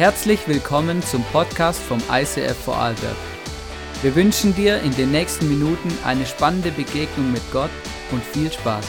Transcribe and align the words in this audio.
Herzlich 0.00 0.48
willkommen 0.48 1.02
zum 1.02 1.22
Podcast 1.24 1.78
vom 1.78 1.98
ICF 2.10 2.56
Vorarlberg. 2.64 3.16
Wir 4.00 4.14
wünschen 4.14 4.54
dir 4.54 4.80
in 4.80 4.96
den 4.96 5.10
nächsten 5.10 5.46
Minuten 5.46 5.92
eine 6.06 6.24
spannende 6.24 6.70
Begegnung 6.70 7.30
mit 7.30 7.42
Gott 7.52 7.68
und 8.10 8.24
viel 8.24 8.50
Spaß. 8.50 8.86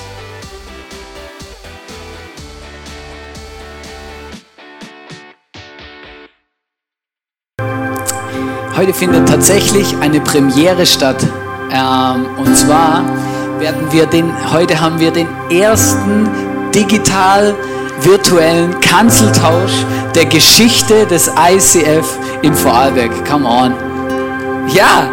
Heute 8.78 8.94
findet 8.94 9.28
tatsächlich 9.28 9.94
eine 9.98 10.22
Premiere 10.22 10.86
statt. 10.86 11.22
Ähm, 11.74 12.26
und 12.38 12.56
zwar 12.56 13.04
werden 13.60 13.92
wir 13.92 14.06
den, 14.06 14.32
heute 14.54 14.80
haben 14.80 15.02
wir 15.02 15.12
den 15.12 15.28
ersten 15.50 16.30
digital 16.74 17.54
virtuellen 18.02 18.80
Kanzeltausch 18.80 19.86
der 20.16 20.26
Geschichte 20.26 21.06
des 21.06 21.28
ICF 21.28 22.06
in 22.42 22.54
Vorarlberg. 22.54 23.12
Come 23.26 23.48
on. 23.48 23.74
Ja, 24.74 25.10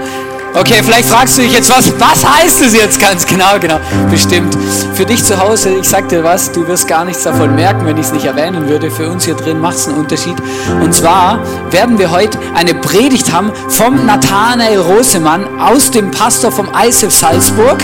okay, 0.54 0.82
vielleicht 0.82 1.08
fragst 1.08 1.38
du 1.38 1.42
dich 1.42 1.52
jetzt, 1.52 1.70
was, 1.70 1.92
was 1.98 2.24
heißt 2.24 2.62
es 2.62 2.74
jetzt 2.74 3.00
ganz 3.00 3.26
genau? 3.26 3.58
Genau, 3.60 3.78
bestimmt. 4.10 4.56
Für 4.94 5.04
dich 5.04 5.24
zu 5.24 5.38
Hause, 5.38 5.70
ich 5.70 5.88
sag 5.88 6.08
dir 6.08 6.22
was, 6.22 6.52
du 6.52 6.66
wirst 6.68 6.86
gar 6.86 7.04
nichts 7.04 7.22
davon 7.22 7.54
merken, 7.54 7.86
wenn 7.86 7.96
ich 7.96 8.06
es 8.06 8.12
nicht 8.12 8.26
erwähnen 8.26 8.68
würde. 8.68 8.90
Für 8.90 9.08
uns 9.08 9.24
hier 9.24 9.34
drin 9.34 9.60
macht 9.60 9.76
es 9.76 9.88
einen 9.88 9.98
Unterschied. 9.98 10.36
Und 10.82 10.94
zwar 10.94 11.40
werden 11.70 11.98
wir 11.98 12.10
heute 12.10 12.38
eine 12.54 12.74
Predigt 12.74 13.32
haben 13.32 13.52
vom 13.68 14.06
Nathanael 14.06 14.78
Rosemann 14.78 15.60
aus 15.60 15.90
dem 15.90 16.10
Pastor 16.10 16.52
vom 16.52 16.68
ICF 16.74 17.12
Salzburg. 17.12 17.78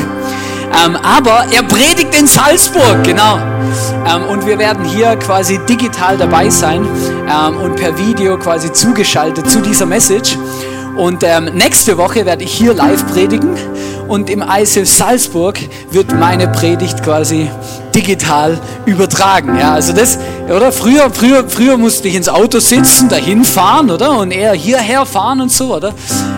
Ähm, 0.84 0.96
aber 0.96 1.46
er 1.52 1.62
predigt 1.62 2.18
in 2.18 2.26
Salzburg, 2.26 3.04
genau. 3.04 3.38
Ähm, 4.06 4.24
und 4.28 4.46
wir 4.46 4.58
werden 4.58 4.84
hier 4.84 5.16
quasi 5.16 5.58
digital 5.68 6.16
dabei 6.16 6.50
sein 6.50 6.86
ähm, 7.28 7.56
und 7.56 7.76
per 7.76 7.96
Video 7.96 8.38
quasi 8.38 8.72
zugeschaltet 8.72 9.48
zu 9.48 9.60
dieser 9.60 9.86
Message. 9.86 10.36
Und 10.96 11.24
ähm, 11.24 11.50
nächste 11.54 11.98
Woche 11.98 12.24
werde 12.24 12.44
ich 12.44 12.52
hier 12.52 12.74
live 12.74 13.06
predigen 13.06 13.56
und 14.08 14.30
im 14.30 14.42
ISF 14.42 14.88
Salzburg 14.88 15.58
wird 15.90 16.12
meine 16.18 16.48
Predigt 16.48 17.02
quasi 17.02 17.50
digital 17.94 18.58
übertragen. 18.86 19.56
Ja, 19.58 19.72
also 19.72 19.92
das, 19.92 20.18
oder? 20.44 20.72
Früher, 20.72 21.10
früher, 21.10 21.48
früher 21.48 21.76
musste 21.76 22.08
ich 22.08 22.14
ins 22.14 22.28
Auto 22.28 22.58
sitzen, 22.58 23.08
dahin 23.08 23.44
fahren, 23.44 23.90
oder? 23.90 24.18
Und 24.18 24.30
eher 24.30 24.52
hierher 24.52 25.06
fahren 25.06 25.40
und 25.40 25.50
so, 25.50 25.74
oder? 25.74 25.94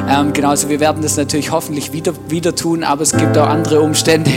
Ähm, 0.08 0.32
genau, 0.32 0.50
also 0.50 0.68
wir 0.68 0.78
werden 0.80 1.02
das 1.02 1.16
natürlich 1.16 1.50
hoffentlich 1.50 1.92
wieder, 1.92 2.12
wieder 2.28 2.54
tun, 2.54 2.84
aber 2.84 3.02
es 3.02 3.16
gibt 3.16 3.36
auch 3.36 3.48
andere 3.48 3.80
Umstände, 3.80 4.30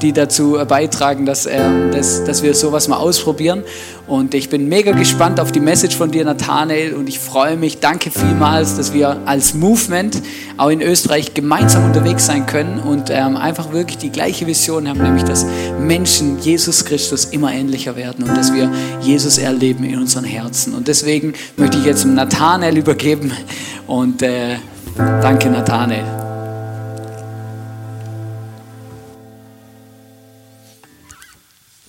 die 0.00 0.12
dazu 0.12 0.58
beitragen, 0.68 1.26
dass, 1.26 1.46
ähm, 1.46 1.90
dass, 1.92 2.24
dass 2.24 2.42
wir 2.42 2.54
sowas 2.54 2.86
mal 2.88 2.98
ausprobieren. 2.98 3.64
Und 4.06 4.34
ich 4.34 4.48
bin 4.50 4.68
mega 4.68 4.92
gespannt 4.92 5.40
auf 5.40 5.50
die 5.50 5.58
Message 5.58 5.96
von 5.96 6.12
dir, 6.12 6.24
Nathanael, 6.24 6.94
und 6.94 7.08
ich 7.08 7.18
freue 7.18 7.56
mich. 7.56 7.80
Danke 7.80 8.12
vielmals, 8.12 8.76
dass 8.76 8.92
wir 8.92 9.18
als 9.26 9.54
Movement 9.54 10.22
auch 10.56 10.68
in 10.68 10.80
Österreich 10.80 11.34
gemeinsam 11.34 11.84
unterwegs 11.84 12.26
sein 12.26 12.46
können 12.46 12.78
und 12.78 13.10
ähm, 13.10 13.36
einfach 13.36 13.72
wirklich 13.72 13.98
die 13.98 14.10
gleiche 14.10 14.46
Vision 14.46 14.88
haben, 14.88 15.02
nämlich 15.02 15.24
dass 15.24 15.44
Menschen 15.80 16.38
Jesus 16.40 16.84
Christus 16.84 17.24
immer 17.26 17.52
ähnlicher 17.52 17.96
werden 17.96 18.28
und 18.28 18.36
dass 18.36 18.54
wir 18.54 18.70
Jesus 19.00 19.38
erleben 19.38 19.82
in 19.82 19.98
unseren 19.98 20.24
Herzen. 20.24 20.74
Und 20.74 20.86
deswegen 20.86 21.32
möchte 21.56 21.78
ich 21.78 21.84
jetzt 21.84 22.04
Nathanael 22.04 22.76
übergeben 22.76 23.32
und 23.88 24.22
äh, 24.22 24.56
danke 24.96 25.50
Nathanael. 25.50 26.25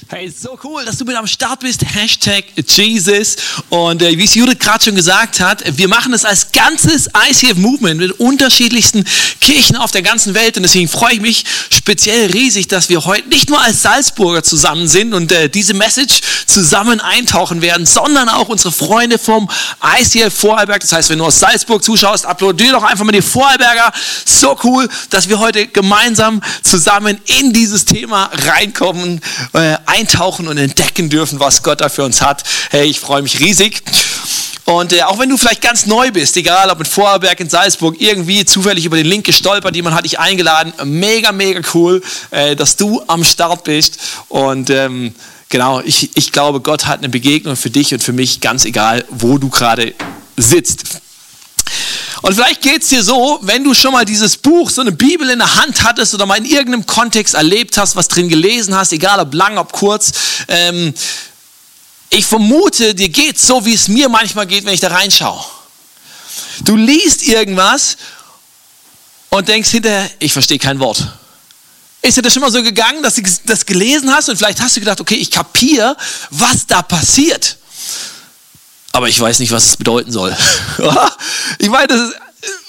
Hey, 0.10 0.30
so 0.32 0.58
cool, 0.64 0.86
dass 0.86 0.98
du 0.98 1.04
mit 1.04 1.18
am 1.18 1.28
Start 1.28 1.60
bist. 1.60 1.84
Hashtag 1.84 2.46
Jesus. 2.66 3.36
Und 3.68 4.02
äh, 4.02 4.18
wie 4.18 4.24
es 4.24 4.36
Judith 4.36 4.58
gerade 4.58 4.86
schon 4.86 4.96
gesagt 4.96 5.42
hat, 5.42 5.62
wir 5.78 5.90
machen 5.90 6.14
das 6.14 6.24
als 6.24 6.54
ganzes 6.54 7.10
ICF 7.30 7.58
Movement 7.58 8.00
mit 8.00 8.18
unterschiedlichsten 8.18 9.04
Kirchen 9.42 9.76
auf 9.76 9.92
der 9.92 10.04
ganzen 10.04 10.34
Welt. 10.34 10.56
Und 10.56 10.64
deswegen 10.64 10.88
freue 10.88 11.16
ich 11.16 11.20
mich 11.20 11.44
speziell 11.70 12.32
riesig, 12.32 12.70
dass 12.70 12.88
wir 12.88 13.04
heute 13.04 13.28
nicht 13.28 13.50
nur 13.50 13.62
als 13.62 13.82
Salzburger 13.82 14.44
zusammen 14.44 14.88
sind 14.88 15.14
und 15.14 15.30
äh, 15.34 15.50
diese 15.50 15.74
Message 15.74 16.22
zusammen 16.46 17.02
eintauchen 17.02 17.62
werden, 17.62 17.86
sondern 17.86 18.30
auch 18.30 18.48
unsere 18.48 18.72
Freunde 18.72 19.20
vom 19.20 19.50
ICF 20.00 20.34
Vorarlberg. 20.34 20.80
Das 20.80 20.94
heißt, 20.94 21.10
wenn 21.10 21.18
du 21.20 21.26
aus 21.26 21.38
Salzburg 21.38 21.84
zuschaust, 21.84 22.26
applaudier 22.26 22.72
doch 22.72 22.84
einfach 22.84 23.04
mal 23.04 23.12
die 23.12 23.22
Vorarlberger. 23.22 23.92
So 24.24 24.58
cool, 24.64 24.88
dass 25.10 25.28
wir 25.28 25.40
heute 25.40 25.68
gemeinsam 25.68 26.42
zusammen 26.64 27.20
in 27.26 27.52
dieses 27.52 27.84
Thema 27.84 28.32
reinkommen. 28.46 29.20
Äh, 29.52 29.76
eintauchen 29.98 30.48
und 30.48 30.58
entdecken 30.58 31.10
dürfen, 31.10 31.40
was 31.40 31.64
Gott 31.64 31.82
da 31.82 31.90
für 31.90 32.04
uns 32.04 32.22
hat. 32.22 32.44
Hey, 32.70 32.88
ich 32.88 33.00
freue 33.00 33.22
mich 33.22 33.40
riesig. 33.40 33.82
Und 34.66 34.92
äh, 34.92 35.04
auch 35.04 35.18
wenn 35.18 35.30
du 35.30 35.38
vielleicht 35.38 35.62
ganz 35.62 35.86
neu 35.86 36.12
bist, 36.12 36.36
egal 36.36 36.70
ob 36.70 36.80
in 36.80 36.86
Vorarlberg, 36.86 37.40
in 37.40 37.50
Salzburg, 37.50 37.96
irgendwie 38.00 38.44
zufällig 38.44 38.86
über 38.86 38.98
den 38.98 39.06
Link 39.06 39.26
gestolpert, 39.26 39.76
jemand 39.76 39.96
hat 39.96 40.04
dich 40.04 40.20
eingeladen, 40.20 40.74
mega, 40.84 41.32
mega 41.32 41.62
cool, 41.74 42.02
äh, 42.32 42.56
dass 42.56 42.76
du 42.76 43.02
am 43.08 43.24
Start 43.24 43.64
bist. 43.64 43.98
Und 44.28 44.70
ähm, 44.70 45.16
genau, 45.48 45.82
ich, 45.82 46.16
ich 46.16 46.34
glaube, 46.34 46.60
Gott 46.60 46.86
hat 46.86 47.00
eine 47.00 47.10
Begegnung 47.10 47.56
für 47.56 47.70
dich 47.70 47.94
und 47.94 48.04
für 48.04 48.12
mich, 48.12 48.42
ganz 48.42 48.66
egal, 48.66 49.06
wo 49.10 49.38
du 49.38 49.50
gerade 49.50 49.94
sitzt. 50.36 50.84
Und 52.22 52.34
vielleicht 52.34 52.62
geht 52.62 52.82
es 52.82 52.90
dir 52.90 53.04
so, 53.04 53.40
wenn 53.44 53.64
du 53.64 53.74
schon 53.74 53.92
mal 53.92 54.06
dieses 54.06 54.38
Buch, 54.38 54.70
so 54.70 54.82
eine 54.82 54.92
Bibel 54.92 55.30
in 55.30 55.40
der 55.40 55.56
Hand 55.56 55.84
hattest 55.84 56.14
oder 56.14 56.26
mal 56.26 56.38
in 56.38 56.46
irgendeinem 56.46 56.86
Kontext 56.86 57.36
erlebt 57.36 57.78
hast, 57.78 57.96
was 57.96 58.08
drin 58.08 58.30
gelesen 58.30 58.76
hast, 58.76 58.92
egal 58.92 59.20
ob 59.20 59.34
lang, 59.34 59.58
ob 59.58 59.72
kurz. 59.72 60.12
Ähm, 60.48 60.94
ich 62.10 62.26
vermute, 62.26 62.96
dir 62.96 63.10
geht 63.10 63.40
so, 63.40 63.66
wie 63.66 63.74
es 63.74 63.88
mir 63.88 64.10
manchmal 64.10 64.48
geht, 64.48 64.66
wenn 64.66 64.74
ich 64.74 64.80
da 64.80 64.88
reinschaue. 64.88 65.44
Du 66.62 66.76
liest 66.76 67.24
irgendwas 67.24 67.98
und 69.30 69.48
denkst 69.48 69.70
hinterher, 69.70 70.10
ich 70.20 70.34
verstehe 70.34 70.58
kein 70.58 70.80
Wort. 70.80 71.06
Ist 72.02 72.18
dir 72.18 72.22
das 72.22 72.34
schon 72.34 72.42
mal 72.42 72.52
so 72.52 72.64
gegangen, 72.64 73.04
dass 73.04 73.16
du 73.16 73.24
das 73.46 73.66
gelesen 73.66 74.14
hast 74.14 74.30
und 74.30 74.38
vielleicht 74.38 74.62
hast 74.62 74.76
du 74.76 74.80
gedacht, 74.80 75.02
okay, 75.02 75.16
ich 75.16 75.30
kapiere, 75.30 75.98
was 76.30 76.66
da 76.66 76.82
passiert 76.82 77.58
aber 78.92 79.10
ich 79.10 79.20
weiß 79.20 79.40
nicht, 79.40 79.52
was 79.52 79.66
es 79.66 79.78
bedeuten 79.78 80.12
soll. 80.12 80.36
ich 81.60 81.70
meine, 81.70 81.94
ist, 81.94 82.16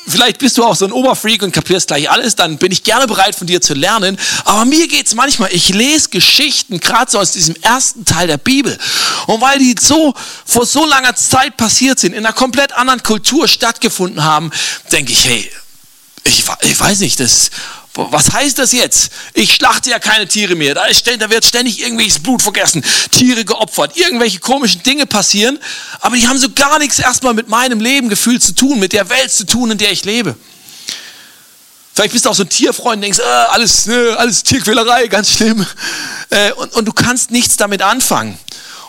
vielleicht 0.09 0.39
bist 0.39 0.59
du 0.59 0.65
auch 0.65 0.75
so 0.75 0.85
ein 0.85 0.93
Oberfreak 0.93 1.43
und 1.43 1.53
kapierst 1.53 1.89
gleich 1.89 2.11
alles, 2.11 2.37
dann 2.37 2.59
bin 2.59 2.73
ich 2.73 2.83
gerne 2.83 3.07
bereit 3.07 3.35
von 3.35 3.47
dir 3.47 3.61
zu 3.61 3.75
lernen. 3.75 4.19
Aber 4.45 4.65
mir 4.65 4.89
geht 4.89 5.07
es 5.07 5.15
manchmal, 5.15 5.51
ich 5.53 5.69
lese 5.71 6.09
Geschichten, 6.09 6.81
gerade 6.81 7.11
so 7.11 7.19
aus 7.19 7.33
diesem 7.33 7.55
ersten 7.57 8.05
Teil 8.05 8.27
der 8.27 8.39
Bibel. 8.39 8.77
Und 9.27 9.41
weil 9.41 9.59
die 9.59 9.75
so 9.81 10.15
vor 10.45 10.67
so 10.67 10.85
langer 10.85 11.15
Zeit 11.15 11.57
passiert 11.57 11.99
sind, 11.99 12.13
in 12.13 12.25
einer 12.25 12.35
komplett 12.35 12.73
anderen 12.73 13.03
Kultur 13.03 13.49
stattgefunden 13.49 14.25
haben, 14.25 14.51
denke 14.93 15.13
ich, 15.13 15.25
hey, 15.27 15.51
ich, 16.25 16.45
ich 16.63 16.81
weiß 16.81 17.01
nicht, 17.01 17.21
das 17.21 17.51
was 17.99 18.33
heißt 18.33 18.59
das 18.59 18.73
jetzt? 18.73 19.11
Ich 19.35 19.55
schlachte 19.55 19.91
ja 19.91 19.99
keine 19.99 20.29
Tiere 20.29 20.55
mehr. 20.55 20.75
Da, 20.75 20.85
ist, 20.85 21.07
da 21.07 21.31
wird 21.31 21.45
ständig 21.45 21.81
irgendwelches 21.81 22.21
Blut 22.21 22.43
vergessen, 22.43 22.85
Tiere 23.11 23.45
geopfert, 23.45 23.97
irgendwelche 23.97 24.39
komischen 24.39 24.83
Dinge 24.85 25.07
passieren, 25.07 25.59
aber 26.01 26.17
die 26.17 26.29
haben 26.29 26.39
so 26.39 26.49
gar 26.51 26.79
nichts 26.79 26.99
erstmal 26.99 27.35
mit 27.35 27.49
meinem 27.49 27.81
Leben 27.81 28.09
gefühlt 28.09 28.43
zu 28.43 28.55
tun, 28.55 28.79
mit 28.79 28.93
der 28.93 29.11
Welt 29.11 29.33
zu 29.33 29.45
tun, 29.45 29.73
in 29.73 29.79
der 29.79 29.91
ich 29.91 30.05
lebe. 30.05 30.37
Vielleicht 31.95 32.13
bist 32.13 32.27
du 32.27 32.31
auch 32.31 32.35
so 32.35 32.45
ein 32.45 32.49
Tierfreund 32.49 32.97
und 32.97 33.03
denkst, 33.03 33.19
äh, 33.19 33.23
alles, 33.23 33.87
ne, 33.87 34.15
alles 34.17 34.45
Tierquälerei, 34.45 35.09
ganz 35.09 35.33
schlimm. 35.33 35.67
Äh, 36.31 36.53
und, 36.53 36.73
und 36.75 36.85
du 36.85 36.93
kannst 36.93 37.33
nichts 37.33 37.57
damit 37.57 37.83
anfangen. 37.83 38.39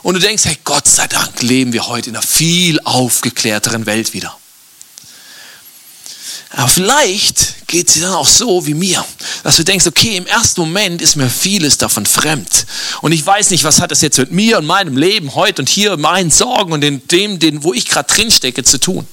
Und 0.03 0.13
du 0.13 0.19
denkst, 0.19 0.45
hey, 0.45 0.57
Gott 0.63 0.87
sei 0.87 1.07
Dank 1.07 1.41
leben 1.41 1.73
wir 1.73 1.87
heute 1.87 2.11
in 2.11 2.15
einer 2.15 2.25
viel 2.25 2.79
aufgeklärteren 2.81 3.87
Welt 3.87 4.13
wieder. 4.13 4.38
Aber 6.51 6.67
vielleicht 6.67 7.67
geht 7.67 7.87
es 7.87 7.93
dir 7.93 8.01
dann 8.01 8.13
auch 8.13 8.27
so 8.27 8.65
wie 8.65 8.73
mir, 8.73 9.05
dass 9.43 9.57
du 9.57 9.63
denkst, 9.63 9.85
okay, 9.85 10.17
im 10.17 10.25
ersten 10.25 10.61
Moment 10.61 10.99
ist 11.01 11.15
mir 11.15 11.29
vieles 11.29 11.77
davon 11.77 12.07
fremd. 12.07 12.65
Und 13.01 13.11
ich 13.11 13.23
weiß 13.23 13.51
nicht, 13.51 13.63
was 13.63 13.79
hat 13.79 13.91
das 13.91 14.01
jetzt 14.01 14.17
mit 14.17 14.31
mir 14.31 14.57
und 14.57 14.65
meinem 14.65 14.97
Leben 14.97 15.35
heute 15.35 15.61
und 15.61 15.69
hier, 15.69 15.95
meinen 15.97 16.31
Sorgen 16.31 16.71
und 16.71 16.83
in 16.83 17.07
dem, 17.07 17.37
den, 17.37 17.63
wo 17.63 17.73
ich 17.73 17.85
gerade 17.87 18.11
drin 18.11 18.31
stecke, 18.31 18.63
zu 18.63 18.79
tun. 18.79 19.07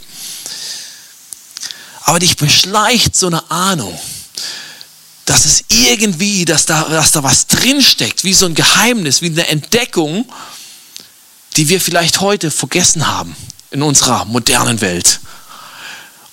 Aber 2.05 2.19
dich 2.19 2.37
beschleicht 2.37 3.15
so 3.15 3.27
eine 3.27 3.51
Ahnung, 3.51 3.99
dass 5.27 5.45
es 5.45 5.65
irgendwie, 5.69 6.47
dass 6.47 6.65
da, 6.65 6.85
dass 6.85 7.11
da 7.11 7.23
was 7.23 7.49
drinsteckt, 7.49 8.25
wie 8.25 8.33
so 8.33 8.47
ein 8.47 8.55
Geheimnis, 8.55 9.21
wie 9.21 9.27
eine 9.27 9.47
Entdeckung, 9.49 10.25
die 11.57 11.69
wir 11.69 11.81
vielleicht 11.81 12.21
heute 12.21 12.51
vergessen 12.51 13.09
haben 13.09 13.37
in 13.73 13.83
unserer 13.83 14.25
modernen 14.25 14.81
Welt. 14.81 15.21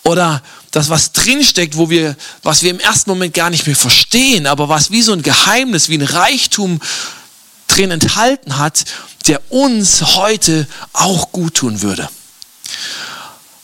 Oder 0.04 0.42
das, 0.74 0.90
was 0.90 1.12
drinsteckt, 1.12 1.78
wo 1.78 1.92
wir, 1.92 2.18
was 2.42 2.64
wir 2.64 2.72
im 2.72 2.80
ersten 2.80 3.12
Moment 3.12 3.36
gar 3.36 3.52
nicht 3.52 3.68
mehr 3.68 3.76
verstehen, 3.76 4.48
aber 4.48 4.70
was 4.70 4.90
wie 4.90 5.04
so 5.04 5.14
ein 5.14 5.22
Geheimnis, 5.22 5.88
wie 5.88 6.00
ein 6.00 6.02
Reichtum 6.02 6.82
drin 7.68 7.92
enthalten 7.92 8.58
hat, 8.58 8.84
der 9.28 9.40
uns 9.52 10.16
heute 10.16 10.68
auch 10.92 11.32
gut 11.32 11.54
tun 11.54 11.84
würde. 11.84 12.10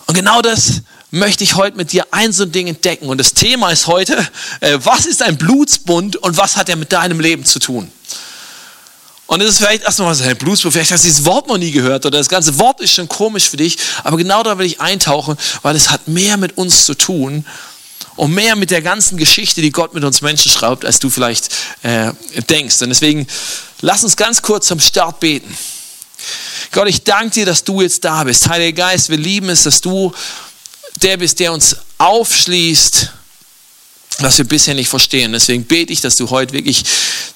Und 0.06 0.14
genau 0.14 0.44
das 0.44 0.82
möchte 1.10 1.44
ich 1.44 1.56
heute 1.56 1.78
mit 1.78 1.94
dir 1.94 2.06
ein 2.12 2.32
so 2.32 2.44
ein 2.44 2.52
Ding 2.52 2.68
entdecken. 2.68 3.08
Und 3.08 3.18
das 3.18 3.34
Thema 3.34 3.72
ist 3.72 3.88
heute, 3.88 4.16
äh, 4.60 4.78
was 4.84 5.08
ist 5.08 5.24
ein 5.24 5.36
Blutsbund 5.36 6.16
und 6.16 6.38
was 6.38 6.58
hat 6.58 6.70
er 6.70 6.76
mit 6.76 6.92
deinem 6.92 7.20
Leben 7.20 7.44
zu 7.44 7.58
tun? 7.58 7.92
Und 9.30 9.42
es 9.42 9.50
ist 9.50 9.58
vielleicht 9.60 9.84
erstmal 9.84 10.10
was, 10.10 10.24
hey, 10.24 10.34
Bluesbruder, 10.34 10.72
vielleicht 10.72 10.92
hast 10.92 11.04
du 11.04 11.08
dieses 11.08 11.24
Wort 11.24 11.48
noch 11.48 11.60
nie 11.60 11.70
gehört 11.70 12.04
oder 12.04 12.18
das 12.18 12.30
ganze 12.30 12.58
Wort 12.58 12.82
ist 12.82 12.94
schon 12.94 13.08
komisch 13.08 13.48
für 13.48 13.58
dich, 13.58 13.78
aber 14.04 14.18
genau 14.18 14.42
da 14.42 14.58
will 14.58 14.66
ich 14.66 14.82
eintauchen, 14.82 15.38
weil 15.62 15.76
es 15.76 15.92
hat 15.92 16.08
mehr 16.08 16.36
mit 16.38 16.58
uns 16.58 16.88
zu 16.88 16.96
tun 16.96 17.46
und 18.16 18.34
mehr 18.34 18.56
mit 18.56 18.72
der 18.72 18.82
ganzen 18.82 19.20
Geschichte, 19.20 19.62
die 19.62 19.70
Gott 19.70 19.94
mit 19.94 20.04
uns 20.04 20.22
Menschen 20.22 20.52
schreibt, 20.52 20.84
als 20.84 20.98
du 20.98 21.12
vielleicht 21.12 21.50
äh, 21.84 22.12
denkst. 22.50 22.82
Und 22.82 22.90
deswegen 22.90 23.28
lass 23.82 24.04
uns 24.04 24.18
ganz 24.18 24.42
kurz 24.42 24.66
zum 24.66 24.80
Start 24.80 25.20
beten. 25.20 25.56
Gott, 26.72 26.88
ich 26.88 27.04
danke 27.04 27.30
dir, 27.30 27.46
dass 27.46 27.64
du 27.64 27.82
jetzt 27.82 28.04
da 28.04 28.24
bist. 28.24 28.50
Heiliger 28.50 28.88
Geist, 28.88 29.10
wir 29.10 29.18
lieben 29.18 29.50
es, 29.50 29.62
dass 29.62 29.80
du 29.80 30.12
der 31.04 31.18
bist, 31.18 31.40
der 31.40 31.54
uns 31.54 31.76
aufschließt, 32.00 33.12
was 34.22 34.38
wir 34.38 34.46
bisher 34.46 34.76
nicht 34.76 34.90
verstehen. 34.90 35.32
Deswegen 35.32 35.66
bete 35.66 35.94
ich, 35.94 36.02
dass 36.02 36.16
du 36.16 36.30
heute 36.30 36.54
wirklich 36.54 36.84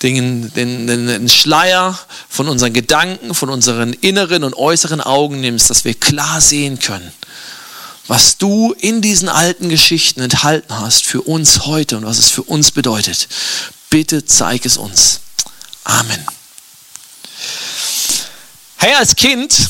den, 0.02 0.52
den, 0.54 0.88
den, 0.88 1.30
Schleier 1.30 1.98
von 2.30 2.48
unseren 2.48 2.74
Gedanken, 2.74 3.34
von 3.34 3.50
unseren 3.50 3.94
inneren 3.94 4.44
und 4.44 4.54
äußeren 4.54 5.02
Augen 5.02 5.40
nimmst, 5.40 5.70
dass 5.70 5.86
wir 5.86 5.94
klar 5.94 6.42
sehen 6.42 6.80
können, 6.80 7.12
was 8.08 8.38
du 8.38 8.74
in 8.78 9.02
diesen 9.02 9.30
alten 9.30 9.70
Geschichten 9.70 10.22
enthalten 10.22 10.78
hast 10.78 11.06
für 11.06 11.22
uns 11.22 11.66
heute 11.66 11.98
und 11.98 12.06
was 12.06 12.20
es 12.20 12.30
für 12.30 12.44
uns 12.44 12.72
bedeutet. 12.72 13.28
Bitte 13.90 14.26
zeig 14.26 14.66
es 14.66 14.78
uns. 14.78 15.22
Amen. 15.84 16.26
Hey, 18.78 18.94
als 18.96 19.16
Kind 19.16 19.70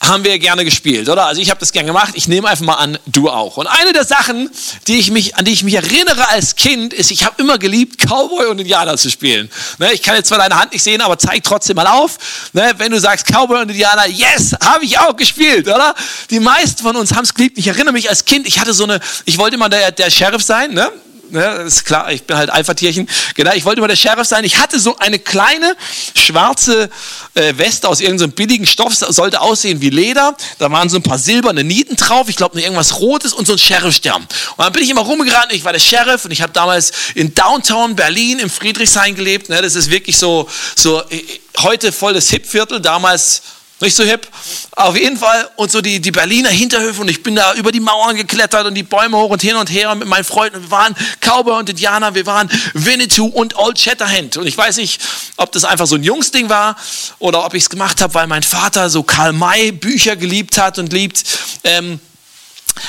haben 0.00 0.24
wir 0.24 0.38
gerne 0.38 0.64
gespielt, 0.64 1.08
oder? 1.08 1.26
Also 1.26 1.40
ich 1.40 1.50
habe 1.50 1.58
das 1.58 1.72
gern 1.72 1.86
gemacht. 1.86 2.12
Ich 2.14 2.28
nehme 2.28 2.48
einfach 2.48 2.64
mal 2.64 2.74
an, 2.74 2.98
du 3.06 3.28
auch. 3.28 3.56
Und 3.56 3.66
eine 3.66 3.92
der 3.92 4.04
Sachen, 4.04 4.48
die 4.86 4.98
ich 4.98 5.10
mich, 5.10 5.36
an 5.36 5.44
die 5.44 5.52
ich 5.52 5.64
mich 5.64 5.74
erinnere 5.74 6.28
als 6.28 6.54
Kind, 6.54 6.94
ist, 6.94 7.10
ich 7.10 7.24
habe 7.24 7.42
immer 7.42 7.58
geliebt, 7.58 7.98
Cowboy 7.98 8.46
und 8.46 8.60
Indianer 8.60 8.96
zu 8.96 9.10
spielen. 9.10 9.50
Ne, 9.78 9.92
ich 9.92 10.02
kann 10.02 10.14
jetzt 10.14 10.28
zwar 10.28 10.38
deine 10.38 10.58
Hand 10.58 10.72
nicht 10.72 10.82
sehen, 10.82 11.00
aber 11.00 11.18
zeig 11.18 11.42
trotzdem 11.42 11.76
mal 11.76 11.86
auf. 11.86 12.18
Ne, 12.52 12.72
wenn 12.78 12.92
du 12.92 13.00
sagst 13.00 13.26
Cowboy 13.26 13.62
und 13.62 13.70
Indianer, 13.70 14.06
yes, 14.06 14.54
habe 14.64 14.84
ich 14.84 14.98
auch 14.98 15.16
gespielt, 15.16 15.66
oder? 15.66 15.94
Die 16.30 16.40
meisten 16.40 16.82
von 16.82 16.94
uns 16.96 17.14
haben 17.14 17.24
es 17.24 17.34
geliebt. 17.34 17.58
Ich 17.58 17.66
erinnere 17.66 17.92
mich 17.92 18.08
als 18.08 18.24
Kind, 18.24 18.46
ich 18.46 18.60
hatte 18.60 18.72
so 18.72 18.84
eine, 18.84 19.00
ich 19.24 19.36
wollte 19.36 19.56
immer 19.56 19.68
der, 19.68 19.90
der 19.90 20.10
Sheriff 20.10 20.42
sein, 20.42 20.72
ne? 20.72 20.90
Ne, 21.30 21.44
ist 21.66 21.84
klar, 21.84 22.12
ich 22.12 22.24
bin 22.24 22.36
halt 22.36 22.50
Alpha-Tierchen. 22.50 23.08
Genau, 23.34 23.52
ich 23.52 23.64
wollte 23.64 23.78
immer 23.78 23.88
der 23.88 23.96
Sheriff 23.96 24.26
sein. 24.26 24.44
Ich 24.44 24.58
hatte 24.58 24.78
so 24.78 24.96
eine 24.98 25.18
kleine 25.18 25.76
schwarze 26.14 26.90
äh, 27.34 27.54
Weste 27.56 27.88
aus 27.88 28.00
irgendeinem 28.00 28.32
billigen 28.32 28.66
Stoff, 28.66 28.94
sollte 28.94 29.40
aussehen 29.40 29.80
wie 29.80 29.90
Leder. 29.90 30.36
Da 30.58 30.70
waren 30.70 30.88
so 30.88 30.96
ein 30.96 31.02
paar 31.02 31.18
silberne 31.18 31.64
Nieten 31.64 31.96
drauf, 31.96 32.28
ich 32.28 32.36
glaube 32.36 32.60
irgendwas 32.60 33.00
Rotes 33.00 33.32
und 33.32 33.46
so 33.46 33.54
ein 33.54 33.58
Sheriff-Stern. 33.58 34.22
Und 34.22 34.64
dann 34.64 34.72
bin 34.72 34.82
ich 34.82 34.90
immer 34.90 35.02
rumgerannt, 35.02 35.52
ich 35.52 35.64
war 35.64 35.72
der 35.72 35.80
Sheriff 35.80 36.24
und 36.24 36.30
ich 36.30 36.42
habe 36.42 36.52
damals 36.52 36.92
in 37.14 37.34
Downtown 37.34 37.96
Berlin 37.96 38.38
im 38.38 38.50
Friedrichshain 38.50 39.14
gelebt. 39.14 39.48
Ne, 39.48 39.62
das 39.62 39.74
ist 39.74 39.90
wirklich 39.90 40.16
so, 40.16 40.48
so 40.76 41.00
äh, 41.10 41.22
heute 41.58 41.92
voll 41.92 42.14
das 42.14 42.28
Hip-Viertel, 42.30 42.80
damals 42.80 43.42
nicht 43.80 43.96
so 43.96 44.02
hip. 44.02 44.26
Auf 44.72 44.96
jeden 44.96 45.16
Fall. 45.16 45.48
Und 45.56 45.70
so 45.70 45.80
die, 45.80 46.00
die 46.00 46.10
Berliner 46.10 46.48
Hinterhöfe. 46.48 47.00
Und 47.00 47.08
ich 47.08 47.22
bin 47.22 47.36
da 47.36 47.54
über 47.54 47.70
die 47.70 47.80
Mauern 47.80 48.16
geklettert 48.16 48.66
und 48.66 48.74
die 48.74 48.82
Bäume 48.82 49.16
hoch 49.16 49.30
und 49.30 49.40
hin 49.40 49.54
und 49.54 49.70
her 49.70 49.94
mit 49.94 50.08
meinen 50.08 50.24
Freunden. 50.24 50.62
Wir 50.62 50.70
waren 50.70 50.96
Cowboy 51.20 51.58
und 51.58 51.70
Indianer. 51.70 52.14
Wir 52.14 52.26
waren 52.26 52.50
Winnetou 52.74 53.26
und 53.26 53.56
Old 53.56 53.78
Shatterhand. 53.78 54.36
Und 54.36 54.46
ich 54.46 54.58
weiß 54.58 54.78
nicht, 54.78 55.00
ob 55.36 55.52
das 55.52 55.64
einfach 55.64 55.86
so 55.86 55.94
ein 55.94 56.02
Jungsding 56.02 56.48
war 56.48 56.76
oder 57.20 57.44
ob 57.44 57.54
ich 57.54 57.64
es 57.64 57.70
gemacht 57.70 58.00
habe, 58.00 58.14
weil 58.14 58.26
mein 58.26 58.42
Vater 58.42 58.90
so 58.90 59.04
Karl 59.04 59.32
May 59.32 59.70
Bücher 59.70 60.16
geliebt 60.16 60.58
hat 60.58 60.78
und 60.78 60.92
liebt. 60.92 61.22
Ähm, 61.62 62.00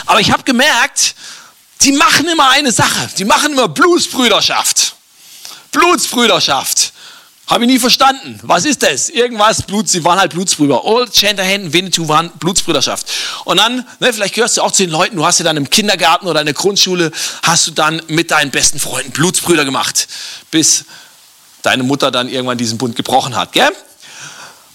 aber 0.07 0.19
ich 0.19 0.31
habe 0.31 0.43
gemerkt, 0.43 1.15
die 1.81 1.91
machen 1.91 2.27
immer 2.27 2.49
eine 2.49 2.71
Sache. 2.71 3.09
Die 3.17 3.25
machen 3.25 3.53
immer 3.53 3.67
Bluesbrüderschaft. 3.67 4.95
Blutsbrüderschaft. 5.71 6.93
Habe 7.49 7.63
ich 7.63 7.71
nie 7.71 7.79
verstanden. 7.79 8.39
Was 8.43 8.63
ist 8.63 8.83
das? 8.83 9.09
Irgendwas, 9.09 9.63
Blut, 9.63 9.89
sie 9.89 10.03
waren 10.03 10.19
halt 10.19 10.33
Blutsbrüder. 10.33 10.85
Old 10.85 11.17
Shatterhand, 11.17 11.73
Winnetou 11.73 12.07
waren 12.07 12.29
Blutsbrüderschaft. 12.37 13.07
Und 13.43 13.57
dann, 13.57 13.87
ne, 13.99 14.13
vielleicht 14.13 14.35
gehörst 14.35 14.57
du 14.57 14.61
auch 14.61 14.71
zu 14.71 14.83
den 14.83 14.91
Leuten, 14.91 15.15
du 15.15 15.25
hast 15.25 15.39
ja 15.39 15.45
dann 15.45 15.57
im 15.57 15.67
Kindergarten 15.67 16.27
oder 16.27 16.41
in 16.41 16.45
der 16.45 16.53
Grundschule, 16.53 17.11
hast 17.41 17.65
du 17.65 17.71
dann 17.71 18.03
mit 18.07 18.29
deinen 18.29 18.51
besten 18.51 18.79
Freunden 18.79 19.11
Blutsbrüder 19.11 19.65
gemacht, 19.65 20.07
bis 20.51 20.85
deine 21.63 21.81
Mutter 21.81 22.11
dann 22.11 22.29
irgendwann 22.29 22.59
diesen 22.59 22.77
Bund 22.77 22.95
gebrochen 22.95 23.35
hat, 23.35 23.51
gell? 23.53 23.71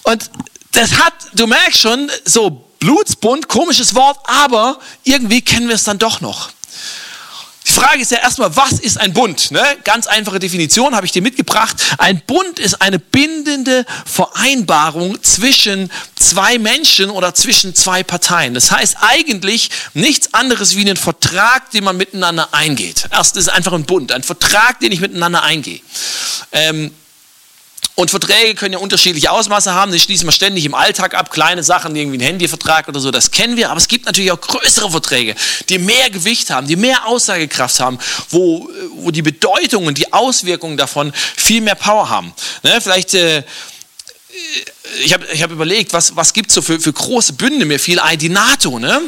Und 0.03 0.29
das 0.73 0.99
hat, 0.99 1.15
du 1.33 1.47
merkst 1.47 1.79
schon, 1.79 2.11
so 2.25 2.65
Blutsbund, 2.81 3.47
komisches 3.47 3.95
Wort, 3.95 4.19
aber 4.25 4.81
irgendwie 5.05 5.43
kennen 5.43 5.69
wir 5.69 5.77
es 5.77 5.85
dann 5.85 5.99
doch 5.99 6.21
noch. 6.21 6.51
Die 7.67 7.73
Frage 7.73 8.03
ist 8.03 8.11
ja 8.11 8.19
erstmal, 8.19 8.55
was 8.57 8.73
ist 8.73 9.01
ein 9.01 9.15
Bund? 9.15 9.51
Ne? 9.51 9.63
Ganz 9.85 10.07
einfache 10.07 10.39
Definition 10.39 10.95
habe 10.95 11.07
ich 11.07 11.13
dir 11.13 11.23
mitgebracht. 11.23 11.77
Ein 11.97 12.21
Bund 12.27 12.59
ist 12.59 12.83
eine 12.83 12.99
bindende 12.99 13.87
Vereinbarung 14.05 15.23
zwischen 15.23 15.91
zwei 16.15 16.59
Menschen 16.59 17.09
oder 17.09 17.35
zwischen 17.35 17.75
zwei 17.75 18.03
Parteien. 18.03 18.53
Das 18.53 18.71
heißt 18.71 18.97
eigentlich 19.01 19.71
nichts 19.95 20.35
anderes 20.35 20.77
wie 20.77 20.83
einen 20.83 20.99
Vertrag, 20.99 21.71
den 21.71 21.85
man 21.85 21.97
miteinander 21.97 22.49
eingeht. 22.53 23.09
Erst 23.11 23.39
ist 23.39 23.49
einfach 23.49 23.73
ein 23.73 23.85
Bund, 23.85 24.13
ein 24.13 24.23
Vertrag, 24.23 24.81
den 24.81 24.93
ich 24.93 25.01
miteinander 25.01 25.43
eingehe. 25.43 25.81
Ähm, 26.53 26.91
und 27.97 28.11
Verträge 28.11 28.57
können 28.57 28.73
ja 28.73 28.81
unterschiedliche 28.81 29.31
Ausmaße 29.31 29.73
haben. 29.73 29.93
Die 29.93 30.01
schließen 30.01 30.27
wir 30.27 30.33
ständig 30.33 30.65
im 30.65 30.75
Alltag 30.75 31.15
ab. 31.15 31.31
Kleine 31.31 31.63
Sachen, 31.63 31.95
irgendwie 31.95 32.19
ein 32.19 32.23
Handyvertrag 32.23 32.89
oder 32.89 32.99
so, 32.99 33.13
das 33.13 33.31
kennen 33.31 33.57
wir. 33.57 33.71
Aber 33.71 33.79
es 33.79 33.87
gibt 33.87 34.07
natürlich 34.07 34.33
auch 34.33 34.41
größere 34.41 34.91
Verträge, 34.91 35.37
die 35.69 35.79
mehr 35.79 36.11
Gewicht 36.11 36.51
haben, 36.51 36.67
die 36.67 36.75
mehr 36.75 37.07
Aussagekraft 37.07 37.79
haben, 37.79 38.01
wo, 38.31 38.69
wo 38.97 39.13
die 39.13 39.23
Bedeutung 39.23 39.87
und 39.87 39.97
die 39.97 40.13
Auswirkungen 40.13 40.77
davon 40.77 41.13
viel 41.37 41.61
mehr 41.61 41.77
Power 41.77 42.09
haben. 42.09 42.33
Ne? 42.63 42.81
Vielleicht. 42.81 43.15
Äh, 43.15 43.45
ich 45.05 45.15
habe 45.15 45.25
ich 45.33 45.43
hab 45.43 45.53
überlegt, 45.53 45.93
was, 45.93 46.17
was 46.17 46.33
gibt 46.33 46.49
es 46.49 46.55
so 46.55 46.63
für, 46.63 46.81
für 46.81 46.93
große 46.93 47.35
Bünde? 47.35 47.65
Mir 47.65 47.79
fiel 47.79 48.01
ein, 48.01 48.19
die 48.19 48.29
NATO, 48.29 48.81
ne? 48.81 49.01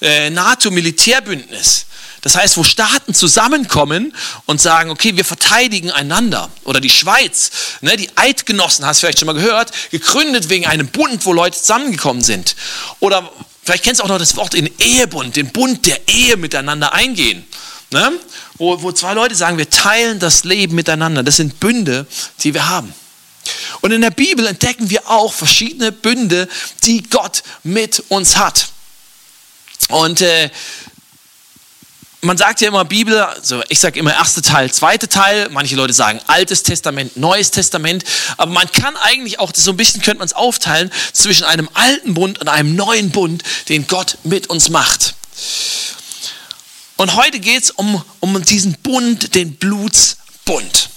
Äh, 0.00 0.30
NATO-Militärbündnis. 0.30 1.86
Das 2.22 2.34
heißt, 2.34 2.56
wo 2.56 2.64
Staaten 2.64 3.14
zusammenkommen 3.14 4.14
und 4.46 4.60
sagen, 4.60 4.90
okay, 4.90 5.16
wir 5.16 5.24
verteidigen 5.24 5.90
einander. 5.90 6.50
Oder 6.64 6.80
die 6.80 6.90
Schweiz, 6.90 7.50
ne, 7.80 7.96
die 7.96 8.10
Eidgenossen, 8.16 8.84
hast 8.84 8.98
du 8.98 9.06
vielleicht 9.06 9.20
schon 9.20 9.26
mal 9.26 9.34
gehört, 9.34 9.72
gegründet 9.90 10.48
wegen 10.48 10.66
einem 10.66 10.88
Bund, 10.88 11.24
wo 11.26 11.32
Leute 11.32 11.58
zusammengekommen 11.58 12.22
sind. 12.22 12.56
Oder 13.00 13.30
vielleicht 13.62 13.84
kennst 13.84 14.00
du 14.00 14.04
auch 14.04 14.08
noch 14.08 14.18
das 14.18 14.36
Wort 14.36 14.54
in 14.54 14.70
Ehebund, 14.78 15.36
den 15.36 15.52
Bund 15.52 15.86
der 15.86 16.08
Ehe 16.08 16.36
miteinander 16.36 16.92
eingehen. 16.92 17.46
Ne? 17.90 18.12
Wo, 18.56 18.82
wo 18.82 18.92
zwei 18.92 19.14
Leute 19.14 19.34
sagen, 19.34 19.56
wir 19.56 19.70
teilen 19.70 20.18
das 20.18 20.44
Leben 20.44 20.74
miteinander. 20.74 21.22
Das 21.22 21.36
sind 21.36 21.60
Bünde, 21.60 22.06
die 22.42 22.52
wir 22.52 22.68
haben. 22.68 22.92
Und 23.80 23.92
in 23.92 24.00
der 24.00 24.10
Bibel 24.10 24.46
entdecken 24.46 24.90
wir 24.90 25.08
auch 25.08 25.32
verschiedene 25.32 25.92
Bünde, 25.92 26.48
die 26.84 27.02
Gott 27.08 27.42
mit 27.62 28.02
uns 28.08 28.36
hat. 28.36 28.68
Und 29.88 30.20
äh, 30.20 30.50
man 32.20 32.36
sagt 32.36 32.60
ja 32.60 32.68
immer 32.68 32.84
Bibel, 32.84 33.20
also 33.20 33.62
ich 33.68 33.78
sage 33.78 33.98
immer 33.98 34.12
erster 34.12 34.42
Teil, 34.42 34.72
zweiter 34.72 35.08
Teil, 35.08 35.48
manche 35.50 35.76
Leute 35.76 35.92
sagen 35.92 36.20
Altes 36.26 36.62
Testament, 36.62 37.16
Neues 37.16 37.50
Testament, 37.50 38.04
aber 38.36 38.50
man 38.50 38.70
kann 38.72 38.96
eigentlich 38.96 39.38
auch, 39.38 39.52
so 39.54 39.70
ein 39.70 39.76
bisschen 39.76 40.02
könnte 40.02 40.18
man 40.18 40.26
es 40.26 40.32
aufteilen, 40.32 40.90
zwischen 41.12 41.44
einem 41.44 41.68
alten 41.74 42.14
Bund 42.14 42.40
und 42.40 42.48
einem 42.48 42.74
neuen 42.74 43.10
Bund, 43.10 43.42
den 43.68 43.86
Gott 43.86 44.18
mit 44.24 44.48
uns 44.48 44.68
macht. 44.68 45.14
Und 46.96 47.14
heute 47.14 47.38
geht 47.38 47.62
es 47.62 47.70
um, 47.70 48.02
um 48.18 48.42
diesen 48.42 48.72
Bund, 48.82 49.36
den 49.36 49.54
Blutsbund. 49.54 50.90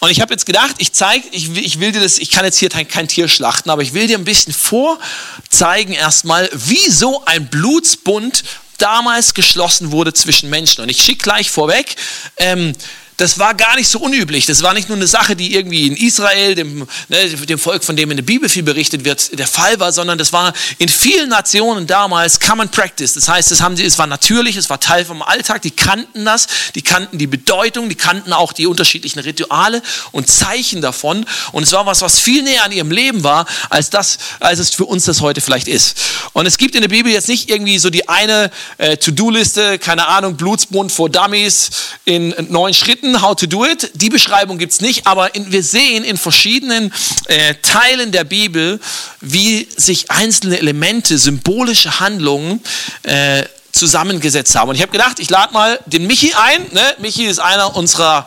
Und 0.00 0.10
ich 0.10 0.20
habe 0.20 0.32
jetzt 0.32 0.44
gedacht, 0.44 0.76
ich 0.78 0.92
zeige, 0.92 1.26
ich, 1.30 1.54
ich, 1.56 1.80
will 1.80 1.92
dir 1.92 2.00
das, 2.00 2.18
ich 2.18 2.30
kann 2.30 2.44
jetzt 2.44 2.58
hier 2.58 2.68
kein, 2.68 2.88
kein 2.88 3.08
Tier 3.08 3.28
schlachten, 3.28 3.70
aber 3.70 3.82
ich 3.82 3.94
will 3.94 4.06
dir 4.06 4.18
ein 4.18 4.24
bisschen 4.24 4.52
vorzeigen 4.52 5.92
erstmal, 5.92 6.48
wieso 6.52 7.24
ein 7.24 7.48
Blutsbund 7.48 8.44
damals 8.80 9.34
geschlossen 9.34 9.92
wurde 9.92 10.12
zwischen 10.12 10.50
Menschen. 10.50 10.82
Und 10.82 10.90
ich 10.90 11.02
schicke 11.02 11.24
gleich 11.24 11.50
vorweg, 11.50 11.96
ähm, 12.36 12.72
das 13.20 13.38
war 13.38 13.54
gar 13.54 13.76
nicht 13.76 13.88
so 13.88 13.98
unüblich. 13.98 14.46
Das 14.46 14.62
war 14.62 14.72
nicht 14.72 14.88
nur 14.88 14.96
eine 14.96 15.06
Sache, 15.06 15.36
die 15.36 15.54
irgendwie 15.54 15.86
in 15.86 15.96
Israel, 15.96 16.54
dem, 16.54 16.86
ne, 17.08 17.28
dem 17.28 17.58
Volk, 17.58 17.84
von 17.84 17.94
dem 17.94 18.10
in 18.10 18.16
der 18.16 18.24
Bibel 18.24 18.48
viel 18.48 18.62
berichtet 18.62 19.04
wird, 19.04 19.38
der 19.38 19.46
Fall 19.46 19.78
war, 19.78 19.92
sondern 19.92 20.16
das 20.16 20.32
war 20.32 20.54
in 20.78 20.88
vielen 20.88 21.28
Nationen 21.28 21.86
damals 21.86 22.40
Common 22.40 22.70
Practice. 22.70 23.12
Das 23.12 23.28
heißt, 23.28 23.50
das 23.50 23.60
haben 23.60 23.76
sie, 23.76 23.84
es 23.84 23.98
war 23.98 24.06
natürlich, 24.06 24.56
es 24.56 24.70
war 24.70 24.80
Teil 24.80 25.04
vom 25.04 25.20
Alltag, 25.20 25.60
die 25.60 25.70
kannten 25.70 26.24
das, 26.24 26.46
die 26.74 26.80
kannten 26.80 27.18
die 27.18 27.26
Bedeutung, 27.26 27.90
die 27.90 27.94
kannten 27.94 28.32
auch 28.32 28.54
die 28.54 28.66
unterschiedlichen 28.66 29.18
Rituale 29.18 29.82
und 30.12 30.28
Zeichen 30.28 30.80
davon. 30.80 31.26
Und 31.52 31.64
es 31.64 31.72
war 31.72 31.84
was, 31.84 32.00
was 32.00 32.18
viel 32.18 32.42
näher 32.42 32.64
an 32.64 32.72
ihrem 32.72 32.90
Leben 32.90 33.22
war, 33.22 33.44
als, 33.68 33.90
das, 33.90 34.16
als 34.40 34.60
es 34.60 34.70
für 34.70 34.86
uns 34.86 35.04
das 35.04 35.20
heute 35.20 35.42
vielleicht 35.42 35.68
ist. 35.68 35.98
Und 36.32 36.46
es 36.46 36.56
gibt 36.56 36.74
in 36.74 36.80
der 36.80 36.88
Bibel 36.88 37.12
jetzt 37.12 37.28
nicht 37.28 37.50
irgendwie 37.50 37.78
so 37.78 37.90
die 37.90 38.08
eine 38.08 38.50
äh, 38.78 38.96
To-Do-Liste, 38.96 39.78
keine 39.78 40.08
Ahnung, 40.08 40.36
Blutsbund 40.36 40.90
vor 40.90 41.10
Dummies 41.10 41.70
in 42.06 42.34
neun 42.48 42.72
Schritten 42.72 43.09
finden, 43.10 43.22
how 43.22 43.34
to 43.34 43.46
do 43.46 43.64
it. 43.64 43.90
Die 43.94 44.08
Beschreibung 44.08 44.58
gibt 44.58 44.72
es 44.72 44.80
nicht, 44.80 45.06
aber 45.06 45.34
in, 45.34 45.50
wir 45.52 45.62
sehen 45.62 46.04
in 46.04 46.16
verschiedenen 46.16 46.92
äh, 47.26 47.54
Teilen 47.62 48.12
der 48.12 48.24
Bibel, 48.24 48.80
wie 49.20 49.68
sich 49.76 50.10
einzelne 50.10 50.58
Elemente, 50.58 51.18
symbolische 51.18 52.00
Handlungen 52.00 52.60
äh, 53.02 53.44
zusammengesetzt 53.72 54.54
haben. 54.54 54.70
Und 54.70 54.74
ich 54.76 54.82
habe 54.82 54.92
gedacht, 54.92 55.18
ich 55.18 55.30
lade 55.30 55.52
mal 55.52 55.78
den 55.86 56.06
Michi 56.06 56.34
ein. 56.34 56.66
Ne? 56.72 56.82
Michi 56.98 57.24
ist 57.26 57.38
einer 57.38 57.76
unserer 57.76 58.26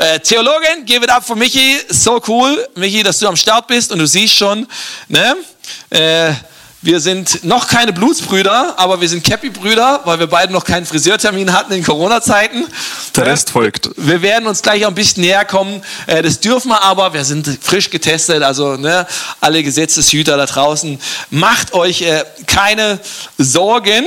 Äh, 0.00 0.20
Theologin, 0.20 0.84
give 0.86 1.02
it 1.02 1.10
up 1.10 1.24
for 1.24 1.34
Michi. 1.34 1.76
So 1.88 2.22
cool, 2.28 2.68
Michi, 2.76 3.02
dass 3.02 3.18
du 3.18 3.26
am 3.26 3.34
Start 3.34 3.66
bist 3.66 3.90
und 3.90 3.98
du 3.98 4.06
siehst 4.06 4.32
schon, 4.32 4.64
ne? 5.08 5.34
Wir 6.80 7.00
sind 7.00 7.42
noch 7.42 7.66
keine 7.66 7.92
Blutsbrüder, 7.92 8.74
aber 8.78 9.00
wir 9.00 9.08
sind 9.08 9.24
Cappy-Brüder, 9.24 10.02
weil 10.04 10.20
wir 10.20 10.28
beide 10.28 10.52
noch 10.52 10.64
keinen 10.64 10.86
Friseurtermin 10.86 11.52
hatten 11.52 11.72
in 11.72 11.82
Corona-Zeiten. 11.82 12.68
Der 13.16 13.26
Rest 13.26 13.50
folgt. 13.50 13.90
Wir 13.96 14.22
werden 14.22 14.46
uns 14.46 14.62
gleich 14.62 14.84
auch 14.84 14.90
ein 14.90 14.94
bisschen 14.94 15.24
näher 15.24 15.44
kommen. 15.44 15.82
Äh, 16.06 16.22
das 16.22 16.38
dürfen 16.38 16.68
wir 16.68 16.80
aber. 16.84 17.12
Wir 17.14 17.24
sind 17.24 17.58
frisch 17.60 17.90
getestet. 17.90 18.44
Also 18.44 18.76
ne, 18.76 19.08
alle 19.40 19.64
Gesetzeshüter 19.64 20.36
da 20.36 20.46
draußen, 20.46 21.00
macht 21.30 21.74
euch 21.74 22.02
äh, 22.02 22.22
keine 22.46 23.00
Sorgen. 23.38 24.04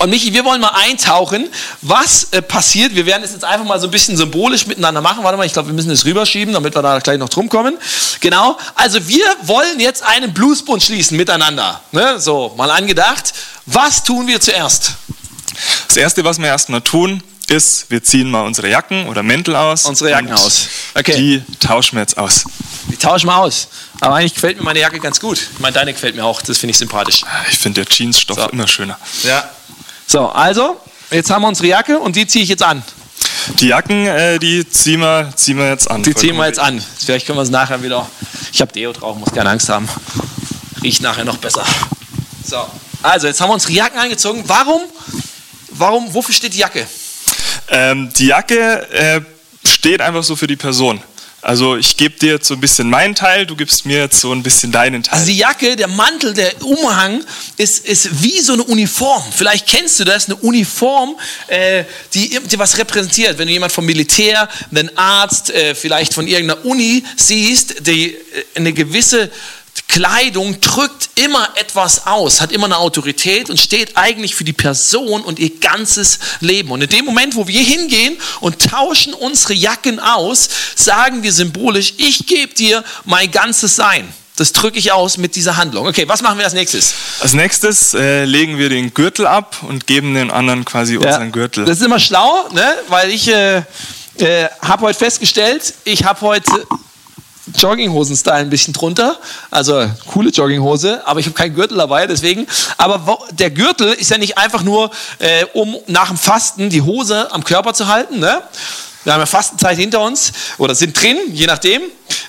Und 0.00 0.10
Michi, 0.10 0.32
wir 0.32 0.44
wollen 0.44 0.60
mal 0.60 0.72
eintauchen, 0.74 1.48
was 1.82 2.28
äh, 2.30 2.40
passiert. 2.40 2.94
Wir 2.94 3.04
werden 3.04 3.24
es 3.24 3.32
jetzt 3.32 3.44
einfach 3.44 3.66
mal 3.66 3.80
so 3.80 3.88
ein 3.88 3.90
bisschen 3.90 4.16
symbolisch 4.16 4.66
miteinander 4.66 5.00
machen. 5.00 5.24
Warte 5.24 5.36
mal, 5.36 5.44
ich 5.44 5.52
glaube, 5.52 5.68
wir 5.68 5.74
müssen 5.74 5.90
es 5.90 6.04
rüberschieben, 6.04 6.54
damit 6.54 6.74
wir 6.76 6.82
da 6.82 7.00
gleich 7.00 7.18
noch 7.18 7.28
drum 7.28 7.48
kommen. 7.48 7.76
Genau. 8.20 8.56
Also 8.76 9.08
wir 9.08 9.24
wollen 9.42 9.80
jetzt 9.80 10.04
einen 10.04 10.32
Bluesbund 10.32 10.82
schließen 10.82 11.16
miteinander. 11.16 11.80
Ne? 11.90 12.20
So, 12.20 12.54
mal 12.56 12.70
angedacht. 12.70 13.32
Was 13.66 14.04
tun 14.04 14.28
wir 14.28 14.40
zuerst? 14.40 14.92
Das 15.88 15.96
Erste, 15.96 16.22
was 16.24 16.38
wir 16.38 16.46
erstmal 16.46 16.80
tun, 16.80 17.22
ist, 17.48 17.90
wir 17.90 18.02
ziehen 18.02 18.30
mal 18.30 18.42
unsere 18.42 18.68
Jacken 18.68 19.08
oder 19.08 19.22
Mäntel 19.22 19.56
aus. 19.56 19.84
Unsere 19.86 20.10
Jacken 20.10 20.32
aus. 20.32 20.68
Okay. 20.94 21.16
Die 21.16 21.42
tauschen 21.58 21.96
wir 21.96 22.02
jetzt 22.02 22.18
aus. 22.18 22.44
Die 22.90 22.96
tauschen 22.96 23.26
wir 23.26 23.36
aus. 23.36 23.68
Aber 24.00 24.14
eigentlich 24.16 24.34
gefällt 24.34 24.58
mir 24.58 24.64
meine 24.64 24.78
Jacke 24.78 25.00
ganz 25.00 25.18
gut. 25.18 25.38
Ich 25.54 25.58
meine, 25.58 25.72
deine 25.72 25.92
gefällt 25.92 26.14
mir 26.14 26.24
auch. 26.24 26.40
Das 26.42 26.58
finde 26.58 26.70
ich 26.72 26.78
sympathisch. 26.78 27.22
Ich 27.50 27.58
finde 27.58 27.82
der 27.84 27.92
Jeansstoff 27.92 28.38
So. 28.38 28.48
immer 28.50 28.68
schöner. 28.68 28.98
Ja. 29.24 29.48
So, 30.10 30.26
also, 30.26 30.80
jetzt 31.10 31.30
haben 31.30 31.42
wir 31.42 31.48
unsere 31.48 31.68
Jacke 31.68 31.98
und 31.98 32.16
die 32.16 32.26
ziehe 32.26 32.42
ich 32.42 32.48
jetzt 32.48 32.62
an. 32.62 32.82
Die 33.60 33.66
Jacken, 33.68 34.06
äh, 34.06 34.38
die 34.38 34.66
ziehen 34.66 35.00
wir, 35.00 35.30
ziehen 35.36 35.58
wir 35.58 35.68
jetzt 35.68 35.90
an. 35.90 36.02
Die 36.02 36.14
ziehen 36.14 36.34
wir 36.34 36.46
jetzt 36.46 36.58
an. 36.58 36.82
Vielleicht 36.98 37.26
können 37.26 37.36
wir 37.36 37.42
es 37.42 37.50
nachher 37.50 37.82
wieder. 37.82 38.08
Ich 38.50 38.62
habe 38.62 38.72
Deo 38.72 38.94
drauf, 38.94 39.18
muss 39.18 39.30
keine 39.30 39.50
Angst 39.50 39.68
haben. 39.68 39.86
Riecht 40.82 41.02
nachher 41.02 41.26
noch 41.26 41.36
besser. 41.36 41.62
So, 42.42 42.66
also 43.02 43.26
jetzt 43.26 43.38
haben 43.42 43.50
wir 43.50 43.54
unsere 43.54 43.74
Jacken 43.74 43.98
angezogen. 43.98 44.44
Warum? 44.46 44.80
Warum? 45.72 46.14
Wofür 46.14 46.34
steht 46.34 46.54
die 46.54 46.58
Jacke? 46.60 46.86
Ähm, 47.68 48.10
die 48.14 48.28
Jacke 48.28 48.90
äh, 48.90 49.20
steht 49.62 50.00
einfach 50.00 50.24
so 50.24 50.36
für 50.36 50.46
die 50.46 50.56
Person. 50.56 51.02
Also 51.40 51.76
ich 51.76 51.96
gebe 51.96 52.18
dir 52.18 52.32
jetzt 52.32 52.48
so 52.48 52.54
ein 52.54 52.60
bisschen 52.60 52.90
meinen 52.90 53.14
Teil, 53.14 53.46
du 53.46 53.54
gibst 53.54 53.86
mir 53.86 53.98
jetzt 53.98 54.20
so 54.20 54.32
ein 54.32 54.42
bisschen 54.42 54.72
deinen 54.72 55.04
Teil. 55.04 55.14
Also 55.14 55.26
die 55.26 55.36
Jacke, 55.36 55.76
der 55.76 55.86
Mantel, 55.86 56.34
der 56.34 56.60
Umhang 56.64 57.24
ist, 57.56 57.86
ist 57.86 58.22
wie 58.22 58.40
so 58.40 58.54
eine 58.54 58.64
Uniform. 58.64 59.22
Vielleicht 59.30 59.68
kennst 59.68 60.00
du 60.00 60.04
das, 60.04 60.26
eine 60.26 60.34
Uniform, 60.36 61.16
äh, 61.46 61.84
die, 62.12 62.40
die 62.40 62.58
was 62.58 62.76
repräsentiert. 62.76 63.38
Wenn 63.38 63.46
du 63.46 63.52
jemand 63.52 63.72
vom 63.72 63.86
Militär, 63.86 64.48
einen 64.70 64.96
Arzt, 64.98 65.50
äh, 65.50 65.76
vielleicht 65.76 66.12
von 66.12 66.26
irgendeiner 66.26 66.64
Uni 66.64 67.04
siehst, 67.16 67.86
die 67.86 68.14
äh, 68.14 68.18
eine 68.56 68.72
gewisse 68.72 69.30
Kleidung 69.86 70.60
drückt 70.60 71.10
immer 71.14 71.48
etwas 71.56 72.06
aus, 72.06 72.40
hat 72.40 72.52
immer 72.52 72.66
eine 72.66 72.78
Autorität 72.78 73.50
und 73.50 73.58
steht 73.58 73.96
eigentlich 73.96 74.34
für 74.34 74.44
die 74.44 74.52
Person 74.52 75.22
und 75.22 75.38
ihr 75.38 75.58
ganzes 75.60 76.18
Leben. 76.40 76.70
Und 76.70 76.82
in 76.82 76.88
dem 76.88 77.04
Moment, 77.04 77.36
wo 77.36 77.46
wir 77.46 77.62
hingehen 77.62 78.16
und 78.40 78.58
tauschen 78.70 79.14
unsere 79.14 79.54
Jacken 79.54 80.00
aus, 80.00 80.48
sagen 80.74 81.22
wir 81.22 81.32
symbolisch, 81.32 81.94
ich 81.98 82.26
gebe 82.26 82.54
dir 82.54 82.84
mein 83.04 83.30
ganzes 83.30 83.76
Sein. 83.76 84.12
Das 84.36 84.52
drücke 84.52 84.78
ich 84.78 84.92
aus 84.92 85.18
mit 85.18 85.34
dieser 85.34 85.56
Handlung. 85.56 85.88
Okay, 85.88 86.06
was 86.06 86.22
machen 86.22 86.38
wir 86.38 86.44
als 86.44 86.54
nächstes? 86.54 86.94
Als 87.20 87.32
nächstes 87.32 87.92
äh, 87.94 88.24
legen 88.24 88.56
wir 88.56 88.68
den 88.68 88.94
Gürtel 88.94 89.26
ab 89.26 89.56
und 89.62 89.88
geben 89.88 90.14
den 90.14 90.30
anderen 90.30 90.64
quasi 90.64 90.96
unseren 90.96 91.32
Gürtel. 91.32 91.64
Das 91.64 91.78
ist 91.78 91.84
immer 91.84 91.98
schlau, 91.98 92.48
ne? 92.52 92.76
weil 92.86 93.10
ich 93.10 93.26
äh, 93.26 93.62
äh, 94.18 94.48
habe 94.62 94.82
heute 94.86 94.98
festgestellt, 94.98 95.74
ich 95.84 96.04
habe 96.04 96.20
heute 96.20 96.52
Jogginghosen-Style 97.58 98.36
ein 98.36 98.50
bisschen 98.50 98.72
drunter. 98.72 99.18
Also 99.50 99.88
coole 100.06 100.30
Jogginghose, 100.30 101.06
aber 101.06 101.20
ich 101.20 101.26
habe 101.26 101.34
keinen 101.34 101.54
Gürtel 101.54 101.76
dabei, 101.76 102.06
deswegen. 102.06 102.46
Aber 102.76 103.18
der 103.32 103.50
Gürtel 103.50 103.92
ist 103.92 104.10
ja 104.10 104.18
nicht 104.18 104.38
einfach 104.38 104.62
nur, 104.62 104.90
äh, 105.18 105.44
um 105.52 105.76
nach 105.86 106.08
dem 106.08 106.16
Fasten 106.16 106.70
die 106.70 106.82
Hose 106.82 107.30
am 107.32 107.44
Körper 107.44 107.74
zu 107.74 107.88
halten. 107.88 108.18
Ne? 108.18 108.42
Wir 109.04 109.12
haben 109.12 109.20
ja 109.20 109.26
Fastenzeit 109.26 109.76
hinter 109.78 110.00
uns 110.00 110.32
oder 110.58 110.74
sind 110.74 111.00
drin, 111.00 111.16
je 111.32 111.46
nachdem. 111.46 111.82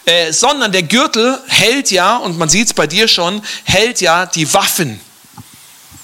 Äh, 0.05 0.31
sondern 0.33 0.71
der 0.71 0.83
Gürtel 0.83 1.37
hält 1.47 1.91
ja, 1.91 2.17
und 2.17 2.37
man 2.37 2.49
sieht 2.49 2.67
es 2.67 2.73
bei 2.73 2.87
dir 2.87 3.07
schon, 3.07 3.41
hält 3.63 4.01
ja 4.01 4.25
die 4.25 4.51
Waffen. 4.53 4.99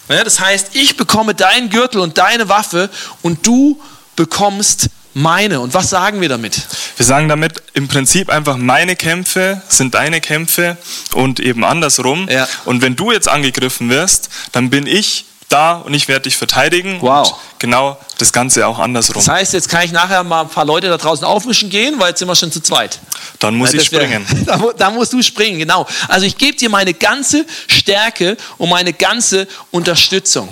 Ja, 0.10 0.24
das 0.24 0.40
heißt, 0.40 0.70
ich 0.74 0.98
bekomme 0.98 1.34
deinen 1.34 1.70
Gürtel 1.70 2.00
und 2.00 2.18
deine 2.18 2.48
Waffe 2.48 2.90
und 3.24 3.46
du 3.48 3.82
bekommst 4.16 4.90
meine. 5.16 5.62
Und 5.62 5.74
was 5.74 5.90
sagen 5.90 6.22
wir 6.22 6.30
damit? 6.30 6.62
Wir 6.98 7.06
sagen 7.06 7.30
damit 7.30 7.64
im 7.74 7.88
Prinzip 7.88 8.30
einfach, 8.30 8.58
meine 8.58 8.96
Kämpfe 8.96 9.62
sind 9.68 9.96
deine 9.96 10.22
Kämpfe 10.22 10.78
und 11.14 11.40
eben 11.40 11.64
andersrum. 11.64 12.28
Ja. 12.30 12.48
Und 12.66 12.82
wenn 12.82 12.96
du 12.96 13.12
jetzt 13.12 13.28
angegriffen 13.28 13.90
wirst, 13.90 14.30
dann 14.52 14.70
bin 14.70 14.86
ich 14.86 15.26
da 15.50 15.74
und 15.76 15.94
ich 15.94 16.08
werde 16.08 16.24
dich 16.24 16.36
verteidigen. 16.36 16.98
Wow. 17.02 17.40
Genau 17.60 17.98
das 18.18 18.32
Ganze 18.34 18.68
auch 18.68 18.80
andersrum. 18.80 19.16
Das 19.16 19.28
heißt, 19.28 19.54
jetzt 19.54 19.70
kann 19.70 19.84
ich 19.84 19.92
nachher 19.92 20.24
mal 20.24 20.42
ein 20.42 20.50
paar 20.50 20.66
Leute 20.66 20.88
da 20.90 20.98
draußen 20.98 21.26
aufmischen 21.26 21.70
gehen, 21.70 21.96
weil 22.00 22.10
jetzt 22.10 22.20
sind 22.20 22.28
wir 22.28 22.36
schon 22.36 22.52
zu 22.52 22.60
zweit. 22.62 23.00
Dann 23.40 23.56
muss 23.56 23.72
Ja, 23.74 23.80
ich 23.80 23.90
das 23.90 23.92
wär- 24.00 24.02
springen. 24.08 24.26
Da, 24.46 24.58
mu- 24.58 24.72
da 24.78 24.90
musst 24.92 25.14
du 25.14 25.22
springen, 25.22 25.60
genau. 25.60 25.88
Also 26.08 26.26
ich 26.26 26.38
gebe 26.38 26.58
dir 26.58 26.70
meine 26.70 26.94
ganze 26.94 27.46
Stärke 27.68 28.38
und 28.58 28.70
meine 28.70 28.94
ganze 28.94 29.48
Unterstützung. 29.72 30.50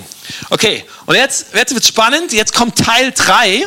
Okay, 0.48 0.84
und 1.04 1.14
jetzt, 1.16 1.46
jetzt 1.54 1.74
wird 1.74 1.84
spannend. 1.84 2.32
Jetzt 2.32 2.54
kommt 2.54 2.76
Teil 2.78 3.12
3. 3.12 3.66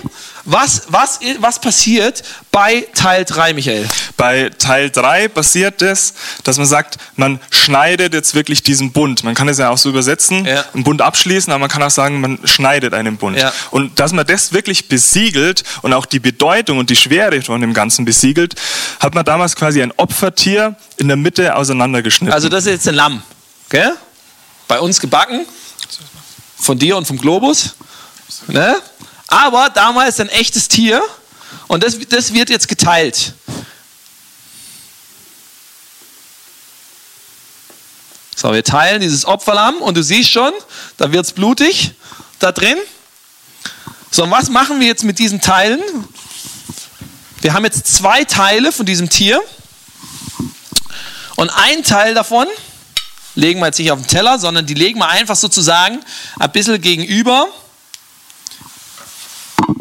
Was, 0.50 0.84
was, 0.88 1.20
was 1.39 1.60
passiert 1.60 2.24
bei 2.53 2.88
Teil 2.96 3.25
3, 3.25 3.53
Michael? 3.53 3.86
Bei 4.15 4.50
Teil 4.58 4.89
3 4.89 5.27
passiert 5.27 5.82
es, 5.82 6.13
dass 6.46 6.56
man 6.58 6.65
sagt, 6.65 6.98
man 7.17 7.41
schneidet 7.51 8.13
jetzt 8.13 8.34
wirklich 8.34 8.63
diesen 8.63 8.94
Bund. 8.94 9.25
Man 9.25 9.36
kann 9.36 9.50
es 9.50 9.58
ja 9.58 9.70
auch 9.72 9.77
so 9.77 9.89
übersetzen, 9.89 10.46
Ja. 10.46 10.63
einen 10.74 10.86
Bund 10.86 11.01
abschließen, 11.01 11.51
aber 11.51 11.60
man 11.60 11.70
kann 11.70 11.84
auch 11.84 11.91
sagen, 11.91 12.22
man 12.22 12.39
schneidet 12.46 12.94
einen 12.94 13.17
Bund. 13.17 13.26
Ja. 13.36 13.51
Und 13.72 14.00
dass 14.00 14.13
man 14.13 14.25
das 14.25 14.53
wirklich 14.53 14.88
besiegelt 14.88 15.63
und 15.81 15.93
auch 15.93 16.05
die 16.05 16.19
Bedeutung 16.19 16.77
und 16.77 16.89
die 16.89 16.96
Schwere 16.96 17.41
von 17.41 17.62
dem 17.62 17.74
Ganzen 17.74 18.05
besiegelt, 18.05 18.55
hat 19.00 19.15
man 19.15 19.25
damals 19.25 19.55
quasi 19.55 19.81
ein 19.81 19.91
Opfertier 19.98 20.75
in 20.98 21.07
der 21.07 21.17
Mitte 21.17 21.55
auseinandergeschnitten. 21.55 22.34
Also 22.34 22.50
das 22.50 22.65
ist 22.65 22.72
jetzt 22.72 22.88
ein 22.88 22.96
Lamm, 22.96 23.24
gell? 23.69 23.93
Bei 24.67 24.79
uns 24.79 25.00
gebacken, 25.00 25.46
von 26.57 26.77
dir 26.77 26.98
und 26.98 27.05
vom 27.05 27.17
Globus, 27.17 27.75
ne? 28.48 28.75
Aber 29.27 29.69
damals 29.74 30.19
ein 30.19 30.29
echtes 30.29 30.67
Tier 30.67 31.01
und 31.67 31.84
das, 31.84 31.98
das 32.10 32.34
wird 32.34 32.50
jetzt 32.50 32.67
geteilt. 32.67 33.34
So, 38.39 38.53
wir 38.53 38.63
teilen 38.63 39.01
dieses 39.01 39.25
Opferlamm 39.25 39.77
und 39.81 39.98
du 39.98 40.03
siehst 40.03 40.29
schon, 40.29 40.51
da 40.98 41.12
wird 41.12 41.25
es 41.25 41.31
blutig 41.31 41.93
da 42.38 42.51
drin. 42.51 42.77
So, 44.09 44.23
und 44.23 44.31
was 44.31 44.49
machen 44.49 44.79
wir 44.79 44.87
jetzt 44.87 45.03
mit 45.03 45.19
diesen 45.19 45.41
Teilen? 45.41 45.81
Wir 47.41 47.53
haben 47.53 47.65
jetzt 47.65 47.87
zwei 47.87 48.23
Teile 48.23 48.71
von 48.71 48.85
diesem 48.85 49.09
Tier. 49.09 49.41
Und 51.35 51.49
ein 51.49 51.83
Teil 51.83 52.13
davon 52.13 52.47
legen 53.35 53.59
wir 53.59 53.67
jetzt 53.67 53.77
nicht 53.77 53.91
auf 53.91 53.99
den 53.99 54.07
Teller, 54.07 54.39
sondern 54.39 54.65
die 54.65 54.73
legen 54.73 54.99
wir 54.99 55.07
einfach 55.07 55.35
sozusagen 55.35 55.99
ein 56.39 56.51
bisschen 56.51 56.81
gegenüber. 56.81 57.47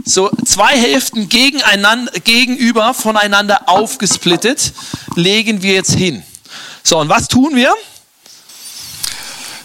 So 0.04 0.30
zwei 0.44 0.78
Hälften 0.78 1.28
gegeneinander, 1.28 2.12
gegenüber 2.20 2.92
voneinander 2.94 3.68
aufgesplittet 3.68 4.72
legen 5.14 5.62
wir 5.62 5.72
jetzt 5.72 5.94
hin. 5.94 6.22
So, 6.82 6.98
und 6.98 7.08
was 7.08 7.28
tun 7.28 7.56
wir? 7.56 7.74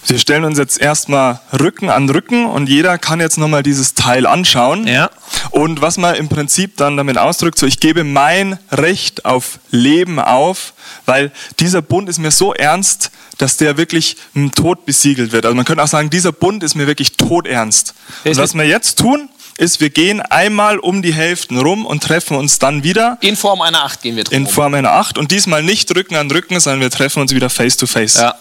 Wir 0.08 0.17
stellen 0.17 0.43
uns 0.46 0.58
jetzt 0.58 0.81
erstmal 0.81 1.39
Rücken 1.58 1.89
an 1.89 2.10
Rücken 2.10 2.46
und 2.46 2.67
jeder 2.67 2.98
kann 2.98 3.20
jetzt 3.20 3.38
nochmal 3.38 3.63
dieses 3.63 3.93
Teil 3.93 4.25
anschauen. 4.25 4.88
Ja. 4.88 5.10
Und 5.51 5.81
was 5.81 5.98
man 5.98 6.15
im 6.15 6.27
Prinzip 6.27 6.77
dann 6.77 6.98
damit 6.98 7.17
ausdrückt, 7.17 7.60
so 7.60 7.65
ich 7.67 7.79
gebe 7.79 8.03
mein 8.03 8.58
Recht 8.72 9.25
auf 9.25 9.60
Leben 9.70 10.20
auf, 10.20 10.74
weil 11.05 11.31
dieser 11.60 11.81
Bund 11.81 12.10
ist 12.10 12.17
mir 12.17 12.31
so 12.31 12.53
ernst, 12.53 13.12
dass 13.38 13.58
der 13.58 13.77
wirklich 13.77 14.17
mit 14.34 14.43
dem 14.43 14.55
Tod 14.55 14.86
besiegelt 14.86 15.31
wird. 15.31 15.46
Also 15.46 15.55
man 15.55 15.65
könnte 15.65 15.84
auch 15.84 15.88
sagen, 15.88 16.10
dieser 16.10 16.31
Bund 16.31 16.63
ist 16.63 16.75
mir 16.75 16.88
wirklich 16.88 17.13
todernst. 17.17 17.93
Und 18.24 18.38
was 18.38 18.53
wir 18.55 18.65
jetzt 18.65 18.98
tun, 19.00 19.29
ist, 19.58 19.79
wir 19.81 19.89
gehen 19.91 20.22
einmal 20.22 20.79
um 20.79 21.01
die 21.01 21.13
Hälften 21.13 21.58
rum 21.58 21.86
und 21.86 22.01
treffen 22.03 22.36
uns 22.38 22.58
dann 22.58 22.84
wieder 22.84 23.17
In 23.22 23.36
Form 23.36 23.62
einer 23.62 23.84
Acht 23.84 24.01
gehen 24.01 24.15
wir 24.15 24.24
drum. 24.24 24.36
in 24.36 24.48
Form 24.48 24.74
einer 24.74 24.93
Acht 24.93 25.17
und 25.17 25.31
diesmal 25.31 25.62
nicht 25.62 25.96
Rücken 25.96 26.15
an 26.15 26.31
Rücken, 26.31 26.60
sondern 26.60 26.81
wir 26.81 26.89
treffen 26.89 27.22
uns 27.22 27.34
wieder 27.36 27.50
face 27.50 27.77
to 27.77 27.86
face. 27.86 28.15
Ja. 28.15 28.36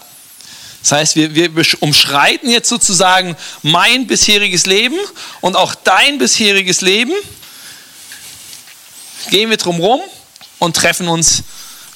Das 0.81 0.91
heißt, 0.91 1.15
wir, 1.15 1.35
wir 1.35 1.65
umschreiten 1.79 2.49
jetzt 2.49 2.69
sozusagen 2.69 3.35
mein 3.61 4.07
bisheriges 4.07 4.65
Leben 4.65 4.97
und 5.41 5.55
auch 5.55 5.75
dein 5.75 6.17
bisheriges 6.17 6.81
Leben. 6.81 7.13
Gehen 9.29 9.49
wir 9.49 9.57
drum 9.57 9.79
rum 9.79 10.01
und 10.57 10.75
treffen 10.75 11.07
uns 11.07 11.43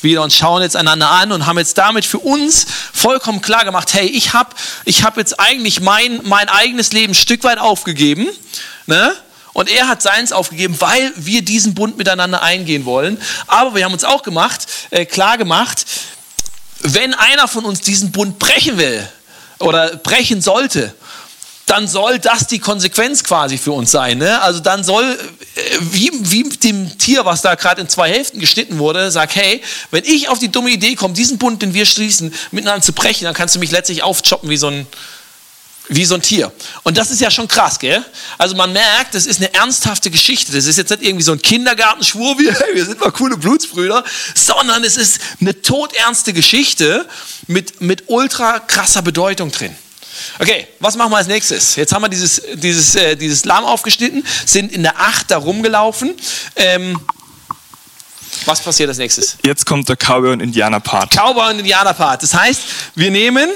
wieder 0.02 0.22
und 0.22 0.32
schauen 0.32 0.62
jetzt 0.62 0.76
einander 0.76 1.10
an 1.10 1.32
und 1.32 1.48
haben 1.48 1.58
jetzt 1.58 1.78
damit 1.80 2.06
für 2.06 2.20
uns 2.20 2.68
vollkommen 2.94 3.42
klar 3.42 3.66
gemacht, 3.66 3.94
hey, 3.94 4.06
ich 4.06 4.34
habe 4.34 4.56
ich 4.86 5.04
hab 5.04 5.18
jetzt 5.18 5.40
eigentlich 5.40 5.82
mein, 5.82 6.20
mein 6.24 6.48
eigenes 6.48 6.94
Leben 6.94 7.12
ein 7.12 7.16
Stück 7.16 7.44
weit 7.44 7.58
aufgegeben 7.58 8.28
ne? 8.86 9.16
Und 9.54 9.70
er 9.70 9.88
hat 9.88 10.02
seins 10.02 10.34
aufgegeben, 10.34 10.76
weil 10.80 11.14
wir 11.16 11.42
diesen 11.42 11.76
Bund 11.76 11.98
miteinander 11.98 12.44
eingehen 12.44 12.84
wollen. 12.84 13.18
Aber 13.48 13.74
wir 13.74 13.86
haben 13.86 13.94
uns 13.94 14.04
auch 14.04 14.22
gemacht, 14.22 14.68
äh, 14.90 15.06
klar 15.06 15.38
gemacht, 15.38 15.86
wenn 16.80 17.14
einer 17.14 17.48
von 17.48 17.66
uns 17.66 17.82
diesen 17.82 18.12
Bund 18.12 18.40
brechen 18.40 18.78
will 18.78 19.08
oder 19.60 19.96
brechen 19.98 20.42
sollte, 20.42 20.94
dann 21.66 21.88
soll 21.88 22.20
das 22.20 22.46
die 22.48 22.60
Konsequenz 22.60 23.24
quasi 23.24 23.58
für 23.58 23.72
uns 23.72 23.90
sein. 23.90 24.20
Ne? 24.20 24.42
Also 24.42 24.60
dann 24.60 24.84
soll, 24.84 25.04
äh, 25.04 25.62
wie, 25.80 26.12
wie 26.14 26.44
dem 26.44 26.96
Tier, 26.98 27.26
was 27.26 27.42
da 27.42 27.56
gerade 27.56 27.82
in 27.82 27.90
zwei 27.90 28.10
Hälften 28.10 28.40
geschnitten 28.40 28.78
wurde, 28.78 29.10
sagt, 29.10 29.36
hey, 29.36 29.62
wenn 29.90 30.04
ich 30.04 30.30
auf 30.30 30.38
die 30.38 30.52
dumme 30.52 30.70
Idee 30.70 30.96
komme, 30.96 31.16
diesen 31.16 31.40
Bund, 31.40 31.62
den 31.62 31.74
wir 31.74 31.86
schließen, 31.86 32.34
miteinander 32.52 32.84
zu 32.84 32.94
brechen, 32.94 33.26
dann 33.26 33.34
kannst 33.34 33.56
du 33.56 33.60
mich 33.60 33.72
letztlich 33.72 34.04
aufchoppen 34.04 34.50
wie 34.50 34.58
so 34.58 34.68
ein, 34.68 34.86
wie 35.90 36.06
so 36.06 36.16
ein 36.16 36.22
Tier. 36.22 36.52
Und 36.84 36.98
das 36.98 37.12
ist 37.12 37.22
ja 37.22 37.30
schon 37.30 37.48
krass, 37.48 37.80
gell? 37.80 38.04
Also 38.38 38.56
man 38.56 38.74
merkt, 38.74 39.14
das 39.14 39.26
ist 39.26 39.38
eine 39.38 39.54
ernsthafte 39.54 40.10
Geschichte. 40.10 40.52
Das 40.52 40.66
ist 40.66 40.78
jetzt 40.78 40.90
nicht 40.90 41.04
irgendwie 41.04 41.24
so 41.24 41.32
ein 41.32 41.42
Kindergartenschwur, 41.42 42.40
wie 42.40 42.50
hey, 42.52 42.74
wir 42.74 42.86
sind 42.86 43.00
mal 43.00 43.12
coole 43.12 43.38
Blutsbrüder, 43.38 44.04
sondern 44.34 44.84
es 44.84 44.98
ist 44.98 45.20
eine 45.40 45.62
todernste 45.62 46.34
Geschichte 46.34 47.08
mit, 47.48 47.82
mit 47.82 48.04
ultra 48.08 48.60
krasser 48.60 49.02
Bedeutung 49.02 49.52
drin. 49.52 49.76
Okay, 50.40 50.68
was 50.80 50.96
machen 50.96 51.12
wir 51.12 51.18
als 51.18 51.28
nächstes? 51.28 51.76
Jetzt 51.76 51.94
haben 51.94 52.02
wir 52.02 52.10
dieses, 52.10 52.42
dieses, 52.54 52.96
äh, 52.96 53.16
dieses 53.16 53.46
Lamm 53.46 53.66
aufgeschnitten, 53.66 54.26
sind 54.46 54.72
in 54.72 54.84
der 54.84 55.00
Acht 55.00 55.30
da 55.30 55.38
rumgelaufen. 55.38 56.14
Ähm, 56.56 57.00
was 58.46 58.62
passiert 58.62 58.90
als 58.90 58.98
nächstes? 58.98 59.38
Jetzt 59.44 59.66
kommt 59.66 59.88
der 59.90 59.96
Cowboy 59.96 60.34
und 60.34 60.40
Indianer 60.40 60.80
Part. 60.80 61.12
Cowboy 61.16 61.52
und 61.52 61.60
Indianer 61.60 61.94
Part. 61.94 62.24
Das 62.24 62.34
heißt, 62.34 62.62
wir 62.96 63.12
nehmen 63.12 63.50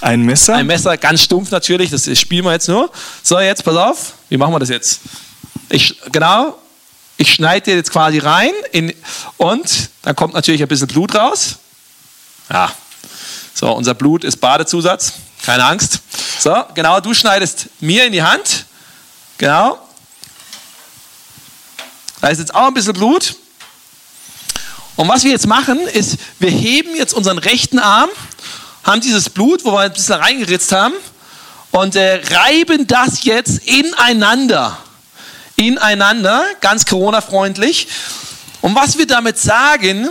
ein 0.00 0.22
Messer. 0.22 0.54
Ein 0.54 0.66
Messer, 0.66 0.96
ganz 0.96 1.22
stumpf 1.22 1.50
natürlich, 1.50 1.90
das 1.90 2.04
spielen 2.18 2.44
wir 2.44 2.52
jetzt 2.52 2.68
nur. 2.68 2.90
So, 3.22 3.38
jetzt 3.38 3.64
pass 3.64 3.76
auf, 3.76 4.14
wie 4.28 4.36
machen 4.36 4.52
wir 4.52 4.58
das 4.58 4.68
jetzt? 4.68 5.00
Ich, 5.68 6.00
genau, 6.12 6.58
ich 7.16 7.34
schneide 7.34 7.64
dir 7.64 7.76
jetzt 7.76 7.90
quasi 7.90 8.18
rein 8.18 8.52
in, 8.72 8.94
und 9.36 9.90
dann 10.02 10.14
kommt 10.14 10.34
natürlich 10.34 10.62
ein 10.62 10.68
bisschen 10.68 10.88
Blut 10.88 11.14
raus. 11.14 11.56
Ja, 12.50 12.72
so, 13.54 13.72
unser 13.72 13.94
Blut 13.94 14.22
ist 14.22 14.36
Badezusatz. 14.36 15.14
Keine 15.42 15.64
Angst. 15.64 16.00
So, 16.38 16.54
genau, 16.74 17.00
du 17.00 17.12
schneidest 17.14 17.68
mir 17.80 18.06
in 18.06 18.12
die 18.12 18.22
Hand. 18.22 18.66
Genau. 19.36 19.78
Da 22.20 22.28
ist 22.28 22.38
jetzt 22.38 22.54
auch 22.54 22.68
ein 22.68 22.74
bisschen 22.74 22.92
Blut. 22.92 23.34
Und 24.96 25.08
was 25.08 25.24
wir 25.24 25.30
jetzt 25.30 25.46
machen, 25.46 25.78
ist, 25.88 26.18
wir 26.38 26.50
heben 26.50 26.94
jetzt 26.96 27.14
unseren 27.14 27.38
rechten 27.38 27.78
Arm, 27.78 28.10
haben 28.88 29.02
dieses 29.02 29.28
Blut, 29.28 29.66
wo 29.66 29.72
wir 29.72 29.80
ein 29.80 29.92
bisschen 29.92 30.14
reingeritzt 30.14 30.72
haben, 30.72 30.94
und 31.72 31.94
äh, 31.94 32.22
reiben 32.30 32.86
das 32.86 33.22
jetzt 33.24 33.58
ineinander. 33.66 34.78
Ineinander, 35.56 36.42
ganz 36.62 36.86
Corona-freundlich. 36.86 37.88
Und 38.62 38.74
was 38.74 38.96
wir 38.96 39.06
damit 39.06 39.36
sagen, 39.36 40.08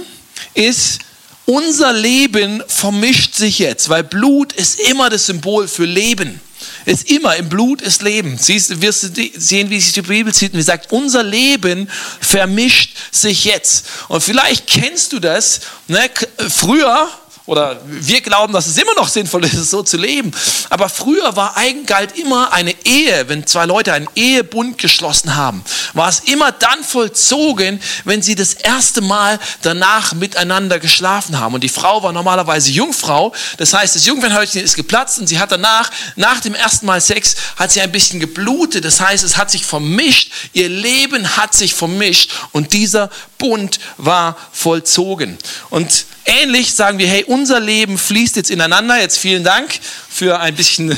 ist, 0.54 1.00
unser 1.46 1.92
Leben 1.92 2.62
vermischt 2.68 3.34
sich 3.34 3.58
jetzt, 3.58 3.90
weil 3.90 4.04
Blut 4.04 4.54
ist 4.54 4.80
immer 4.80 5.10
das 5.10 5.26
Symbol 5.26 5.68
für 5.68 5.86
Leben. 5.86 6.40
Ist 6.86 7.10
immer, 7.10 7.36
im 7.36 7.50
Blut 7.50 7.82
ist 7.82 8.04
Leben. 8.04 8.38
Siehst, 8.38 8.70
du 8.70 8.82
wirst 8.82 9.10
sehen, 9.36 9.72
wie 9.72 9.80
sich 9.82 9.94
die 9.94 10.04
Bibel 10.04 10.34
zieht 10.34 10.54
und 10.54 10.60
wie 10.60 10.64
sagt, 10.64 10.92
unser 10.92 11.24
Leben 11.24 11.90
vermischt 12.22 12.96
sich 13.12 13.46
jetzt. 13.46 13.88
Und 14.08 14.22
vielleicht 14.22 14.68
kennst 14.68 15.14
du 15.14 15.20
das. 15.20 15.62
Ne? 15.88 16.10
Früher 16.50 17.10
oder 17.48 17.80
wir 17.86 18.20
glauben, 18.22 18.54
dass 18.54 18.68
es 18.68 18.78
immer 18.78 18.94
noch 18.96 19.08
sinnvoll 19.08 19.46
ist, 19.46 19.72
so 19.72 19.82
zu 19.82 19.98
leben. 19.98 20.32
Aber 20.70 20.90
früher 20.90 21.36
war 21.36 21.56
Eigengalt 21.56 22.18
immer 22.18 22.52
eine 22.54 22.76
Ehe, 22.86 23.30
wenn 23.30 23.48
zwei 23.48 23.66
Leute 23.66 23.94
einen 23.94 24.10
Ehebund 24.16 24.78
geschlossen 24.78 25.36
haben, 25.36 25.64
war 25.94 26.10
es 26.10 26.20
immer 26.20 26.52
dann 26.52 26.84
vollzogen, 26.84 27.82
wenn 28.04 28.22
sie 28.22 28.36
das 28.36 28.54
erste 28.54 29.00
Mal 29.02 29.40
danach 29.62 30.14
miteinander 30.14 30.78
geschlafen 30.78 31.40
haben. 31.40 31.56
Und 31.56 31.64
die 31.64 31.70
Frau 31.70 32.04
war 32.04 32.12
normalerweise 32.12 32.70
Jungfrau, 32.72 33.34
das 33.58 33.74
heißt, 33.74 33.96
das 33.96 34.06
Jungfernhäutchen 34.06 34.62
ist 34.62 34.76
geplatzt 34.76 35.18
und 35.18 35.28
sie 35.28 35.40
hat 35.40 35.52
danach, 35.52 35.90
nach 36.18 36.42
dem 36.42 36.54
ersten 36.54 36.86
Mal 36.86 37.00
Sex, 37.00 37.36
hat 37.56 37.72
sie 37.72 37.80
ein 37.80 37.92
bisschen 37.94 38.20
geblutet. 38.20 38.84
Das 38.84 39.00
heißt, 39.00 39.24
es 39.24 39.38
hat 39.38 39.50
sich 39.50 39.66
vermischt, 39.66 40.32
ihr 40.52 40.68
Leben 40.68 41.38
hat 41.38 41.54
sich 41.54 41.74
vermischt 41.74 42.32
und 42.52 42.74
dieser 42.74 43.10
Bund 43.38 43.80
war 43.98 44.36
vollzogen. 44.52 45.38
Und 45.70 46.06
ähnlich 46.26 46.74
sagen 46.74 46.98
wir, 46.98 47.08
hey, 47.08 47.24
unser 47.38 47.60
Leben 47.60 47.98
fließt 47.98 48.36
jetzt 48.36 48.50
ineinander. 48.50 49.00
Jetzt 49.00 49.20
vielen 49.20 49.44
Dank 49.44 49.80
für 50.10 50.40
ein 50.40 50.56
bisschen 50.56 50.98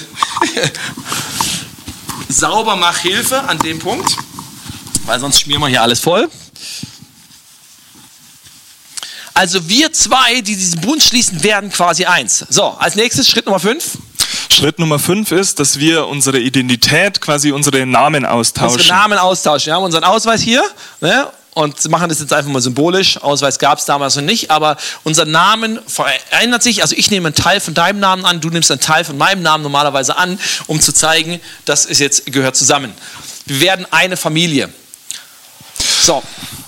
Saubermachhilfe 2.29 3.43
an 3.43 3.59
dem 3.59 3.79
Punkt, 3.79 4.15
weil 5.05 5.19
sonst 5.19 5.41
schmieren 5.41 5.61
wir 5.61 5.67
hier 5.67 5.81
alles 5.81 5.99
voll. 5.99 6.29
Also 9.33 9.67
wir 9.67 9.91
zwei, 9.93 10.35
die 10.41 10.55
diesen 10.55 10.81
Bund 10.81 11.03
schließen, 11.03 11.43
werden 11.43 11.71
quasi 11.71 12.05
eins. 12.05 12.45
So, 12.49 12.63
als 12.63 12.95
nächstes 12.95 13.27
Schritt 13.29 13.45
Nummer 13.45 13.59
fünf. 13.59 13.97
Schritt 14.49 14.79
Nummer 14.79 14.99
fünf 14.99 15.31
ist, 15.31 15.59
dass 15.59 15.79
wir 15.79 16.07
unsere 16.07 16.39
Identität, 16.39 17.21
quasi 17.21 17.51
unsere 17.51 17.85
Namen 17.85 18.25
austauschen. 18.25 18.77
Unsere 18.77 18.95
Namen 18.95 19.17
austauschen. 19.17 19.67
Wir 19.67 19.75
haben 19.75 19.83
unseren 19.83 20.03
Ausweis 20.03 20.41
hier 20.41 20.63
ne? 21.01 21.27
Und 21.53 21.89
machen 21.89 22.09
das 22.09 22.19
jetzt 22.19 22.33
einfach 22.33 22.51
mal 22.51 22.61
symbolisch. 22.61 23.17
Ausweis 23.17 23.59
gab 23.59 23.79
es 23.79 23.85
damals 23.85 24.15
noch 24.15 24.23
nicht, 24.23 24.51
aber 24.51 24.77
unser 25.03 25.25
Name 25.25 25.81
verändert 25.87 26.63
sich. 26.63 26.81
Also 26.81 26.95
ich 26.95 27.11
nehme 27.11 27.27
einen 27.27 27.35
Teil 27.35 27.59
von 27.59 27.73
deinem 27.73 27.99
Namen 27.99 28.25
an, 28.25 28.41
du 28.41 28.49
nimmst 28.49 28.71
einen 28.71 28.79
Teil 28.79 29.03
von 29.03 29.17
meinem 29.17 29.41
Namen 29.41 29.63
normalerweise 29.63 30.17
an, 30.17 30.39
um 30.67 30.79
zu 30.79 30.93
zeigen, 30.93 31.39
das 31.65 31.85
ist 31.85 31.99
jetzt 31.99 32.31
gehört 32.31 32.55
zusammen. 32.55 32.93
Wir 33.45 33.61
werden 33.61 33.87
eine 33.91 34.15
Familie. 34.15 34.69
So, 36.01 36.23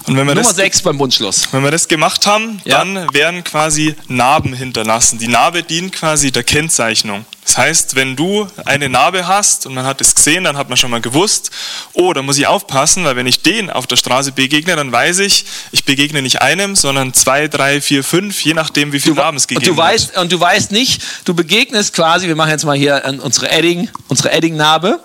und 0.07 0.17
wenn 0.17 0.27
wir 0.27 0.35
Nummer 0.35 0.47
das, 0.47 0.55
6 0.55 0.81
beim 0.81 0.97
Bundschluss. 0.97 1.47
Wenn 1.51 1.63
wir 1.63 1.71
das 1.71 1.87
gemacht 1.87 2.25
haben, 2.25 2.61
Ja. 2.65 2.79
dann 2.79 3.13
werden 3.13 3.43
quasi 3.43 3.95
Narben 4.07 4.53
hinterlassen. 4.53 5.19
Die 5.19 5.27
Narbe 5.27 5.63
dient 5.63 5.93
quasi 5.93 6.31
der 6.31 6.43
Kennzeichnung. 6.43 7.25
Das 7.43 7.57
heißt, 7.57 7.95
wenn 7.95 8.15
du 8.15 8.47
eine 8.65 8.87
Narbe 8.87 9.27
hast 9.27 9.65
und 9.65 9.73
man 9.73 9.85
hat 9.85 9.99
es 9.99 10.13
gesehen, 10.13 10.43
dann 10.43 10.57
hat 10.57 10.69
man 10.69 10.77
schon 10.77 10.91
mal 10.91 11.01
gewusst, 11.01 11.49
oh, 11.93 12.13
da 12.13 12.21
muss 12.21 12.37
ich 12.37 12.47
aufpassen, 12.47 13.03
weil 13.03 13.15
wenn 13.15 13.25
ich 13.25 13.41
den 13.41 13.69
auf 13.69 13.87
der 13.87 13.95
Straße 13.95 14.31
begegne, 14.31 14.75
dann 14.75 14.91
weiß 14.91 15.19
ich, 15.19 15.45
ich 15.71 15.83
begegne 15.83 16.21
nicht 16.21 16.41
einem, 16.41 16.75
sondern 16.75 17.13
zwei, 17.13 17.47
drei, 17.47 17.81
vier, 17.81 18.03
fünf, 18.03 18.41
je 18.43 18.53
nachdem, 18.53 18.93
wie 18.93 18.99
viele 18.99 19.15
Narben 19.15 19.37
es 19.37 19.43
und 19.43 19.49
gegeben 19.49 19.75
du 19.75 19.77
weißt 19.77 20.17
und 20.17 20.31
du 20.31 20.39
weißt 20.39 20.71
nicht, 20.71 21.01
du 21.25 21.33
begegnest 21.33 21.93
quasi, 21.93 22.27
wir 22.27 22.35
machen 22.35 22.51
jetzt 22.51 22.63
mal 22.63 22.77
hier 22.77 23.03
an 23.05 23.19
unsere 23.19 23.49
Edding, 23.49 23.89
unsere 24.07 24.31
Edding-Narbe. 24.31 24.99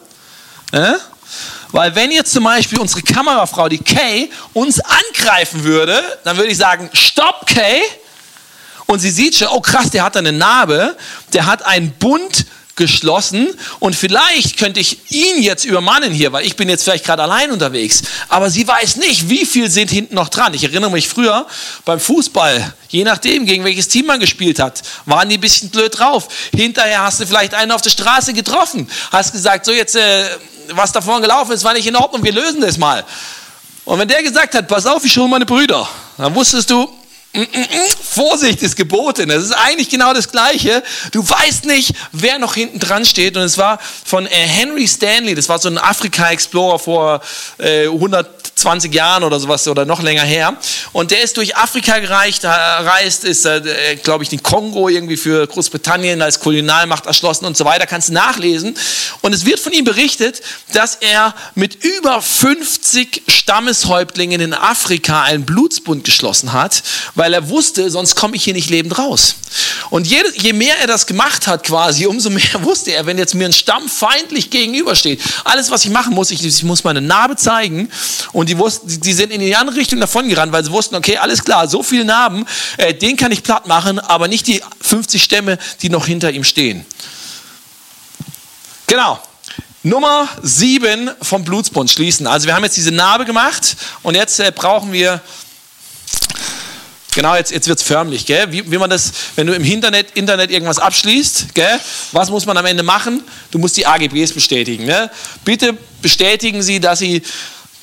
Äh? 0.73 0.93
Weil 1.73 1.95
wenn 1.95 2.11
jetzt 2.11 2.33
zum 2.33 2.45
Beispiel 2.45 2.79
unsere 2.79 3.03
Kamerafrau, 3.03 3.69
die 3.69 3.79
Kay, 3.79 4.31
uns 4.53 4.81
angreifen 4.81 5.65
würde, 5.65 6.03
dann 6.25 6.37
würde 6.37 6.51
ich 6.51 6.57
sagen, 6.57 6.89
stopp 6.93 7.47
Kay. 7.47 7.81
Und 8.87 9.01
sie 9.01 9.11
sieht 9.11 9.35
schon, 9.35 9.49
oh 9.49 9.61
krass, 9.61 9.91
der 9.91 10.05
hat 10.05 10.17
eine 10.17 10.33
Narbe, 10.33 10.97
der 11.33 11.47
hat 11.47 11.65
einen 11.67 11.91
Bund 11.93 12.47
geschlossen 12.77 13.49
und 13.81 13.97
vielleicht 13.97 14.59
könnte 14.59 14.81
ich 14.81 15.11
ihn 15.11 15.43
jetzt 15.43 15.65
übermannen 15.65 16.13
hier, 16.13 16.33
weil 16.33 16.45
ich 16.45 16.57
bin 16.57 16.69
jetzt 16.69 16.85
vielleicht 16.85 17.07
gerade 17.07 17.23
allein 17.23 17.51
unterwegs. 17.51 18.03
Aber 18.29 18.51
sie 18.51 18.69
weiß 18.69 18.97
nicht, 18.97 19.31
wie 19.31 19.47
viel 19.47 19.71
sind 19.71 19.91
hinten 19.91 20.15
noch 20.15 20.29
dran. 20.29 20.53
Ich 20.53 20.63
erinnere 20.63 20.91
mich 20.91 21.09
früher 21.09 21.47
beim 21.87 21.99
Fußball, 21.99 22.75
je 22.89 23.03
nachdem, 23.03 23.47
gegen 23.47 23.65
welches 23.65 23.89
Team 23.89 24.07
man 24.07 24.21
gespielt 24.21 24.59
hat, 24.59 24.83
waren 25.07 25.29
die 25.29 25.39
ein 25.39 25.41
bisschen 25.41 25.71
blöd 25.71 25.99
drauf. 25.99 26.29
Hinterher 26.55 27.03
hast 27.03 27.19
du 27.19 27.27
vielleicht 27.27 27.55
einen 27.55 27.73
auf 27.73 27.81
der 27.81 27.91
Straße 27.91 28.35
getroffen, 28.35 28.89
hast 29.11 29.33
gesagt, 29.33 29.65
so 29.65 29.73
jetzt, 29.73 29.97
äh, 29.97 30.27
was 30.73 30.93
da 30.93 31.01
vorne 31.01 31.23
gelaufen 31.23 31.53
ist, 31.53 31.65
war 31.65 31.75
nicht 31.75 31.87
in 31.87 31.97
Ordnung, 31.97 32.23
wir 32.23 32.33
lösen 32.33 32.61
das 32.61 32.79
mal. 32.79 33.05
Und 33.85 33.99
wenn 34.01 34.09
der 34.09 34.23
gesagt 34.23 34.55
hat, 34.55 34.67
pass 34.67 34.85
auf, 34.87 35.05
ich 35.05 35.17
hole 35.17 35.29
meine 35.29 35.47
Brüder, 35.47 35.89
dann 36.19 36.35
wusstest 36.35 36.69
du, 36.71 36.83
mm, 37.33 37.39
mm, 37.39 37.43
mm, 37.43 37.87
Vorsicht 38.03 38.63
ist 38.63 38.75
geboten. 38.75 39.29
Das 39.29 39.45
ist 39.45 39.53
eigentlich 39.53 39.89
genau 39.89 40.13
das 40.13 40.31
Gleiche. 40.31 40.83
Du 41.13 41.29
weißt 41.29 41.67
nicht, 41.67 41.95
wer 42.11 42.39
noch 42.39 42.55
hinten 42.55 42.81
dran 42.81 43.05
steht. 43.05 43.37
Und 43.37 43.45
es 43.45 43.59
war 43.59 43.79
von 44.05 44.27
äh, 44.27 44.31
Henry 44.31 44.89
Stanley, 44.89 45.35
das 45.37 45.49
war 45.49 45.61
so 45.61 45.69
ein 45.69 45.79
Afrika-Explorer 45.79 46.79
vor 46.79 47.21
äh, 47.59 47.87
120 48.57 48.95
Jahren 48.95 49.23
oder 49.23 49.39
sowas 49.39 49.69
oder 49.69 49.85
noch 49.85 50.03
länger 50.03 50.23
her. 50.23 50.57
Und 50.93 51.11
der 51.11 51.23
ist 51.23 51.37
durch 51.37 51.57
Afrika 51.57 51.99
gereicht, 51.99 52.45
äh, 52.45 52.49
reist, 52.49 53.25
ist, 53.25 53.45
äh, 53.45 53.97
glaube 54.03 54.25
ich, 54.25 54.31
den 54.31 54.43
Kongo 54.43 54.89
irgendwie 54.89 55.19
für 55.19 55.47
Großbritannien 55.47 56.23
als 56.23 56.41
Kolonialmacht 56.41 57.05
erschlossen 57.05 57.45
und 57.45 57.57
so 57.57 57.67
weiter. 57.67 57.87
Kannst 57.87 58.09
du 58.09 58.15
nachlesen. 58.15 58.75
Und 59.21 59.35
es 59.35 59.45
wird 59.45 59.61
von 59.61 59.73
ihm 59.73 59.85
berichtet, 59.85 60.41
dass 60.73 60.97
er 60.97 61.35
mit 61.55 61.85
über 61.85 62.23
50 62.23 63.25
Stammeshäuptlingen 63.29 64.41
in 64.41 64.55
Afrika 64.55 65.23
einen 65.23 65.45
Blutsbund 65.45 66.05
geschlossen 66.05 66.55
hat, 66.55 66.83
weil 67.15 67.35
er 67.35 67.51
wusste, 67.51 67.91
sonst 67.91 68.15
komme 68.15 68.37
ich 68.37 68.45
hier 68.45 68.55
nicht 68.55 68.71
lebend 68.71 68.99
raus. 68.99 69.37
Und 69.91 70.07
je, 70.07 70.23
je 70.35 70.53
mehr 70.53 70.79
er 70.81 70.87
das 70.87 71.07
gemacht 71.07 71.47
hat 71.47 71.65
quasi, 71.65 72.07
umso 72.07 72.31
mehr 72.31 72.63
wusste 72.63 72.93
er, 72.93 73.05
wenn 73.05 73.19
jetzt 73.19 73.35
mir 73.35 73.47
ein 73.47 73.53
Stamm 73.53 73.89
feindlich 73.89 74.49
gegenübersteht, 74.49 75.21
alles, 75.45 75.71
was 75.71 75.85
ich 75.85 75.91
machen 75.91 76.15
muss, 76.15 76.31
ich, 76.31 76.45
ich 76.45 76.63
muss 76.65 76.85
meine 76.85 77.03
Narbe 77.03 77.37
zeigen 77.37 77.91
und 78.47 78.51
die, 78.51 78.59
wussten, 78.59 79.01
die 79.01 79.13
sind 79.13 79.33
in 79.33 79.41
die 79.41 79.57
andere 79.57 79.75
Richtung 79.77 79.99
davon 79.99 80.29
gerannt, 80.29 80.53
weil 80.53 80.65
sie 80.65 80.71
wussten, 80.71 80.95
okay, 80.95 81.17
alles 81.17 81.43
klar, 81.43 81.67
so 81.67 81.83
viele 81.83 82.05
Narben, 82.05 82.47
äh, 82.77 82.95
den 82.95 83.17
kann 83.17 83.33
ich 83.33 83.43
platt 83.43 83.67
machen, 83.67 83.99
aber 83.99 84.29
nicht 84.29 84.47
die 84.47 84.63
50 84.83 85.21
Stämme, 85.21 85.59
die 85.83 85.91
noch 85.91 86.07
hinter 86.07 86.31
ihm 86.31 86.45
stehen. 86.45 86.87
Genau. 88.87 89.19
Nummer 89.83 90.29
7 90.45 91.11
vom 91.23 91.45
Blutsbund 91.45 91.91
schließen. 91.91 92.29
Also 92.29 92.47
wir 92.47 92.55
haben 92.55 92.63
jetzt 92.63 92.77
diese 92.77 92.93
Narbe 92.93 93.25
gemacht 93.25 93.77
und 94.05 94.15
jetzt 94.15 94.39
äh, 94.39 94.53
brauchen 94.55 94.93
wir 94.93 95.21
Genau, 97.17 97.35
jetzt, 97.35 97.51
jetzt 97.51 97.67
wird 97.67 97.79
es 97.79 97.85
förmlich, 97.85 98.27
gell? 98.27 98.53
Wie, 98.53 98.71
wie 98.71 98.77
man 98.77 98.91
das, 98.91 99.11
wenn 99.37 99.47
du 99.47 99.55
im 99.55 99.65
Internet, 99.65 100.11
Internet 100.17 100.51
irgendwas 100.51 100.79
abschließt, 100.79 101.55
gell? 101.55 101.81
was 102.13 102.29
muss 102.29 102.45
man 102.45 102.59
am 102.59 102.67
Ende 102.67 102.83
machen? 102.83 103.25
Du 103.51 103.59
musst 103.59 103.75
die 103.79 103.87
AGBs 103.87 104.35
bestätigen. 104.35 104.85
Ne? 104.85 105.11
Bitte 105.43 105.79
bestätigen 106.03 106.61
Sie, 106.61 106.79
dass 106.79 106.99
Sie 106.99 107.23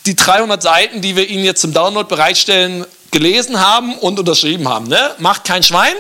die 0.06 0.16
300 0.16 0.62
Seiten, 0.62 1.02
die 1.02 1.16
wir 1.16 1.30
Ihnen 1.30 1.44
jetzt 1.44 1.62
zum 1.62 1.74
Download 1.74 2.08
bereitstellen, 2.08 2.86
gelesen 3.12 3.60
haben 3.60 3.98
und 4.00 4.20
unterschrieben 4.20 4.68
haben. 4.68 4.88
Ne? 4.88 5.16
Macht 5.20 5.46
kein 5.46 5.64
Schwein, 5.64 5.94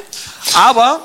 aber 0.55 1.01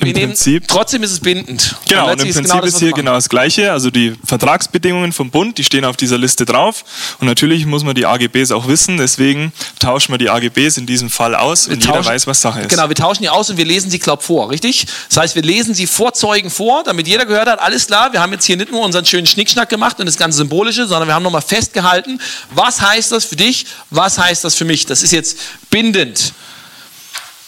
im 0.00 0.12
Prinzip. 0.12 0.68
Trotzdem 0.68 1.02
ist 1.02 1.12
es 1.12 1.20
bindend. 1.20 1.76
Genau, 1.86 2.06
und, 2.06 2.12
und 2.12 2.26
im 2.26 2.32
Prinzip 2.32 2.42
genau 2.44 2.60
das, 2.60 2.74
ist 2.74 2.78
hier 2.80 2.92
genau 2.92 3.12
das 3.12 3.28
Gleiche. 3.28 3.72
Also 3.72 3.90
die 3.90 4.14
Vertragsbedingungen 4.24 5.12
vom 5.12 5.30
Bund, 5.30 5.58
die 5.58 5.64
stehen 5.64 5.84
auf 5.84 5.98
dieser 5.98 6.16
Liste 6.16 6.46
drauf. 6.46 6.84
Und 7.20 7.26
natürlich 7.26 7.66
muss 7.66 7.84
man 7.84 7.94
die 7.94 8.06
AGBs 8.06 8.52
auch 8.52 8.66
wissen. 8.68 8.96
Deswegen 8.96 9.52
tauschen 9.78 10.12
wir 10.12 10.18
die 10.18 10.30
AGBs 10.30 10.78
in 10.78 10.86
diesem 10.86 11.10
Fall 11.10 11.34
aus 11.34 11.68
wir 11.68 11.74
und 11.74 11.82
tauschen, 11.82 12.00
jeder 12.00 12.06
weiß, 12.06 12.26
was 12.26 12.40
Sache 12.40 12.60
ist. 12.60 12.70
Genau, 12.70 12.88
wir 12.88 12.96
tauschen 12.96 13.22
die 13.22 13.28
aus 13.28 13.50
und 13.50 13.58
wir 13.58 13.66
lesen 13.66 13.90
sie, 13.90 13.98
glaub 13.98 14.22
vor, 14.22 14.50
richtig? 14.50 14.86
Das 15.08 15.18
heißt, 15.18 15.34
wir 15.34 15.42
lesen 15.42 15.74
sie 15.74 15.86
vor 15.86 16.14
Zeugen 16.14 16.48
vor, 16.48 16.82
damit 16.84 17.06
jeder 17.06 17.26
gehört 17.26 17.48
hat, 17.48 17.60
alles 17.60 17.86
klar, 17.86 18.12
wir 18.12 18.20
haben 18.20 18.32
jetzt 18.32 18.46
hier 18.46 18.56
nicht 18.56 18.72
nur 18.72 18.82
unseren 18.82 19.04
schönen 19.04 19.26
Schnickschnack 19.26 19.68
gemacht 19.68 20.00
und 20.00 20.06
das 20.06 20.16
ganze 20.16 20.38
Symbolische, 20.38 20.86
sondern 20.86 21.08
wir 21.08 21.14
haben 21.14 21.22
nochmal 21.22 21.42
festgehalten, 21.42 22.18
was 22.54 22.80
heißt 22.80 23.12
das 23.12 23.26
für 23.26 23.36
dich, 23.36 23.66
was 23.90 24.18
heißt 24.18 24.42
das 24.42 24.54
für 24.54 24.64
mich. 24.64 24.86
Das 24.86 25.02
ist 25.02 25.12
jetzt 25.12 25.38
bindend. 25.70 26.32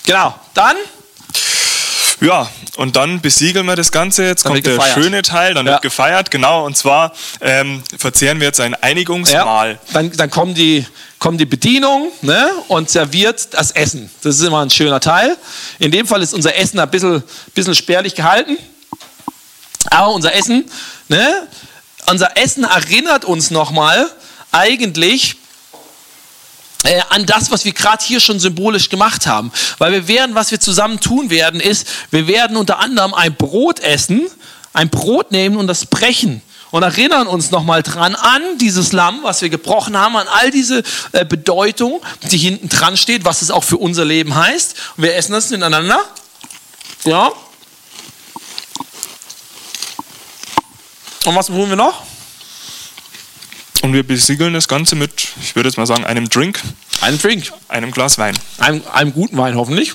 Genau, 0.04 0.38
dann 0.52 0.76
ja, 2.24 2.50
und 2.76 2.96
dann 2.96 3.20
besiegeln 3.20 3.66
wir 3.66 3.76
das 3.76 3.92
Ganze. 3.92 4.24
Jetzt 4.24 4.44
dann 4.44 4.52
kommt 4.52 4.66
der 4.66 4.80
schöne 4.80 5.22
Teil, 5.22 5.54
dann 5.54 5.66
ja. 5.66 5.72
wird 5.72 5.82
gefeiert, 5.82 6.30
genau. 6.30 6.64
Und 6.64 6.76
zwar 6.76 7.12
ähm, 7.40 7.82
verzehren 7.96 8.40
wir 8.40 8.48
jetzt 8.48 8.60
ein 8.60 8.74
Einigungsmahl. 8.74 9.72
Ja, 9.72 9.78
dann, 9.92 10.12
dann 10.12 10.30
kommen 10.30 10.54
die, 10.54 10.86
kommt 11.18 11.40
die 11.40 11.46
Bedienung 11.46 12.10
ne, 12.22 12.50
und 12.68 12.90
serviert 12.90 13.54
das 13.54 13.70
Essen. 13.70 14.10
Das 14.22 14.36
ist 14.36 14.42
immer 14.42 14.60
ein 14.60 14.70
schöner 14.70 15.00
Teil. 15.00 15.36
In 15.78 15.90
dem 15.90 16.06
Fall 16.06 16.22
ist 16.22 16.34
unser 16.34 16.56
Essen 16.56 16.80
ein 16.80 16.90
bisschen, 16.90 17.22
bisschen 17.54 17.74
spärlich 17.74 18.14
gehalten. 18.14 18.58
Aber 19.90 20.12
unser 20.12 20.34
Essen, 20.34 20.64
ne, 21.08 21.46
unser 22.06 22.36
Essen 22.36 22.64
erinnert 22.64 23.24
uns 23.24 23.50
nochmal 23.50 24.10
eigentlich 24.50 25.36
äh, 26.84 27.00
an 27.08 27.26
das, 27.26 27.50
was 27.50 27.64
wir 27.64 27.72
gerade 27.72 28.04
hier 28.04 28.20
schon 28.20 28.38
symbolisch 28.38 28.88
gemacht 28.88 29.26
haben. 29.26 29.50
Weil 29.78 29.92
wir 29.92 30.08
werden, 30.08 30.34
was 30.34 30.50
wir 30.50 30.60
zusammen 30.60 31.00
tun 31.00 31.30
werden, 31.30 31.60
ist, 31.60 31.86
wir 32.10 32.26
werden 32.26 32.56
unter 32.56 32.78
anderem 32.78 33.14
ein 33.14 33.34
Brot 33.34 33.80
essen, 33.80 34.22
ein 34.72 34.90
Brot 34.90 35.32
nehmen 35.32 35.56
und 35.56 35.66
das 35.66 35.86
brechen 35.86 36.42
und 36.74 36.82
erinnern 36.82 37.28
uns 37.28 37.52
nochmal 37.52 37.84
dran 37.84 38.16
an 38.16 38.58
dieses 38.58 38.90
Lamm, 38.90 39.20
was 39.22 39.42
wir 39.42 39.48
gebrochen 39.48 39.96
haben, 39.96 40.16
an 40.16 40.26
all 40.26 40.50
diese 40.50 40.82
äh, 41.12 41.24
Bedeutung, 41.24 42.02
die 42.30 42.36
hinten 42.36 42.68
dran 42.68 42.96
steht, 42.96 43.24
was 43.24 43.42
es 43.42 43.52
auch 43.52 43.62
für 43.62 43.76
unser 43.76 44.04
Leben 44.04 44.34
heißt. 44.34 44.74
Und 44.96 45.04
wir 45.04 45.14
essen 45.14 45.32
das 45.32 45.50
miteinander. 45.50 46.00
Ja. 47.04 47.30
Und 51.24 51.34
was 51.36 51.46
tun 51.46 51.68
wir 51.68 51.76
noch? 51.76 52.02
Und 53.84 53.92
wir 53.92 54.02
besiegeln 54.02 54.54
das 54.54 54.66
Ganze 54.66 54.96
mit, 54.96 55.28
ich 55.42 55.54
würde 55.56 55.68
jetzt 55.68 55.76
mal 55.76 55.84
sagen, 55.84 56.06
einem 56.06 56.30
Drink. 56.30 56.58
Einem 57.02 57.18
Drink. 57.18 57.52
Einem 57.68 57.90
Glas 57.90 58.16
Wein. 58.16 58.34
Einem, 58.56 58.82
einem 58.90 59.12
guten 59.12 59.36
Wein 59.36 59.56
hoffentlich. 59.56 59.92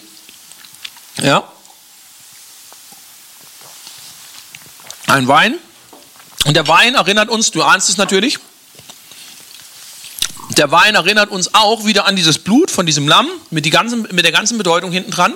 Ja. 1.19 1.52
Ein 5.08 5.28
Wein. 5.28 5.56
Und 6.45 6.54
der 6.54 6.67
Wein 6.67 6.93
erinnert 6.93 7.30
uns, 7.30 7.49
du 7.49 7.63
ahnst 7.63 7.89
es 7.89 7.97
natürlich, 7.97 8.38
der 10.52 10.69
Wein 10.69 10.93
erinnert 10.93 11.32
uns 11.32 11.56
auch 11.56 11.84
wieder 11.88 12.06
an 12.06 12.15
dieses 12.15 12.38
Blut 12.38 12.69
von 12.69 12.86
diesem 12.86 13.08
Lamm 13.08 13.28
mit, 13.49 13.71
ganzen, 13.71 14.04
mit 14.12 14.23
der 14.23 14.32
ganzen 14.32 14.60
Bedeutung 14.60 14.91
hinten 14.91 15.10
dran. 15.10 15.34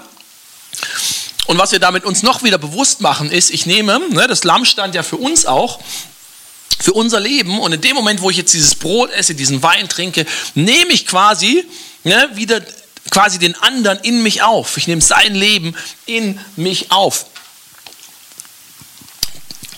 Und 1.48 1.58
was 1.58 1.72
wir 1.72 1.80
damit 1.80 2.06
uns 2.06 2.22
noch 2.22 2.44
wieder 2.44 2.60
bewusst 2.60 3.02
machen, 3.02 3.32
ist, 3.32 3.50
ich 3.50 3.66
nehme, 3.66 4.00
ne, 4.12 4.28
das 4.28 4.44
Lamm 4.44 4.63
stand 4.63 4.94
ja 4.94 5.02
für 5.02 5.18
uns 5.18 5.48
auch, 5.48 5.80
für 6.79 6.93
unser 6.93 7.19
Leben. 7.19 7.59
Und 7.59 7.73
in 7.73 7.81
dem 7.81 7.95
Moment, 7.95 8.21
wo 8.21 8.29
ich 8.29 8.38
jetzt 8.38 8.53
dieses 8.53 8.75
Brot 8.75 9.12
esse, 9.12 9.36
diesen 9.36 9.62
Wein 9.63 9.89
trinke, 9.89 10.25
nehme 10.55 10.91
ich 10.91 11.07
quasi 11.07 11.65
ne, 12.03 12.29
wieder 12.33 12.62
quasi 13.09 13.39
den 13.39 13.55
anderen 13.55 13.99
in 13.99 14.23
mich 14.23 14.41
auf. 14.41 14.77
Ich 14.77 14.88
nehme 14.88 15.01
sein 15.01 15.36
Leben 15.36 15.75
in 16.05 16.39
mich 16.55 16.91
auf. 16.91 17.25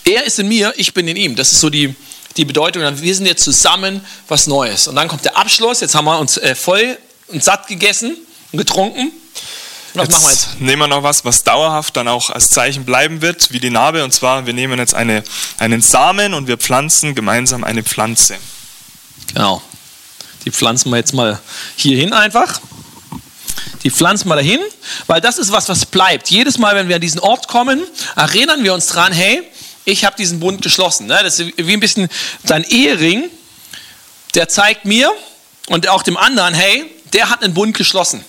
Er 0.04 0.24
ist 0.24 0.38
in 0.38 0.48
mir, 0.48 0.72
ich 0.76 0.94
bin 0.94 1.08
in 1.08 1.16
ihm. 1.16 1.34
Das 1.34 1.52
ist 1.52 1.60
so 1.60 1.68
die, 1.68 1.94
die 2.36 2.44
Bedeutung. 2.44 2.82
Wir 3.00 3.14
sind 3.14 3.26
jetzt 3.26 3.42
zusammen 3.42 4.00
was 4.28 4.46
Neues. 4.46 4.86
Und 4.86 4.94
dann 4.94 5.08
kommt 5.08 5.24
der 5.24 5.36
Abschluss. 5.36 5.80
Jetzt 5.80 5.94
haben 5.94 6.04
wir 6.04 6.18
uns 6.18 6.36
äh, 6.36 6.54
voll 6.54 6.96
und 7.28 7.42
satt 7.42 7.66
gegessen 7.66 8.16
und 8.52 8.58
getrunken. 8.58 9.10
Was 9.96 10.08
jetzt 10.08 10.12
machen 10.12 10.24
wir 10.24 10.30
jetzt? 10.30 10.60
Nehmen 10.60 10.82
wir 10.82 10.88
noch 10.88 11.02
was, 11.02 11.24
was 11.24 11.44
dauerhaft 11.44 11.96
dann 11.96 12.08
auch 12.08 12.30
als 12.30 12.50
Zeichen 12.50 12.84
bleiben 12.84 13.22
wird, 13.22 13.52
wie 13.52 13.60
die 13.60 13.70
Narbe. 13.70 14.04
Und 14.04 14.12
zwar, 14.12 14.46
wir 14.46 14.52
nehmen 14.52 14.78
jetzt 14.78 14.94
eine, 14.94 15.22
einen 15.58 15.82
Samen 15.82 16.34
und 16.34 16.46
wir 16.46 16.58
pflanzen 16.58 17.14
gemeinsam 17.14 17.64
eine 17.64 17.82
Pflanze. 17.82 18.36
Genau. 19.32 19.62
Die 20.44 20.50
pflanzen 20.50 20.90
wir 20.90 20.98
jetzt 20.98 21.12
mal 21.12 21.40
hier 21.76 21.96
hin 21.96 22.12
einfach. 22.12 22.60
Die 23.82 23.90
pflanzen 23.90 24.28
wir 24.28 24.36
dahin, 24.36 24.60
weil 25.06 25.20
das 25.20 25.38
ist 25.38 25.52
was, 25.52 25.68
was 25.68 25.86
bleibt. 25.86 26.30
Jedes 26.30 26.58
Mal, 26.58 26.74
wenn 26.74 26.88
wir 26.88 26.96
an 26.96 27.00
diesen 27.00 27.20
Ort 27.20 27.48
kommen, 27.48 27.82
erinnern 28.16 28.64
wir 28.64 28.74
uns 28.74 28.86
dran, 28.88 29.12
hey, 29.12 29.42
ich 29.84 30.04
habe 30.04 30.16
diesen 30.16 30.40
Bund 30.40 30.62
geschlossen. 30.62 31.06
Ne? 31.06 31.18
Das 31.22 31.38
ist 31.38 31.52
wie 31.56 31.72
ein 31.72 31.80
bisschen 31.80 32.08
dein 32.44 32.64
Ehering, 32.64 33.30
der 34.34 34.48
zeigt 34.48 34.84
mir 34.84 35.12
und 35.68 35.88
auch 35.88 36.02
dem 36.02 36.16
anderen, 36.16 36.54
hey, 36.54 36.90
der 37.12 37.30
hat 37.30 37.42
einen 37.42 37.54
Bund 37.54 37.76
geschlossen. 37.76 38.24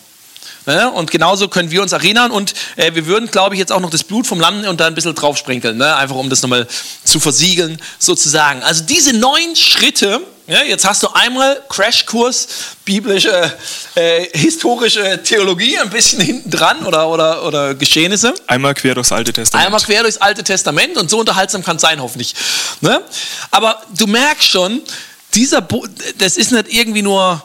Ne? 0.68 0.92
Und 0.92 1.12
genauso 1.12 1.48
können 1.48 1.72
wir 1.72 1.82
uns 1.82 1.94
erinnern 1.94 2.30
und 2.30 2.54
äh, 2.76 2.94
wir 2.94 3.06
würden, 3.06 3.32
glaube 3.32 3.56
ich, 3.56 3.60
jetzt 3.60 3.72
auch 3.72 3.80
noch 3.80 3.90
das 3.90 4.04
Blut 4.04 4.28
vom 4.28 4.42
Lamm 4.42 4.66
und 4.66 4.82
da 4.82 4.88
ein 4.88 4.96
bisschen 4.96 5.16
drauf 5.16 5.38
sprinkeln, 5.38 5.78
ne? 5.78 5.96
einfach 5.96 6.18
um 6.18 6.30
das 6.30 6.42
nochmal 6.42 6.68
zu 7.06 7.22
versiegeln 7.22 7.82
sozusagen. 8.00 8.62
Also 8.64 8.84
diese 8.84 9.14
neun 9.14 9.56
Schritte, 9.56 10.20
ja, 10.46 10.64
jetzt 10.64 10.86
hast 10.86 11.04
du 11.04 11.08
einmal 11.14 11.62
Crashkurs, 11.70 12.50
biblische, 12.84 13.50
äh, 13.96 14.26
historische 14.34 15.24
Theologie, 15.24 15.80
ein 15.80 15.90
bisschen 15.90 16.20
hinten 16.20 16.52
dran 16.52 16.86
oder, 16.86 17.08
oder, 17.08 17.46
oder 17.46 17.74
Geschehnisse. 17.74 18.34
Einmal 18.48 18.74
quer 18.74 18.94
durchs 18.94 19.14
Alte 19.14 19.32
Testament. 19.32 19.66
Einmal 19.66 19.80
quer 19.80 20.02
durchs 20.02 20.18
Alte 20.18 20.44
Testament 20.44 20.98
und 20.98 21.10
so 21.10 21.20
unterhaltsam 21.20 21.64
kann 21.64 21.78
es 21.78 21.82
sein, 21.82 22.02
hoffentlich. 22.02 22.36
Ne? 22.82 23.02
Aber 23.52 23.82
du 23.98 24.06
merkst 24.06 24.50
schon, 24.50 24.82
dieser, 25.34 25.62
Bo 25.62 25.86
das 26.18 26.36
ist 26.36 26.52
nicht 26.52 26.74
irgendwie 26.74 27.04
nur 27.04 27.42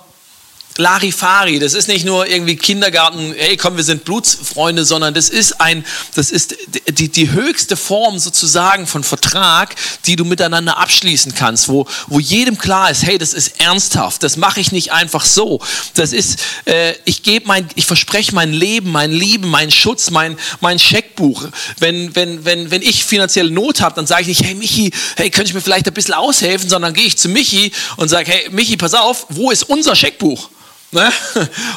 Larifari, 0.78 1.58
das 1.58 1.74
ist 1.74 1.88
nicht 1.88 2.06
nur 2.06 2.26
irgendwie 2.26 2.56
Kindergarten, 2.56 3.35
hey 3.37 3.56
komm, 3.56 3.76
wir 3.76 3.85
sind 3.85 4.04
Blutsfreunde, 4.04 4.85
sondern 4.85 5.12
das 5.12 5.28
ist 5.28 5.61
ein, 5.61 5.85
das 6.14 6.30
ist 6.30 6.56
die, 6.88 7.08
die 7.08 7.30
höchste 7.30 7.76
Form 7.76 8.18
sozusagen 8.18 8.87
von 8.87 9.04
Vertrag, 9.04 9.74
die 10.06 10.16
du 10.16 10.24
miteinander 10.24 10.78
abschließen 10.78 11.35
kannst, 11.35 11.68
wo, 11.68 11.87
wo 12.06 12.20
jedem 12.20 12.56
klar 12.56 12.90
ist, 12.90 13.02
hey, 13.04 13.18
das 13.18 13.35
ist 13.35 13.61
ernsthaft, 13.61 14.22
das 14.22 14.37
mache 14.37 14.61
ich 14.61 14.72
nicht 14.72 14.92
einfach 14.92 15.26
so. 15.26 15.61
Das 15.94 16.12
ist, 16.12 16.40
äh, 16.64 16.94
ich 17.04 17.22
gebe 17.22 17.46
mein, 17.46 17.68
ich 17.74 17.85
verspreche 17.85 18.35
mein 18.35 18.52
Leben, 18.52 18.90
mein 18.90 19.12
Lieben, 19.12 19.50
mein 19.50 19.70
Schutz, 19.70 20.11
mein, 20.11 20.38
mein 20.61 20.78
Scheckbuch. 20.78 21.48
Wenn, 21.80 22.14
wenn, 22.16 22.46
wenn, 22.46 22.70
wenn 22.70 22.82
ich 22.82 23.04
finanzielle 23.04 23.50
Not 23.50 23.82
habe, 23.82 23.94
dann 23.94 24.06
sage 24.06 24.22
ich 24.22 24.28
nicht, 24.28 24.44
hey 24.44 24.54
Michi, 24.54 24.90
hey, 25.16 25.28
könnte 25.28 25.50
ich 25.50 25.54
mir 25.54 25.61
vielleicht 25.61 25.87
ein 25.87 25.94
bisschen 25.94 26.14
aushelfen, 26.14 26.68
sondern 26.70 26.94
gehe 26.94 27.06
ich 27.06 27.18
zu 27.18 27.28
Michi 27.28 27.72
und 27.96 28.08
sage, 28.08 28.30
hey 28.30 28.48
Michi, 28.50 28.78
pass 28.78 28.94
auf, 28.94 29.26
wo 29.28 29.50
ist 29.50 29.64
unser 29.64 29.94
Scheckbuch? 29.94 30.48
Ne? 30.92 31.11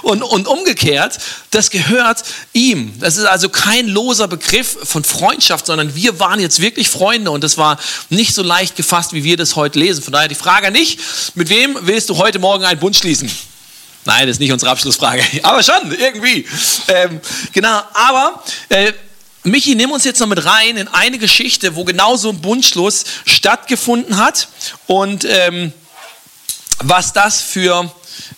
Und, 0.02 0.24
und 0.24 0.46
umgekehrt, 0.46 1.18
das 1.50 1.70
gehört 1.70 2.24
ihm. 2.52 3.00
Das 3.00 3.16
ist 3.16 3.24
also 3.24 3.48
kein 3.48 3.88
loser 3.88 4.28
Begriff 4.28 4.78
von 4.84 5.06
Freundschaft, 5.06 5.66
sondern 5.66 5.96
wir 5.96 6.20
waren 6.20 6.42
jetzt 6.42 6.62
wirklich 6.62 6.90
Freunde 6.90 7.32
und 7.32 7.42
das 7.42 7.58
war 7.58 7.80
nicht 8.10 8.36
so 8.36 8.44
leicht 8.44 8.76
gefasst, 8.76 9.14
wie 9.14 9.24
wir 9.24 9.38
das 9.38 9.56
heute 9.56 9.80
lesen. 9.80 10.04
Von 10.04 10.12
daher 10.12 10.28
die 10.28 10.36
Frage 10.36 10.70
nicht, 10.70 11.00
mit 11.36 11.48
wem 11.48 11.78
willst 11.82 12.10
du 12.10 12.18
heute 12.18 12.40
Morgen 12.40 12.66
einen 12.66 12.80
Bund 12.80 12.96
schließen? 12.98 13.32
Nein, 14.04 14.28
das 14.28 14.36
ist 14.36 14.40
nicht 14.40 14.52
unsere 14.52 14.70
Abschlussfrage, 14.70 15.24
aber 15.44 15.64
schon, 15.64 15.96
irgendwie. 15.98 16.46
Ähm, 16.90 17.22
genau, 17.54 17.82
aber 17.94 18.44
äh, 18.68 18.92
Michi, 19.44 19.76
nimm 19.76 19.92
uns 19.92 20.04
jetzt 20.04 20.20
noch 20.20 20.28
mit 20.28 20.44
rein 20.44 20.76
in 20.76 20.90
eine 20.90 21.20
Geschichte, 21.20 21.78
wo 21.78 21.86
genau 21.86 22.18
so 22.18 22.30
ein 22.30 22.42
Bundschluss 22.42 23.06
stattgefunden 23.26 24.18
hat 24.18 24.50
und 24.88 25.24
ähm, 25.24 25.72
was 26.80 27.14
das 27.14 27.42
für 27.42 27.90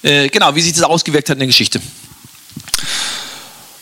äh, 0.03 0.29
genau, 0.29 0.55
wie 0.55 0.61
sich 0.61 0.73
das 0.73 0.83
ausgewirkt 0.83 1.29
hat 1.29 1.35
in 1.35 1.39
der 1.39 1.47
Geschichte. 1.47 1.81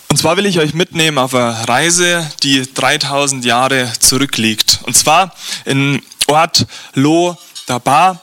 Und 0.09 0.17
zwar 0.17 0.37
will 0.37 0.45
ich 0.45 0.59
euch 0.59 0.73
mitnehmen 0.73 1.17
auf 1.17 1.35
eine 1.35 1.67
Reise, 1.67 2.29
die 2.41 2.71
3000 2.73 3.43
Jahre 3.43 3.91
zurückliegt. 3.99 4.79
Und 4.83 4.95
zwar 4.95 5.35
in 5.65 6.01
Ort 6.27 6.65
Lo 6.93 7.37
Dabar. 7.65 8.21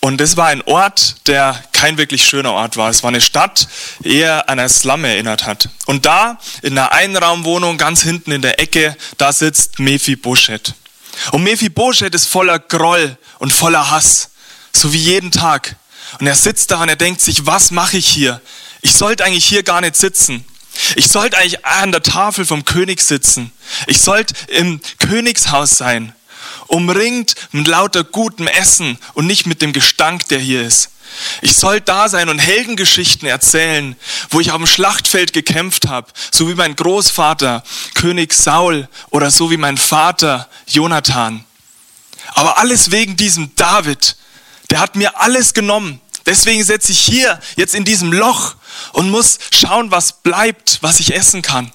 Und 0.00 0.18
das 0.18 0.38
war 0.38 0.46
ein 0.46 0.62
Ort, 0.62 1.26
der 1.26 1.62
kein 1.72 1.98
wirklich 1.98 2.24
schöner 2.24 2.52
Ort 2.52 2.78
war. 2.78 2.88
Es 2.88 3.02
war 3.02 3.08
eine 3.08 3.20
Stadt, 3.20 3.68
eher 4.02 4.48
an 4.48 4.58
einen 4.58 4.70
Slum 4.70 5.04
erinnert 5.04 5.44
hat. 5.44 5.68
Und 5.86 6.06
da, 6.06 6.38
in 6.62 6.78
einer 6.78 6.92
Einraumwohnung 6.92 7.76
ganz 7.76 8.02
hinten 8.02 8.32
in 8.32 8.40
der 8.40 8.58
Ecke, 8.58 8.96
da 9.18 9.32
sitzt 9.32 9.78
Mephi 9.78 10.16
Buschet. 10.16 10.74
Und 11.32 11.42
Mephibosheth 11.42 12.14
ist 12.14 12.26
voller 12.26 12.58
Groll 12.58 13.16
und 13.38 13.52
voller 13.52 13.90
Hass, 13.90 14.30
so 14.72 14.92
wie 14.92 14.98
jeden 14.98 15.30
Tag. 15.30 15.76
Und 16.18 16.26
er 16.26 16.34
sitzt 16.34 16.70
da 16.70 16.82
und 16.82 16.88
er 16.88 16.96
denkt 16.96 17.20
sich, 17.20 17.46
was 17.46 17.70
mache 17.70 17.96
ich 17.96 18.08
hier? 18.08 18.40
Ich 18.82 18.92
sollte 18.92 19.24
eigentlich 19.24 19.44
hier 19.44 19.62
gar 19.62 19.80
nicht 19.80 19.96
sitzen. 19.96 20.44
Ich 20.96 21.08
sollte 21.08 21.36
eigentlich 21.36 21.64
an 21.64 21.92
der 21.92 22.02
Tafel 22.02 22.44
vom 22.46 22.64
König 22.64 23.00
sitzen. 23.00 23.52
Ich 23.86 24.00
sollte 24.00 24.34
im 24.48 24.80
Königshaus 24.98 25.70
sein, 25.70 26.14
umringt 26.66 27.34
mit 27.52 27.66
lauter 27.66 28.04
gutem 28.04 28.46
Essen 28.46 28.98
und 29.14 29.26
nicht 29.26 29.46
mit 29.46 29.62
dem 29.62 29.72
Gestank, 29.72 30.28
der 30.28 30.38
hier 30.38 30.62
ist. 30.62 30.90
Ich 31.42 31.54
soll 31.56 31.80
da 31.80 32.08
sein 32.08 32.28
und 32.28 32.38
Heldengeschichten 32.38 33.28
erzählen, 33.28 33.96
wo 34.30 34.40
ich 34.40 34.52
auf 34.52 34.58
dem 34.58 34.66
Schlachtfeld 34.66 35.32
gekämpft 35.32 35.88
habe, 35.88 36.10
so 36.30 36.48
wie 36.48 36.54
mein 36.54 36.76
Großvater 36.76 37.64
König 37.94 38.32
Saul 38.32 38.88
oder 39.10 39.30
so 39.30 39.50
wie 39.50 39.56
mein 39.56 39.76
Vater 39.76 40.48
Jonathan. 40.66 41.44
Aber 42.34 42.58
alles 42.58 42.90
wegen 42.90 43.16
diesem 43.16 43.54
David. 43.56 44.16
Der 44.70 44.80
hat 44.80 44.96
mir 44.96 45.20
alles 45.20 45.54
genommen. 45.54 46.00
Deswegen 46.26 46.62
setze 46.64 46.92
ich 46.92 47.00
hier 47.00 47.40
jetzt 47.56 47.74
in 47.74 47.84
diesem 47.84 48.12
Loch 48.12 48.54
und 48.92 49.10
muss 49.10 49.38
schauen, 49.52 49.90
was 49.90 50.22
bleibt, 50.22 50.78
was 50.80 51.00
ich 51.00 51.14
essen 51.14 51.42
kann. 51.42 51.72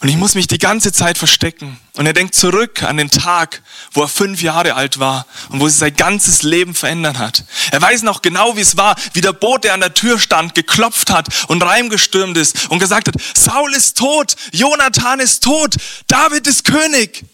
Und 0.00 0.08
ich 0.08 0.16
muss 0.16 0.34
mich 0.34 0.46
die 0.46 0.58
ganze 0.58 0.92
Zeit 0.92 1.18
verstecken. 1.18 1.78
Und 1.94 2.06
er 2.06 2.14
denkt 2.14 2.34
zurück 2.34 2.82
an 2.82 2.96
den 2.96 3.10
Tag, 3.10 3.62
wo 3.92 4.00
er 4.00 4.08
fünf 4.08 4.40
Jahre 4.40 4.74
alt 4.74 4.98
war 4.98 5.26
und 5.50 5.60
wo 5.60 5.68
sich 5.68 5.78
sein 5.78 5.94
ganzes 5.94 6.42
Leben 6.42 6.74
verändert 6.74 7.18
hat. 7.18 7.44
Er 7.70 7.82
weiß 7.82 8.02
noch 8.02 8.22
genau, 8.22 8.56
wie 8.56 8.62
es 8.62 8.78
war, 8.78 8.96
wie 9.12 9.20
der 9.20 9.34
Bote 9.34 9.74
an 9.74 9.80
der 9.80 9.92
Tür 9.92 10.18
stand, 10.18 10.54
geklopft 10.54 11.10
hat 11.10 11.28
und 11.48 11.62
reingestürmt 11.62 12.38
ist 12.38 12.70
und 12.70 12.78
gesagt 12.78 13.08
hat, 13.08 13.14
Saul 13.36 13.74
ist 13.74 13.98
tot, 13.98 14.36
Jonathan 14.52 15.20
ist 15.20 15.44
tot, 15.44 15.76
David 16.06 16.46
ist 16.46 16.64
König. 16.64 17.26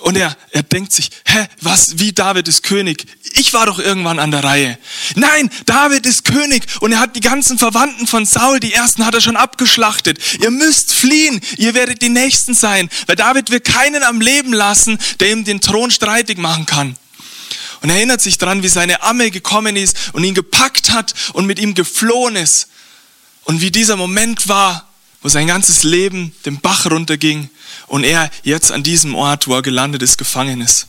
Und 0.00 0.16
er, 0.16 0.36
er 0.50 0.62
denkt 0.62 0.92
sich, 0.92 1.10
hä, 1.24 1.46
was, 1.60 1.98
wie 1.98 2.12
David 2.12 2.48
ist 2.48 2.62
König? 2.62 3.06
Ich 3.32 3.52
war 3.52 3.66
doch 3.66 3.78
irgendwann 3.78 4.18
an 4.18 4.30
der 4.30 4.44
Reihe. 4.44 4.78
Nein, 5.14 5.50
David 5.64 6.06
ist 6.06 6.24
König 6.24 6.64
und 6.80 6.92
er 6.92 7.00
hat 7.00 7.16
die 7.16 7.20
ganzen 7.20 7.58
Verwandten 7.58 8.06
von 8.06 8.26
Saul, 8.26 8.60
die 8.60 8.72
ersten 8.72 9.06
hat 9.06 9.14
er 9.14 9.20
schon 9.20 9.36
abgeschlachtet. 9.36 10.18
Ihr 10.40 10.50
müsst 10.50 10.92
fliehen, 10.92 11.40
ihr 11.56 11.74
werdet 11.74 12.02
die 12.02 12.08
Nächsten 12.08 12.54
sein, 12.54 12.90
weil 13.06 13.16
David 13.16 13.50
will 13.50 13.60
keinen 13.60 14.02
am 14.02 14.20
Leben 14.20 14.52
lassen, 14.52 14.98
der 15.20 15.32
ihm 15.32 15.44
den 15.44 15.60
Thron 15.60 15.90
streitig 15.90 16.38
machen 16.38 16.66
kann. 16.66 16.96
Und 17.82 17.90
er 17.90 17.96
erinnert 17.96 18.20
sich 18.20 18.38
dran, 18.38 18.62
wie 18.62 18.68
seine 18.68 19.02
Amme 19.02 19.30
gekommen 19.30 19.76
ist 19.76 19.96
und 20.12 20.24
ihn 20.24 20.34
gepackt 20.34 20.90
hat 20.90 21.14
und 21.32 21.46
mit 21.46 21.58
ihm 21.58 21.74
geflohen 21.74 22.36
ist. 22.36 22.68
Und 23.44 23.60
wie 23.60 23.70
dieser 23.70 23.96
Moment 23.96 24.48
war, 24.48 24.88
wo 25.22 25.28
sein 25.28 25.46
ganzes 25.46 25.82
Leben 25.82 26.34
den 26.44 26.60
Bach 26.60 26.86
runterging 26.86 27.50
und 27.86 28.04
er 28.04 28.30
jetzt 28.42 28.72
an 28.72 28.82
diesem 28.82 29.14
Ort, 29.14 29.46
wo 29.46 29.54
er 29.54 29.62
gelandet 29.62 30.02
ist, 30.02 30.18
gefangen 30.18 30.60
ist. 30.60 30.88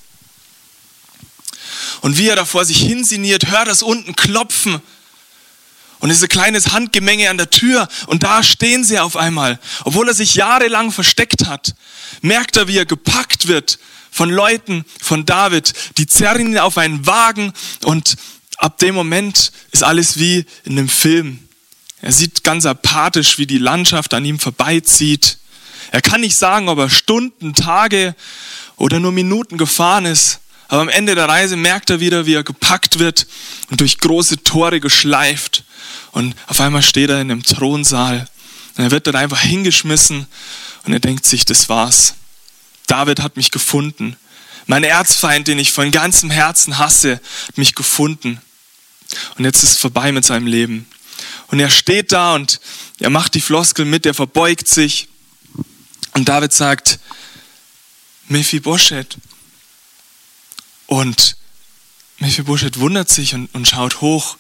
Und 2.02 2.18
wie 2.18 2.28
er 2.28 2.36
da 2.36 2.46
vor 2.46 2.66
sich 2.66 2.80
hinsiniert, 2.80 3.48
hört 3.48 3.68
das 3.68 3.82
unten 3.82 4.16
klopfen. 4.16 4.82
Und 6.00 6.12
ist 6.12 6.22
ein 6.22 6.30
kleines 6.30 6.74
Handgemenge 6.74 7.30
an 7.30 7.38
der 7.38 7.50
Tür 7.50 7.88
und 8.06 8.22
da 8.22 8.44
stehen 8.44 8.84
sie 8.84 9.00
auf 9.00 9.16
einmal. 9.16 9.60
Obwohl 9.84 10.08
er 10.08 10.14
sich 10.14 10.36
jahrelang 10.36 10.92
versteckt 10.92 11.48
hat, 11.48 11.74
merkt 12.22 12.56
er, 12.56 12.68
wie 12.68 12.78
er 12.78 12.86
gepackt 12.86 13.48
wird 13.48 13.80
von 14.12 14.30
Leuten, 14.30 14.86
von 15.02 15.26
David. 15.26 15.74
Die 15.98 16.06
zerren 16.06 16.52
ihn 16.52 16.58
auf 16.60 16.78
einen 16.78 17.08
Wagen 17.08 17.52
und 17.84 18.16
ab 18.58 18.78
dem 18.78 18.94
Moment 18.94 19.52
ist 19.72 19.84
alles 19.84 20.20
wie 20.20 20.46
in 20.66 20.74
einem 20.74 20.90
Film. 20.90 21.47
Er 22.02 22.12
sieht 22.12 22.44
ganz 22.44 22.66
apathisch, 22.66 23.38
wie 23.38 23.48
die 23.48 23.58
Landschaft 23.58 24.14
an 24.14 24.26
ihm 24.26 24.40
vorbeizieht. 24.40 25.38
Er 25.92 26.02
kann 26.02 26.22
nicht 26.22 26.38
sagen, 26.38 26.70
ob 26.70 26.78
er 26.80 26.90
Stunden, 26.90 27.54
Tage 27.54 28.16
oder 28.76 29.00
nur 29.00 29.12
Minuten 29.12 29.58
gefahren 29.58 30.06
ist. 30.06 30.40
Aber 30.68 30.82
am 30.82 30.90
Ende 30.90 31.16
der 31.16 31.30
Reise 31.30 31.56
merkt 31.56 31.90
er 31.90 32.00
wieder, 32.00 32.26
wie 32.26 32.34
er 32.34 32.44
gepackt 32.44 33.00
wird 33.00 33.26
und 33.70 33.80
durch 33.80 33.98
große 34.00 34.44
Tore 34.44 34.80
geschleift. 34.80 35.64
Und 36.12 36.36
auf 36.48 36.60
einmal 36.60 36.84
steht 36.84 37.10
er 37.10 37.22
in 37.22 37.32
einem 37.32 37.44
Thronsaal. 37.44 38.28
Und 38.76 38.84
er 38.84 38.92
wird 38.92 39.08
dann 39.08 39.16
einfach 39.16 39.40
hingeschmissen 39.40 40.28
und 40.84 40.94
er 40.94 41.00
denkt 41.00 41.26
sich, 41.26 41.46
das 41.46 41.70
war's. 41.70 42.16
David 42.86 43.22
hat 43.22 43.38
mich 43.38 43.52
gefunden. 43.52 44.18
Mein 44.66 44.84
Erzfeind, 44.84 45.48
den 45.48 45.60
ich 45.60 45.72
von 45.72 45.92
ganzem 45.92 46.30
Herzen 46.30 46.78
hasse, 46.78 47.22
hat 47.48 47.58
mich 47.58 47.76
gefunden. 47.76 48.42
Und 49.38 49.46
jetzt 49.46 49.64
ist 49.64 49.72
es 49.72 49.78
vorbei 49.78 50.12
mit 50.12 50.26
seinem 50.26 50.48
Leben. 50.48 50.86
Und 51.48 51.60
er 51.60 51.70
steht 51.70 52.12
da 52.12 52.36
und 52.36 52.60
er 53.00 53.10
macht 53.10 53.34
die 53.34 53.42
Floskel 53.42 53.86
mit, 53.86 54.06
er 54.06 54.14
verbeugt 54.14 54.68
sich 54.68 55.08
und 56.14 56.30
David 56.30 56.52
sagt, 56.52 57.00
Mephibosheth. 58.28 59.18
Und 60.88 61.38
Mephibosheth 62.18 62.80
wundert 62.80 63.10
sich 63.10 63.36
und, 63.36 63.54
und 63.54 63.68
schaut 63.68 64.02
hoch. 64.02 64.38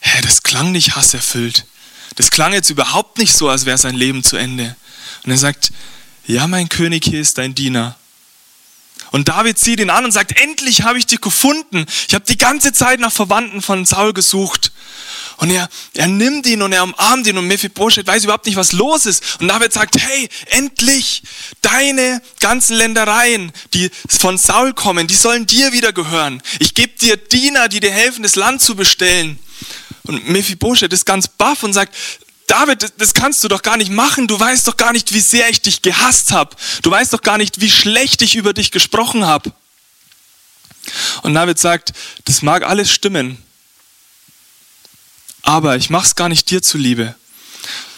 Hä, 0.00 0.22
das 0.22 0.42
klang 0.42 0.72
nicht 0.72 0.96
hasserfüllt. 0.96 1.66
Das 2.16 2.30
klang 2.30 2.52
jetzt 2.52 2.70
überhaupt 2.70 3.18
nicht 3.18 3.34
so, 3.34 3.48
als 3.48 3.66
wäre 3.66 3.78
sein 3.78 3.96
Leben 3.96 4.22
zu 4.22 4.36
Ende. 4.36 4.76
Und 5.24 5.30
er 5.30 5.38
sagt, 5.38 5.72
ja, 6.26 6.46
mein 6.46 6.68
König, 6.68 7.04
hier 7.04 7.20
ist 7.20 7.38
dein 7.38 7.54
Diener. 7.54 7.96
Und 9.10 9.28
David 9.28 9.58
sieht 9.58 9.80
ihn 9.80 9.90
an 9.90 10.04
und 10.04 10.12
sagt, 10.12 10.40
endlich 10.40 10.82
habe 10.82 10.98
ich 10.98 11.06
dich 11.06 11.20
gefunden. 11.20 11.86
Ich 12.08 12.14
habe 12.14 12.24
die 12.24 12.38
ganze 12.38 12.72
Zeit 12.72 12.98
nach 13.00 13.12
Verwandten 13.12 13.62
von 13.62 13.84
Saul 13.84 14.12
gesucht. 14.12 14.72
Und 15.38 15.50
er, 15.50 15.68
er 15.94 16.06
nimmt 16.06 16.46
ihn 16.46 16.62
und 16.62 16.72
er 16.72 16.82
umarmt 16.82 17.26
ihn 17.26 17.36
und 17.38 17.46
Mephibosheth 17.46 18.06
weiß 18.06 18.24
überhaupt 18.24 18.46
nicht, 18.46 18.56
was 18.56 18.72
los 18.72 19.06
ist. 19.06 19.40
Und 19.40 19.48
David 19.48 19.72
sagt, 19.72 20.00
hey, 20.00 20.28
endlich, 20.46 21.22
deine 21.60 22.22
ganzen 22.40 22.76
Ländereien, 22.76 23.52
die 23.72 23.90
von 24.08 24.38
Saul 24.38 24.74
kommen, 24.74 25.06
die 25.06 25.14
sollen 25.14 25.46
dir 25.46 25.72
wieder 25.72 25.92
gehören. 25.92 26.42
Ich 26.60 26.74
gebe 26.74 26.96
dir 26.98 27.16
Diener, 27.16 27.68
die 27.68 27.80
dir 27.80 27.90
helfen, 27.90 28.22
das 28.22 28.36
Land 28.36 28.62
zu 28.62 28.76
bestellen. 28.76 29.38
Und 30.04 30.28
Mephibosheth 30.28 30.92
ist 30.92 31.06
ganz 31.06 31.28
baff 31.28 31.62
und 31.62 31.72
sagt, 31.72 31.94
David, 32.46 32.92
das, 32.98 33.14
kannst 33.14 33.42
du 33.42 33.48
doch 33.48 33.62
gar 33.62 33.76
nicht 33.76 33.90
machen. 33.90 34.28
Du 34.28 34.38
weißt 34.38 34.68
doch 34.68 34.76
gar 34.76 34.92
nicht, 34.92 35.14
wie 35.14 35.20
sehr 35.20 35.48
ich 35.48 35.62
dich 35.62 35.80
gehasst 35.80 36.30
habe. 36.30 36.54
Du 36.82 36.90
weißt 36.90 37.12
doch 37.12 37.22
gar 37.22 37.38
nicht, 37.38 37.60
wie 37.60 37.70
schlecht 37.70 38.20
ich 38.22 38.36
über 38.36 38.52
dich 38.52 38.70
gesprochen 38.70 39.26
habe. 39.26 39.52
Und 41.22 41.34
David 41.34 41.58
sagt, 41.58 41.92
das 42.26 42.42
mag 42.42 42.62
alles 42.64 42.90
stimmen. 42.90 43.42
Aber 45.44 45.76
ich 45.76 45.90
mache 45.90 46.06
es 46.06 46.16
gar 46.16 46.30
nicht 46.30 46.50
dir 46.50 46.62
zuliebe, 46.62 47.14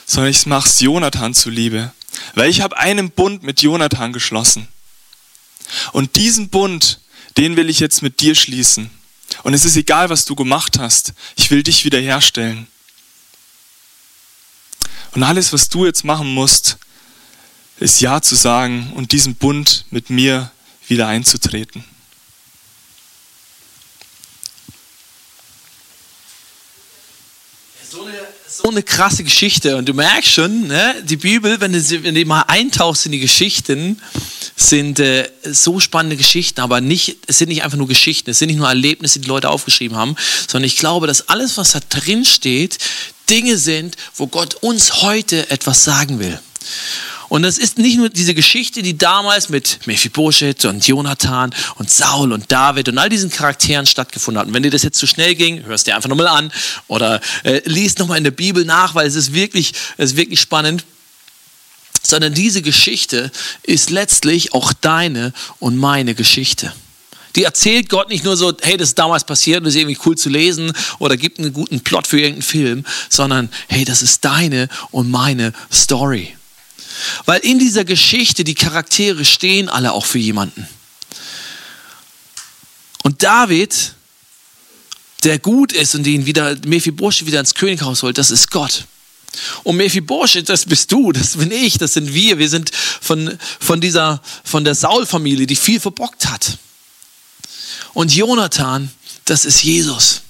sondern 0.05 0.31
ich 0.33 0.47
mache 0.47 0.69
es 0.69 0.81
Jonathan 0.81 1.33
zuliebe. 1.33 1.93
Weil 2.35 2.51
ich 2.51 2.61
habe 2.61 2.77
einen 2.77 3.11
Bund 3.11 3.45
mit 3.45 3.63
Jonathan 3.63 4.13
geschlossen. 4.13 4.69
Und 5.93 6.17
diesen 6.17 6.49
Bund, 6.49 7.01
den 7.37 7.57
will 7.57 7.71
ich 7.71 7.79
jetzt 7.79 8.03
mit 8.03 8.21
dir 8.21 8.35
schließen. 8.35 8.91
Und 9.45 9.55
es 9.55 9.65
ist 9.65 9.77
egal, 9.77 10.11
was 10.11 10.25
du 10.25 10.35
gemacht 10.35 10.79
hast. 10.79 11.13
Ich 11.37 11.51
will 11.51 11.63
dich 11.63 11.85
wiederherstellen. 11.85 12.67
Und 15.13 15.23
alles, 15.23 15.53
was 15.53 15.69
du 15.69 15.87
jetzt 15.87 16.05
machen 16.05 16.35
musst, 16.35 16.79
ist 17.79 18.01
Ja 18.01 18.21
zu 18.23 18.35
sagen 18.35 18.93
und 18.95 19.13
diesen 19.13 19.37
Bund 19.37 19.85
mit 19.91 20.11
mir 20.11 20.51
wieder 20.89 21.07
einzutreten. 21.07 21.85
So 28.49 28.71
eine 28.71 28.83
krasse 28.83 29.25
Geschichte. 29.25 29.77
Und 29.77 29.89
du 29.89 29.95
merkst 29.95 30.31
schon, 30.31 30.67
ne, 30.67 30.95
die 31.05 31.17
Bibel, 31.17 31.61
wenn 31.61 31.73
du, 31.73 32.03
wenn 32.03 32.15
du 32.15 32.25
mal 32.25 32.45
eintauchst 32.49 33.07
in 33.07 33.13
die 33.13 33.19
Geschichten, 33.19 34.01
sind 34.57 34.99
äh, 35.01 35.29
so 35.45 35.81
spannende 35.81 36.17
Geschichten, 36.17 36.61
aber 36.61 36.81
nicht, 36.81 37.19
es 37.27 37.39
sind 37.39 37.49
nicht 37.49 37.63
einfach 37.63 37.77
nur 37.77 37.89
Geschichten, 37.89 38.31
es 38.31 38.39
sind 38.39 38.49
nicht 38.49 38.59
nur 38.59 38.69
Erlebnisse, 38.69 39.21
die 39.21 39.29
Leute 39.29 39.51
aufgeschrieben 39.51 39.97
haben, 39.97 40.17
sondern 40.49 40.67
ich 40.67 40.79
glaube, 40.79 41.07
dass 41.07 41.29
alles, 41.29 41.57
was 41.59 41.73
da 41.73 41.81
drin 41.89 42.25
steht, 42.25 42.79
Dinge 43.29 43.59
sind, 43.59 43.97
wo 44.15 44.27
Gott 44.27 44.55
uns 44.57 45.03
heute 45.03 45.51
etwas 45.51 45.85
sagen 45.85 46.19
will. 46.19 46.39
Und 47.29 47.43
das 47.43 47.59
ist 47.59 47.79
nicht 47.79 47.97
nur 47.97 48.09
diese 48.09 48.35
Geschichte, 48.35 48.83
die 48.83 48.97
damals 48.97 49.49
mit 49.49 49.81
Mephibosheth 49.87 50.65
und 50.65 50.87
Jonathan 50.87 51.55
und 51.77 51.91
Saul 51.91 52.33
und 52.33 52.51
David 52.53 52.89
und 52.89 52.99
all 52.99 53.09
diesen 53.09 53.31
Charakteren 53.31 53.87
stattgefunden 53.87 54.41
hat. 54.41 54.47
Und 54.49 54.55
wenn 54.55 54.63
dir 54.63 54.71
das 54.71 54.83
jetzt 54.83 54.99
zu 54.99 55.07
schnell 55.07 55.35
ging, 55.35 55.65
hörst 55.65 55.87
dir 55.87 55.97
einfach 55.97 56.09
nochmal 56.09 56.29
an 56.29 56.53
oder 56.87 57.21
äh, 57.43 57.63
liest 57.65 57.99
nochmal 57.99 58.19
in 58.19 58.25
der 58.25 58.31
Bibel 58.31 58.65
nach, 58.65 58.95
weil 58.95 59.07
es 59.07 59.17
ist 59.17 59.33
wirklich, 59.33 59.73
es 59.97 60.13
ist 60.13 60.17
wirklich 60.17 60.41
spannend. 60.41 60.85
Sondern 62.03 62.35
diese 62.35 62.63
Geschichte 62.63 63.33
ist 63.65 63.91
letztlich 63.91 64.55
auch 64.55 64.73
deine 64.73 65.33
und 65.59 65.77
meine 65.77 66.15
Geschichte. 66.15 66.73
Die 67.35 67.43
erzählt 67.43 67.89
Gott 67.89 68.09
nicht 68.09 68.25
nur 68.25 68.37
so, 68.37 68.53
hey, 68.63 68.77
das 68.77 68.91
ist 68.91 68.99
damals 68.99 69.25
passiert 69.25 69.59
und 69.59 69.65
das 69.65 69.75
ist 69.75 69.81
irgendwie 69.81 69.99
cool 70.07 70.17
zu 70.17 70.29
lesen 70.29 70.73
oder 71.01 71.17
gibt 71.17 71.41
einen 71.41 71.53
guten 71.53 71.81
Plot 71.81 72.07
für 72.07 72.19
irgendeinen 72.19 72.43
Film, 72.43 72.85
sondern 73.11 73.51
hey, 73.69 73.85
das 73.85 74.03
ist 74.03 74.25
deine 74.25 74.69
und 74.93 75.11
meine 75.11 75.53
Story. 75.71 76.36
Weil 77.25 77.41
in 77.41 77.59
dieser 77.59 77.85
Geschichte 77.85 78.45
die 78.45 78.55
Charaktere 78.55 79.25
stehen 79.25 79.69
alle 79.69 79.93
auch 79.93 80.07
für 80.07 80.19
jemanden. 80.19 80.67
Und 83.03 83.23
David, 83.23 83.95
der 85.25 85.39
gut 85.39 85.73
ist 85.73 85.95
und 85.95 86.05
den 86.05 86.27
wieder 86.27 86.57
Mephibosheth 86.67 87.27
wieder 87.27 87.41
ins 87.41 87.55
Könighaus 87.55 88.03
holt, 88.03 88.19
das 88.19 88.31
ist 88.31 88.51
Gott. 88.51 88.85
Und 89.65 89.77
Mephibosheth, 89.77 90.49
das 90.49 90.65
bist 90.65 90.91
du, 90.93 91.13
das 91.13 91.37
bin 91.37 91.51
ich, 91.51 91.79
das 91.79 91.95
sind 91.95 92.15
wir. 92.15 92.39
Wir 92.39 92.49
sind 92.49 92.71
von, 92.75 93.39
von 93.61 93.81
dieser, 93.81 94.23
von 94.45 94.65
der 94.65 94.75
Saul-Familie, 94.75 95.47
die 95.47 95.57
viel 95.57 95.81
verbockt 95.81 96.27
hat. 96.27 96.59
Und 97.93 98.15
Jonathan, 98.15 98.91
das 99.25 99.45
ist 99.45 99.63
Jesus. 99.63 100.23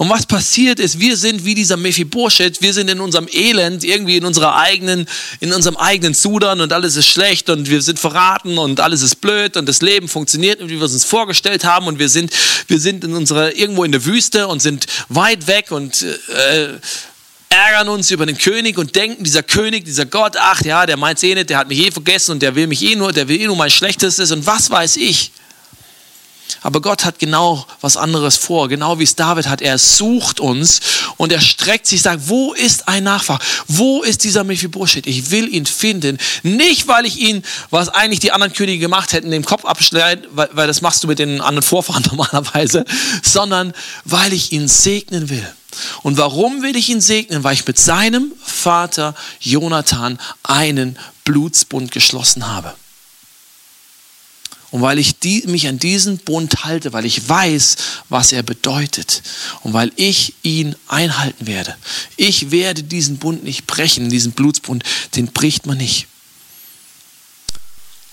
Und 0.00 0.08
was 0.08 0.24
passiert 0.24 0.80
ist, 0.80 0.98
wir 0.98 1.14
sind 1.14 1.44
wie 1.44 1.54
dieser 1.54 1.76
Mephibosheth, 1.76 2.62
wir 2.62 2.72
sind 2.72 2.88
in 2.88 3.00
unserem 3.00 3.28
Elend, 3.30 3.84
irgendwie 3.84 4.16
in 4.16 4.24
unserer 4.24 4.56
eigenen, 4.56 5.06
in 5.40 5.52
unserem 5.52 5.76
eigenen 5.76 6.14
Sudan 6.14 6.62
und 6.62 6.72
alles 6.72 6.96
ist 6.96 7.06
schlecht 7.06 7.50
und 7.50 7.68
wir 7.68 7.82
sind 7.82 7.98
verraten 7.98 8.56
und 8.56 8.80
alles 8.80 9.02
ist 9.02 9.16
blöd 9.16 9.58
und 9.58 9.68
das 9.68 9.82
Leben 9.82 10.08
funktioniert 10.08 10.58
wie 10.62 10.78
wir 10.78 10.84
es 10.84 10.94
uns 10.94 11.04
vorgestellt 11.04 11.64
haben 11.64 11.86
und 11.86 11.98
wir 11.98 12.08
sind, 12.08 12.32
wir 12.66 12.80
sind 12.80 13.04
in 13.04 13.12
unserer, 13.12 13.54
irgendwo 13.54 13.84
in 13.84 13.92
der 13.92 14.06
Wüste 14.06 14.48
und 14.48 14.62
sind 14.62 14.86
weit 15.10 15.46
weg 15.48 15.70
und 15.70 16.00
äh, 16.00 16.68
ärgern 17.50 17.90
uns 17.90 18.10
über 18.10 18.24
den 18.24 18.38
König 18.38 18.78
und 18.78 18.96
denken, 18.96 19.22
dieser 19.22 19.42
König, 19.42 19.84
dieser 19.84 20.06
Gott, 20.06 20.34
ach 20.38 20.62
ja, 20.62 20.86
der 20.86 20.96
meint 20.96 21.22
eh 21.22 21.34
nicht, 21.34 21.50
der 21.50 21.58
hat 21.58 21.68
mich 21.68 21.78
eh 21.78 21.90
vergessen 21.90 22.32
und 22.32 22.40
der 22.40 22.54
will 22.54 22.68
mich 22.68 22.82
eh 22.82 22.96
nur, 22.96 23.12
der 23.12 23.28
will 23.28 23.38
eh 23.38 23.46
nur 23.46 23.56
mein 23.56 23.70
Schlechtestes 23.70 24.32
und 24.32 24.46
was 24.46 24.70
weiß 24.70 24.96
ich. 24.96 25.30
Aber 26.62 26.80
Gott 26.80 27.04
hat 27.04 27.18
genau 27.18 27.66
was 27.80 27.96
anderes 27.96 28.36
vor, 28.36 28.68
genau 28.68 28.98
wie 28.98 29.04
es 29.04 29.16
David 29.16 29.48
hat. 29.48 29.62
Er 29.62 29.78
sucht 29.78 30.40
uns 30.40 30.80
und 31.16 31.32
er 31.32 31.40
streckt 31.40 31.86
sich, 31.86 32.02
sagt, 32.02 32.28
wo 32.28 32.52
ist 32.52 32.88
ein 32.88 33.04
Nachfahr? 33.04 33.38
Wo 33.68 34.02
ist 34.02 34.24
dieser 34.24 34.44
Mephibosheth? 34.44 35.06
Ich 35.06 35.30
will 35.30 35.48
ihn 35.48 35.66
finden. 35.66 36.18
Nicht, 36.42 36.88
weil 36.88 37.06
ich 37.06 37.18
ihn, 37.18 37.42
was 37.70 37.88
eigentlich 37.88 38.20
die 38.20 38.32
anderen 38.32 38.52
Könige 38.52 38.78
gemacht 38.78 39.12
hätten, 39.12 39.30
dem 39.30 39.44
Kopf 39.44 39.64
abschneiden, 39.64 40.26
weil, 40.32 40.48
weil 40.52 40.66
das 40.66 40.80
machst 40.80 41.02
du 41.02 41.08
mit 41.08 41.18
den 41.18 41.40
anderen 41.40 41.62
Vorfahren 41.62 42.04
normalerweise, 42.10 42.84
sondern 43.22 43.72
weil 44.04 44.32
ich 44.32 44.52
ihn 44.52 44.68
segnen 44.68 45.30
will. 45.30 45.46
Und 46.02 46.16
warum 46.16 46.62
will 46.62 46.76
ich 46.76 46.88
ihn 46.88 47.00
segnen? 47.00 47.44
Weil 47.44 47.54
ich 47.54 47.66
mit 47.66 47.78
seinem 47.78 48.32
Vater 48.42 49.14
Jonathan 49.40 50.18
einen 50.42 50.98
Blutsbund 51.24 51.92
geschlossen 51.92 52.48
habe. 52.48 52.74
Und 54.70 54.82
weil 54.82 54.98
ich 54.98 55.18
die, 55.18 55.42
mich 55.46 55.66
an 55.66 55.78
diesen 55.78 56.18
Bund 56.18 56.64
halte, 56.64 56.92
weil 56.92 57.04
ich 57.04 57.28
weiß, 57.28 57.76
was 58.08 58.32
er 58.32 58.44
bedeutet 58.44 59.22
und 59.62 59.72
weil 59.72 59.90
ich 59.96 60.34
ihn 60.42 60.76
einhalten 60.86 61.46
werde. 61.46 61.76
Ich 62.16 62.52
werde 62.52 62.84
diesen 62.84 63.18
Bund 63.18 63.42
nicht 63.42 63.66
brechen, 63.66 64.10
diesen 64.10 64.32
Blutsbund, 64.32 64.84
den 65.16 65.26
bricht 65.26 65.66
man 65.66 65.78
nicht. 65.78 66.06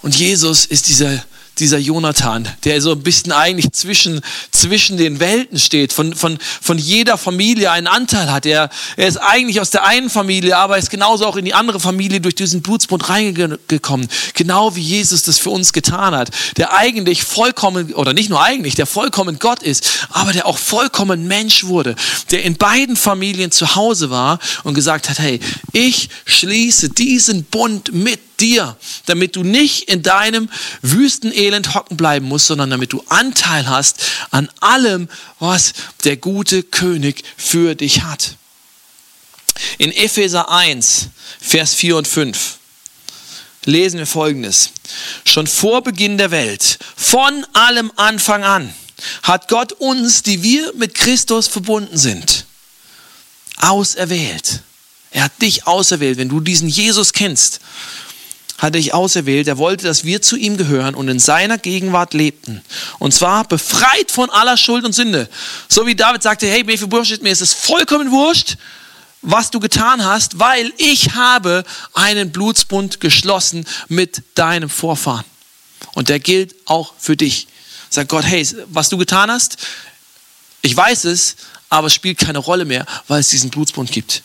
Und 0.02 0.16
Jesus 0.16 0.66
ist 0.66 0.88
dieser 0.88 1.24
dieser 1.60 1.78
Jonathan, 1.78 2.48
der 2.64 2.82
so 2.82 2.92
ein 2.92 3.02
bisschen 3.02 3.32
eigentlich 3.32 3.72
zwischen, 3.72 4.22
zwischen 4.52 4.98
den 4.98 5.20
Welten 5.20 5.60
steht, 5.60 5.94
von, 5.94 6.16
von, 6.16 6.38
von 6.62 6.78
jeder 6.78 7.18
Familie 7.18 7.72
einen 7.72 7.88
Anteil 7.88 8.32
hat. 8.32 8.46
Er, 8.46 8.70
er 8.96 9.08
ist 9.08 9.18
eigentlich 9.18 9.60
aus 9.60 9.70
der 9.70 9.86
einen 9.86 10.10
Familie, 10.10 10.58
aber 10.58 10.76
er 10.76 10.80
ist 10.80 10.90
genauso 10.90 11.26
auch 11.26 11.36
in 11.36 11.46
die 11.46 11.54
andere 11.54 11.80
Familie 11.80 12.22
durch 12.22 12.36
diesen 12.36 12.62
Blutsbund 12.62 13.10
reingekommen. 13.10 14.08
Genau 14.34 14.76
wie 14.76 14.82
Jesus 14.82 15.24
das 15.24 15.38
für 15.38 15.50
uns 15.50 15.74
getan 15.74 16.16
hat. 16.16 16.30
Der 16.58 16.74
eigentlich 16.74 17.24
vollkommen, 17.24 17.94
oder 17.94 18.14
nicht 18.14 18.30
nur 18.30 18.42
eigentlich, 18.42 18.76
der 18.76 18.86
vollkommen 18.86 19.40
Gott 19.40 19.64
ist, 19.64 20.08
aber 20.10 20.34
der 20.34 20.46
auch 20.46 20.58
vollkommen 20.58 21.28
Mensch 21.28 21.66
wurde. 21.66 21.96
Der 22.32 22.44
in 22.44 22.58
beiden 22.58 22.96
Familien 22.96 23.52
zu 23.52 23.76
Hause 23.76 24.10
war 24.10 24.40
und 24.64 24.74
gesagt 24.74 25.10
hat, 25.10 25.20
hey, 25.20 25.40
ich 25.74 26.10
schließe 26.26 26.90
diesen 26.90 27.44
Bund 27.44 27.94
mit 27.94 28.20
dir, 28.40 28.78
damit 29.06 29.36
du 29.36 29.44
nicht 29.44 29.90
in 29.90 30.04
deinem 30.04 30.50
Wüstenelend 30.82 31.74
hocken 31.74 31.98
bleiben 31.98 32.28
musst, 32.28 32.48
sondern 32.48 32.70
damit 32.70 32.94
du 32.94 33.04
Anteil 33.10 33.68
hast 33.68 34.02
an 34.32 34.50
allem, 34.60 35.10
was 35.40 35.74
der 36.04 36.18
gute 36.18 36.64
König 36.64 37.24
für 37.36 37.76
dich 37.76 38.04
hat. 38.04 38.36
In 39.78 39.92
Epheser 39.92 40.50
1, 40.50 41.10
Vers 41.40 41.74
4 41.74 41.98
und 41.98 42.08
5 42.08 42.58
lesen 43.66 44.00
wir 44.00 44.08
folgendes. 44.08 44.72
Schon 45.26 45.48
vor 45.48 45.84
Beginn 45.84 46.18
der 46.18 46.32
Welt, 46.32 46.80
von 46.96 47.46
allem 47.54 47.92
Anfang 47.96 48.44
an, 48.44 48.74
hat 49.24 49.48
Gott 49.48 49.74
uns, 49.74 50.24
die 50.24 50.42
wir 50.42 50.74
mit 50.74 50.96
Christus 50.96 51.48
verbunden 51.48 51.98
sind, 51.98 52.46
auserwählt. 53.58 54.62
Er 55.12 55.26
hat 55.26 55.42
dich 55.42 55.68
auserwählt, 55.68 56.18
wenn 56.18 56.30
du 56.30 56.40
diesen 56.40 56.70
Jesus 56.70 57.14
kennst 57.14 57.60
hat 58.58 58.76
dich 58.76 58.94
auserwählt. 58.94 59.48
Er 59.48 59.58
wollte, 59.58 59.86
dass 59.86 60.04
wir 60.04 60.22
zu 60.22 60.36
ihm 60.36 60.58
gehören 60.58 60.96
und 60.96 61.08
in 61.08 61.20
seiner 61.20 61.58
Gegenwart 61.58 62.14
lebten. 62.14 62.62
Und 63.00 63.14
zwar 63.14 63.44
befreit 63.48 64.10
von 64.10 64.30
aller 64.30 64.58
Schuld 64.58 64.84
und 64.86 64.94
Sünde. 64.94 65.30
So 65.70 65.86
wie 65.86 65.96
David 65.96 66.24
sagte, 66.24 66.48
hey, 66.48 66.64
mir 66.64 66.74
ist 66.74 67.42
es 67.42 67.54
vollkommen 67.54 68.12
wurscht, 68.12 68.58
was 69.22 69.52
du 69.52 69.60
getan 69.60 70.04
hast, 70.04 70.40
weil 70.40 70.74
ich 70.78 71.14
habe 71.14 71.64
einen 71.94 72.32
Blutsbund 72.32 73.00
geschlossen 73.00 73.66
mit 73.88 74.24
deinem 74.36 74.70
Vorfahren. 74.70 75.26
Und 75.94 76.10
der 76.10 76.20
gilt 76.20 76.56
auch 76.66 76.94
für 76.98 77.18
dich. 77.18 77.48
Sagt 77.90 78.10
Gott, 78.10 78.26
hey, 78.26 78.48
was 78.68 78.90
du 78.90 78.98
getan 78.98 79.32
hast, 79.32 79.58
ich 80.62 80.76
weiß 80.76 81.06
es, 81.06 81.36
aber 81.70 81.88
es 81.88 81.94
spielt 81.94 82.18
keine 82.18 82.40
Rolle 82.40 82.66
mehr, 82.66 82.86
weil 83.08 83.20
es 83.20 83.30
diesen 83.30 83.50
Blutsbund 83.50 83.92
gibt. 83.92 84.24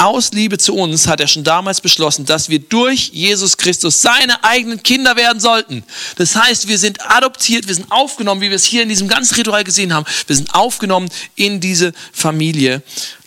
Aus 0.00 0.30
Liebe 0.30 0.58
zu 0.58 0.76
uns 0.76 1.08
hat 1.08 1.20
er 1.20 1.26
schon 1.26 1.42
damals 1.42 1.80
beschlossen, 1.80 2.24
dass 2.24 2.48
wir 2.48 2.60
durch 2.60 3.10
Jesus 3.12 3.56
Christus 3.56 4.00
seine 4.00 4.44
eigenen 4.44 4.80
Kinder 4.82 5.16
werden 5.16 5.40
sollten. 5.40 5.82
Das 6.16 6.36
heißt, 6.36 6.68
wir 6.68 6.78
sind 6.78 7.10
adoptiert, 7.10 7.66
wir 7.66 7.74
sind 7.74 7.90
aufgenommen, 7.90 8.40
wie 8.40 8.48
wir 8.48 8.56
es 8.56 8.64
hier 8.64 8.84
in 8.84 8.88
diesem 8.88 9.08
ganzen 9.08 9.34
Ritual 9.34 9.64
gesehen 9.64 9.92
haben. 9.92 10.06
Wir 10.28 10.36
sind 10.36 10.54
aufgenommen 10.54 11.08
in 11.34 11.58
diese 11.58 11.92
Familie. 12.12 12.82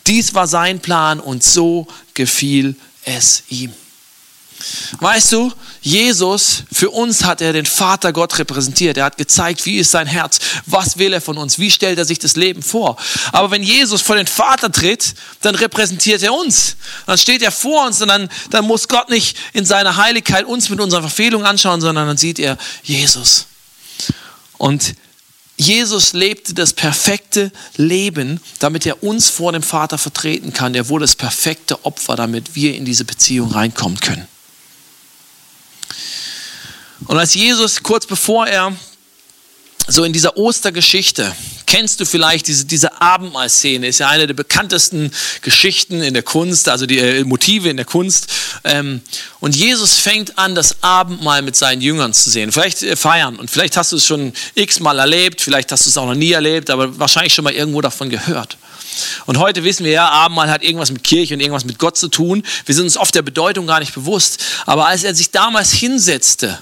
Dies 0.07 0.33
war 0.33 0.47
sein 0.47 0.79
Plan 0.79 1.19
und 1.19 1.43
so 1.43 1.87
gefiel 2.13 2.77
es 3.03 3.43
ihm. 3.49 3.73
Weißt 4.99 5.33
du, 5.33 5.51
Jesus, 5.83 6.63
für 6.71 6.91
uns 6.91 7.23
hat 7.23 7.41
er 7.41 7.53
den 7.53 7.65
Vater 7.65 8.13
Gott 8.13 8.37
repräsentiert. 8.37 8.97
Er 8.97 9.05
hat 9.05 9.17
gezeigt, 9.17 9.65
wie 9.65 9.77
ist 9.77 9.89
sein 9.89 10.05
Herz, 10.05 10.37
was 10.67 10.99
will 10.99 11.11
er 11.11 11.21
von 11.21 11.39
uns, 11.39 11.57
wie 11.57 11.71
stellt 11.71 11.97
er 11.97 12.05
sich 12.05 12.19
das 12.19 12.35
Leben 12.35 12.61
vor. 12.61 12.97
Aber 13.31 13.49
wenn 13.49 13.63
Jesus 13.63 14.01
vor 14.01 14.15
den 14.15 14.27
Vater 14.27 14.71
tritt, 14.71 15.15
dann 15.41 15.55
repräsentiert 15.55 16.21
er 16.21 16.33
uns. 16.33 16.75
Dann 17.07 17.17
steht 17.17 17.41
er 17.41 17.51
vor 17.51 17.87
uns 17.87 17.99
und 17.99 18.09
dann, 18.09 18.29
dann 18.51 18.65
muss 18.65 18.87
Gott 18.87 19.09
nicht 19.09 19.35
in 19.53 19.65
seiner 19.65 19.97
Heiligkeit 19.97 20.45
uns 20.45 20.69
mit 20.69 20.79
unserer 20.79 21.01
Verfehlung 21.01 21.45
anschauen, 21.45 21.81
sondern 21.81 22.05
dann 22.05 22.17
sieht 22.17 22.37
er 22.37 22.59
Jesus. 22.83 23.47
Und 24.59 24.93
Jesus 25.57 26.13
lebte 26.13 26.53
das 26.53 26.73
perfekte 26.73 27.51
Leben, 27.77 28.39
damit 28.59 28.85
er 28.85 29.01
uns 29.01 29.31
vor 29.31 29.51
dem 29.51 29.63
Vater 29.63 29.97
vertreten 29.97 30.53
kann. 30.53 30.75
Er 30.75 30.89
wurde 30.89 31.05
das 31.05 31.15
perfekte 31.15 31.85
Opfer, 31.85 32.15
damit 32.15 32.53
wir 32.53 32.75
in 32.75 32.85
diese 32.85 33.05
Beziehung 33.05 33.51
reinkommen 33.51 33.99
können. 33.99 34.27
Und 37.11 37.17
als 37.19 37.33
Jesus 37.33 37.83
kurz 37.83 38.05
bevor 38.05 38.47
er 38.47 38.73
so 39.85 40.05
in 40.05 40.13
dieser 40.13 40.37
Ostergeschichte, 40.37 41.29
kennst 41.65 41.99
du 41.99 42.05
vielleicht 42.05 42.47
diese, 42.47 42.63
diese 42.63 43.01
Abendmahlszene, 43.01 43.85
ist 43.85 43.99
ja 43.99 44.07
eine 44.07 44.27
der 44.27 44.33
bekanntesten 44.33 45.11
Geschichten 45.41 46.01
in 46.01 46.13
der 46.13 46.23
Kunst, 46.23 46.69
also 46.69 46.85
die 46.85 46.99
äh, 46.99 47.25
Motive 47.25 47.69
in 47.69 47.75
der 47.75 47.85
Kunst. 47.85 48.27
Ähm, 48.63 49.01
und 49.41 49.57
Jesus 49.57 49.99
fängt 49.99 50.37
an, 50.37 50.55
das 50.55 50.81
Abendmahl 50.81 51.41
mit 51.41 51.57
seinen 51.57 51.81
Jüngern 51.81 52.13
zu 52.13 52.29
sehen, 52.29 52.49
vielleicht 52.53 52.81
äh, 52.81 52.95
feiern. 52.95 53.35
Und 53.35 53.51
vielleicht 53.51 53.75
hast 53.75 53.91
du 53.91 53.97
es 53.97 54.05
schon 54.05 54.31
x-mal 54.55 54.97
erlebt, 54.97 55.41
vielleicht 55.41 55.73
hast 55.73 55.85
du 55.85 55.89
es 55.89 55.97
auch 55.97 56.05
noch 56.05 56.15
nie 56.15 56.31
erlebt, 56.31 56.69
aber 56.69 56.97
wahrscheinlich 56.97 57.33
schon 57.33 57.43
mal 57.43 57.51
irgendwo 57.51 57.81
davon 57.81 58.09
gehört. 58.09 58.55
Und 59.25 59.37
heute 59.37 59.65
wissen 59.65 59.83
wir 59.83 59.91
ja, 59.91 60.07
Abendmahl 60.07 60.49
hat 60.49 60.63
irgendwas 60.63 60.91
mit 60.91 61.03
Kirche 61.03 61.33
und 61.33 61.41
irgendwas 61.41 61.65
mit 61.65 61.77
Gott 61.77 61.97
zu 61.97 62.07
tun. 62.07 62.41
Wir 62.65 62.73
sind 62.73 62.85
uns 62.85 62.95
oft 62.95 63.13
der 63.13 63.21
Bedeutung 63.21 63.67
gar 63.67 63.81
nicht 63.81 63.93
bewusst. 63.93 64.41
Aber 64.65 64.85
als 64.87 65.03
er 65.03 65.13
sich 65.13 65.31
damals 65.31 65.73
hinsetzte 65.73 66.57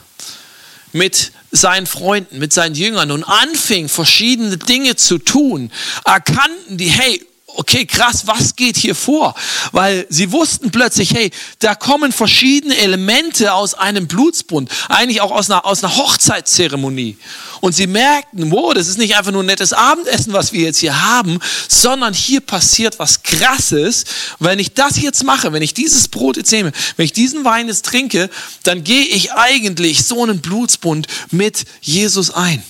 mit 0.92 1.32
seinen 1.52 1.88
Freunden, 1.88 2.40
mit 2.40 2.54
seinen 2.54 2.76
Jüngern 2.76 3.12
und 3.12 3.24
anfing, 3.24 3.90
verschiedene 3.90 4.58
Dinge 4.58 4.96
zu 4.96 5.18
tun, 5.18 5.72
erkannten 6.06 6.78
die, 6.78 6.90
hey, 6.90 7.26
okay, 7.56 7.86
krass, 7.86 8.26
was 8.26 8.56
geht 8.56 8.78
hier 8.78 8.96
vor? 8.96 9.36
Weil 9.72 10.06
sie 10.10 10.32
wussten 10.32 10.72
plötzlich, 10.72 11.14
hey, 11.14 11.32
da 11.60 11.76
kommen 11.76 12.12
verschiedene 12.12 12.78
Elemente 12.78 13.54
aus 13.54 13.74
einem 13.74 14.08
Blutsbund, 14.08 14.70
eigentlich 14.88 15.22
auch 15.22 15.32
aus 15.32 15.50
einer, 15.50 15.66
aus 15.66 15.84
einer 15.84 15.96
Hochzeitszeremonie. 15.96 17.18
Und 17.62 17.74
sie 17.74 17.88
merkten, 17.88 18.52
wow, 18.52 18.74
das 18.74 18.88
ist 18.88 18.98
nicht 18.98 19.16
einfach 19.18 19.32
nur 19.32 19.44
ein 19.44 19.48
nettes 19.48 19.74
Abendessen, 19.74 20.34
was 20.34 20.54
wir 20.54 20.62
jetzt 20.62 20.80
hier 20.80 21.02
haben, 21.02 21.40
sondern 21.68 22.14
hier 22.14 22.42
passiert 22.42 23.00
was 23.00 23.24
Krasses. 23.24 24.06
Wenn 24.40 24.60
ich 24.60 24.74
das 24.74 25.02
jetzt 25.02 25.24
mache, 25.24 25.52
wenn 25.52 25.62
ich 25.62 25.74
dieses 25.74 26.08
Brot 26.08 26.38
jetzt 26.38 26.52
nehme, 26.52 26.72
wenn 26.96 27.06
ich 27.06 27.14
diesen 27.14 27.44
Wein 27.46 27.68
jetzt 27.68 27.86
trinke, 27.86 28.30
dann 28.64 28.84
gehe 28.84 29.06
ich 29.06 29.34
eigentlich 29.34 30.06
so 30.06 30.24
einen 30.24 30.40
Blutsbund 30.42 31.08
mit 31.32 31.66
Jesus 31.82 32.32
ein. 32.32 32.64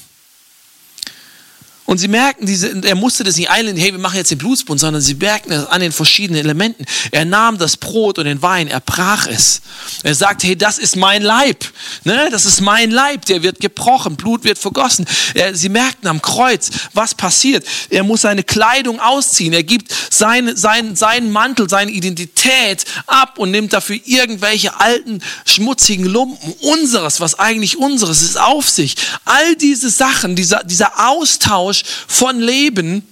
Und 1.90 1.98
sie 1.98 2.08
merken, 2.08 2.46
diese, 2.46 2.84
er 2.84 2.94
musste 2.94 3.24
das 3.24 3.36
nicht 3.36 3.50
einlehnen, 3.50 3.82
hey, 3.82 3.92
wir 3.92 4.00
machen 4.00 4.18
jetzt 4.18 4.30
den 4.30 4.38
Blutsbund, 4.38 4.80
sondern 4.80 5.02
sie 5.02 5.16
merken 5.16 5.52
es 5.52 5.66
an 5.66 5.82
den 5.82 5.92
verschiedenen 5.92 6.40
Elementen. 6.40 6.86
Er 7.10 7.26
nahm 7.26 7.58
das 7.58 7.78
Brot 7.78 8.20
und 8.20 8.26
den 8.26 8.44
Wein, 8.44 8.68
er 8.68 8.80
brach 8.80 9.26
es. 9.26 9.62
Er 10.04 10.14
sagt, 10.14 10.44
hey, 10.44 10.56
das 10.56 10.78
ist 10.78 10.96
mein 10.96 11.24
Leib. 11.24 11.66
Ne? 12.04 12.28
Das 12.30 12.46
ist 12.46 12.62
mein 12.62 12.92
Leib, 12.92 13.26
der 13.26 13.42
wird 13.42 13.60
gebrochen, 13.60 14.18
Blut 14.18 14.44
wird 14.44 14.60
vergossen. 14.60 15.08
Er, 15.34 15.56
sie 15.56 15.70
merkten 15.70 16.08
am 16.08 16.22
Kreuz, 16.22 16.70
was 16.94 17.16
passiert. 17.16 17.66
Er 17.90 18.04
muss 18.04 18.22
seine 18.22 18.44
Kleidung 18.44 19.00
ausziehen. 19.00 19.54
Er 19.54 19.64
gibt 19.64 19.92
seine, 20.12 20.56
seinen, 20.56 20.96
seinen 20.96 21.32
Mantel, 21.32 21.68
seine 21.68 21.90
Identität 21.90 22.86
ab 23.08 23.40
und 23.40 23.50
nimmt 23.50 23.74
dafür 23.74 23.98
irgendwelche 24.06 24.80
alten, 24.80 25.24
schmutzigen 25.44 26.06
Lumpen 26.06 26.54
unseres, 26.62 27.20
was 27.20 27.40
eigentlich 27.40 27.78
unseres 27.78 28.22
ist, 28.22 28.40
auf 28.40 28.70
sich. 28.70 28.96
All 29.26 29.56
diese 29.56 29.90
Sachen, 29.90 30.36
dieser, 30.36 30.64
dieser 30.64 31.10
Austausch, 31.10 31.79
Austausch 31.80 32.06
von 32.08 32.40
Leben, 32.40 33.08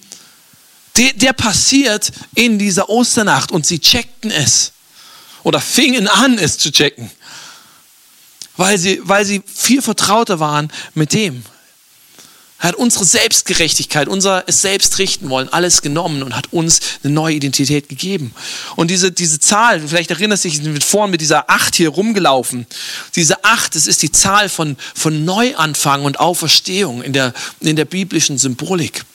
der, 0.95 1.13
der 1.13 1.33
passiert 1.33 2.11
in 2.35 2.57
dieser 2.57 2.89
Osternacht 2.89 3.51
und 3.51 3.65
sie 3.65 3.79
checkten 3.79 4.31
es 4.31 4.73
oder 5.43 5.61
fingen 5.61 6.07
an, 6.07 6.37
es 6.37 6.57
zu 6.57 6.71
checken, 6.71 7.09
weil 8.57 8.77
sie, 8.77 8.99
weil 9.03 9.25
sie 9.25 9.43
viel 9.45 9.81
vertrauter 9.81 10.39
waren 10.39 10.71
mit 10.93 11.13
dem. 11.13 11.43
Er 12.59 12.69
hat 12.69 12.75
unsere 12.75 13.05
Selbstgerechtigkeit, 13.05 14.07
unser 14.07 14.43
es 14.47 14.61
selbst 14.61 14.97
richten 14.97 15.29
wollen, 15.29 15.47
alles 15.49 15.83
genommen 15.83 16.23
und 16.23 16.35
hat 16.35 16.51
uns 16.51 16.79
eine 17.03 17.13
neue 17.13 17.35
Identität 17.35 17.87
gegeben. 17.87 18.33
Und 18.75 18.89
diese, 18.89 19.11
diese 19.11 19.39
Zahl, 19.39 19.79
vielleicht 19.87 20.09
erinnerst 20.09 20.43
du 20.43 20.49
dich, 20.49 20.63
mit 20.63 20.83
vorhin 20.83 21.11
mit 21.11 21.21
dieser 21.21 21.51
Acht 21.51 21.75
hier 21.75 21.89
rumgelaufen. 21.89 22.65
Diese 23.15 23.43
Acht, 23.43 23.75
das 23.75 23.85
ist 23.85 24.01
die 24.01 24.11
Zahl 24.11 24.49
von, 24.49 24.75
von 24.95 25.23
Neuanfang 25.23 26.03
und 26.03 26.19
Auferstehung 26.19 27.03
in 27.03 27.13
der, 27.13 27.33
in 27.59 27.75
der 27.75 27.85
biblischen 27.85 28.39
Symbolik. 28.39 29.05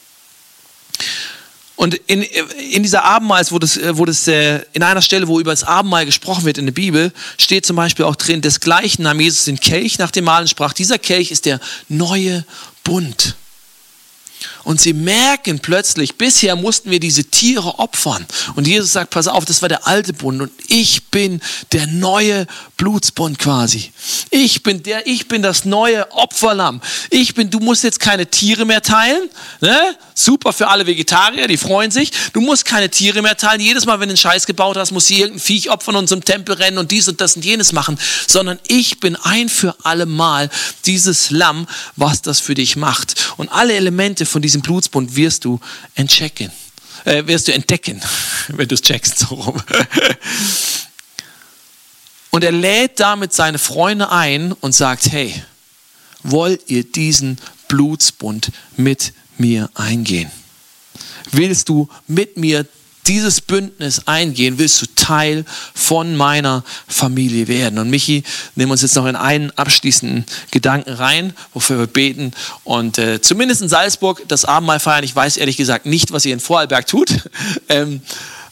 Und 1.74 1.96
in, 2.06 2.22
in 2.22 2.84
dieser 2.84 3.02
Abendmahl, 3.02 3.44
wo 3.50 3.58
das, 3.58 3.80
wo 3.94 4.04
das 4.04 4.28
äh, 4.28 4.60
in 4.72 4.84
einer 4.84 5.02
Stelle, 5.02 5.26
wo 5.26 5.40
über 5.40 5.50
das 5.50 5.64
Abendmahl 5.64 6.06
gesprochen 6.06 6.44
wird 6.44 6.58
in 6.58 6.66
der 6.66 6.72
Bibel, 6.72 7.12
steht 7.38 7.66
zum 7.66 7.74
Beispiel 7.74 8.04
auch 8.04 8.14
drin, 8.14 8.40
desgleichen 8.40 9.02
nahm 9.02 9.18
Jesus 9.18 9.46
den 9.46 9.58
Kelch 9.58 9.98
nach 9.98 10.12
dem 10.12 10.26
Mahlen 10.26 10.46
sprach, 10.46 10.74
dieser 10.74 11.00
Kelch 11.00 11.32
ist 11.32 11.44
der 11.44 11.58
neue 11.88 12.44
Bund. 12.84 13.41
Und 14.64 14.80
sie 14.80 14.92
merken 14.92 15.58
plötzlich, 15.58 16.16
bisher 16.16 16.56
mussten 16.56 16.90
wir 16.90 17.00
diese 17.00 17.24
Tiere 17.24 17.78
opfern. 17.78 18.26
Und 18.54 18.66
Jesus 18.66 18.92
sagt, 18.92 19.10
pass 19.10 19.26
auf, 19.26 19.44
das 19.44 19.62
war 19.62 19.68
der 19.68 19.86
alte 19.86 20.12
Bund 20.12 20.40
und 20.40 20.52
ich 20.68 21.04
bin 21.04 21.40
der 21.72 21.86
neue 21.86 22.46
Blutsbund 22.76 23.38
quasi. 23.38 23.92
Ich 24.30 24.62
bin 24.62 24.82
der, 24.82 25.06
ich 25.06 25.28
bin 25.28 25.42
das 25.42 25.64
neue 25.64 26.10
Opferlamm. 26.12 26.80
Ich 27.10 27.34
bin, 27.34 27.50
du 27.50 27.60
musst 27.60 27.84
jetzt 27.84 28.00
keine 28.00 28.26
Tiere 28.26 28.64
mehr 28.64 28.82
teilen. 28.82 29.30
Ne? 29.60 29.96
Super 30.14 30.52
für 30.52 30.68
alle 30.68 30.86
Vegetarier, 30.86 31.48
die 31.48 31.56
freuen 31.56 31.90
sich. 31.90 32.12
Du 32.32 32.40
musst 32.40 32.64
keine 32.64 32.90
Tiere 32.90 33.22
mehr 33.22 33.36
teilen. 33.36 33.60
Jedes 33.60 33.86
Mal, 33.86 34.00
wenn 34.00 34.08
du 34.08 34.12
einen 34.12 34.16
Scheiß 34.16 34.46
gebaut 34.46 34.76
hast, 34.76 34.90
musst 34.90 35.10
du 35.10 35.14
irgendein 35.14 35.40
Viech 35.40 35.70
opfern 35.70 35.96
und 35.96 36.08
zum 36.08 36.24
Tempel 36.24 36.54
rennen 36.54 36.78
und 36.78 36.90
dies 36.90 37.08
und 37.08 37.20
das 37.20 37.36
und 37.36 37.44
jenes 37.44 37.72
machen. 37.72 37.98
Sondern 38.26 38.58
ich 38.66 39.00
bin 39.00 39.16
ein 39.16 39.48
für 39.48 39.76
alle 39.84 40.06
Mal 40.06 40.50
dieses 40.84 41.30
Lamm, 41.30 41.66
was 41.96 42.22
das 42.22 42.40
für 42.40 42.54
dich 42.54 42.76
macht. 42.76 43.14
Und 43.36 43.48
alle 43.50 43.74
Elemente 43.74 44.26
von 44.26 44.42
diesem 44.42 44.51
Blutsbund 44.60 45.16
wirst 45.16 45.46
du 45.46 45.58
entchecken. 45.94 46.50
Äh, 47.04 47.26
wirst 47.26 47.48
du 47.48 47.54
entdecken, 47.54 48.00
wenn 48.48 48.68
du 48.68 48.74
es 48.74 48.82
checkst. 48.82 49.18
So 49.18 49.34
rum. 49.34 49.62
Und 52.30 52.44
er 52.44 52.52
lädt 52.52 53.00
damit 53.00 53.32
seine 53.34 53.58
Freunde 53.58 54.10
ein 54.10 54.52
und 54.52 54.72
sagt, 54.72 55.12
hey, 55.12 55.34
wollt 56.22 56.62
ihr 56.70 56.82
diesen 56.82 57.38
Blutsbund 57.68 58.52
mit 58.78 59.12
mir 59.36 59.68
eingehen? 59.74 60.30
Willst 61.30 61.68
du 61.68 61.90
mit 62.06 62.38
mir 62.38 62.66
dieses 63.06 63.40
Bündnis 63.40 64.06
eingehen, 64.06 64.58
willst 64.58 64.82
du 64.82 64.86
Teil 64.94 65.44
von 65.74 66.16
meiner 66.16 66.64
Familie 66.86 67.48
werden. 67.48 67.78
Und 67.78 67.90
Michi, 67.90 68.22
nehmen 68.54 68.70
wir 68.70 68.72
uns 68.72 68.82
jetzt 68.82 68.94
noch 68.94 69.06
in 69.06 69.16
einen 69.16 69.50
abschließenden 69.52 70.24
Gedanken 70.50 70.92
rein, 70.92 71.34
wofür 71.52 71.78
wir 71.78 71.86
beten. 71.86 72.32
Und 72.64 72.98
äh, 72.98 73.20
zumindest 73.20 73.62
in 73.62 73.68
Salzburg 73.68 74.22
das 74.28 74.44
Abendmahl 74.44 74.80
feiern. 74.80 75.04
Ich 75.04 75.14
weiß 75.14 75.36
ehrlich 75.36 75.56
gesagt 75.56 75.86
nicht, 75.86 76.12
was 76.12 76.24
ihr 76.24 76.32
in 76.32 76.40
Vorarlberg 76.40 76.86
tut. 76.86 77.28
ähm, 77.68 78.02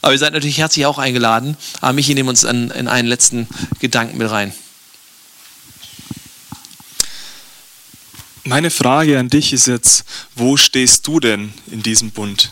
aber 0.03 0.13
ihr 0.13 0.19
seid 0.19 0.33
natürlich 0.33 0.59
herzlich 0.59 0.87
auch 0.87 0.99
eingeladen. 0.99 1.57
Aber 1.81 1.93
Michi, 1.93 2.15
nehmen 2.15 2.27
wir 2.27 2.31
uns 2.31 2.45
in, 2.45 2.71
in 2.71 2.89
einen 2.89 3.09
letzten 3.09 3.47
Gedanken 3.79 4.19
mit 4.19 4.31
rein. 4.31 4.53
Meine 8.45 8.71
Frage 8.71 9.19
an 9.19 9.29
dich 9.29 9.53
ist 9.53 9.67
jetzt, 9.67 10.05
wo 10.35 10.57
stehst 10.57 11.07
du 11.07 11.21
denn 11.21 11.53
in 11.71 11.83
diesem 11.83 12.11
Bund? 12.11 12.51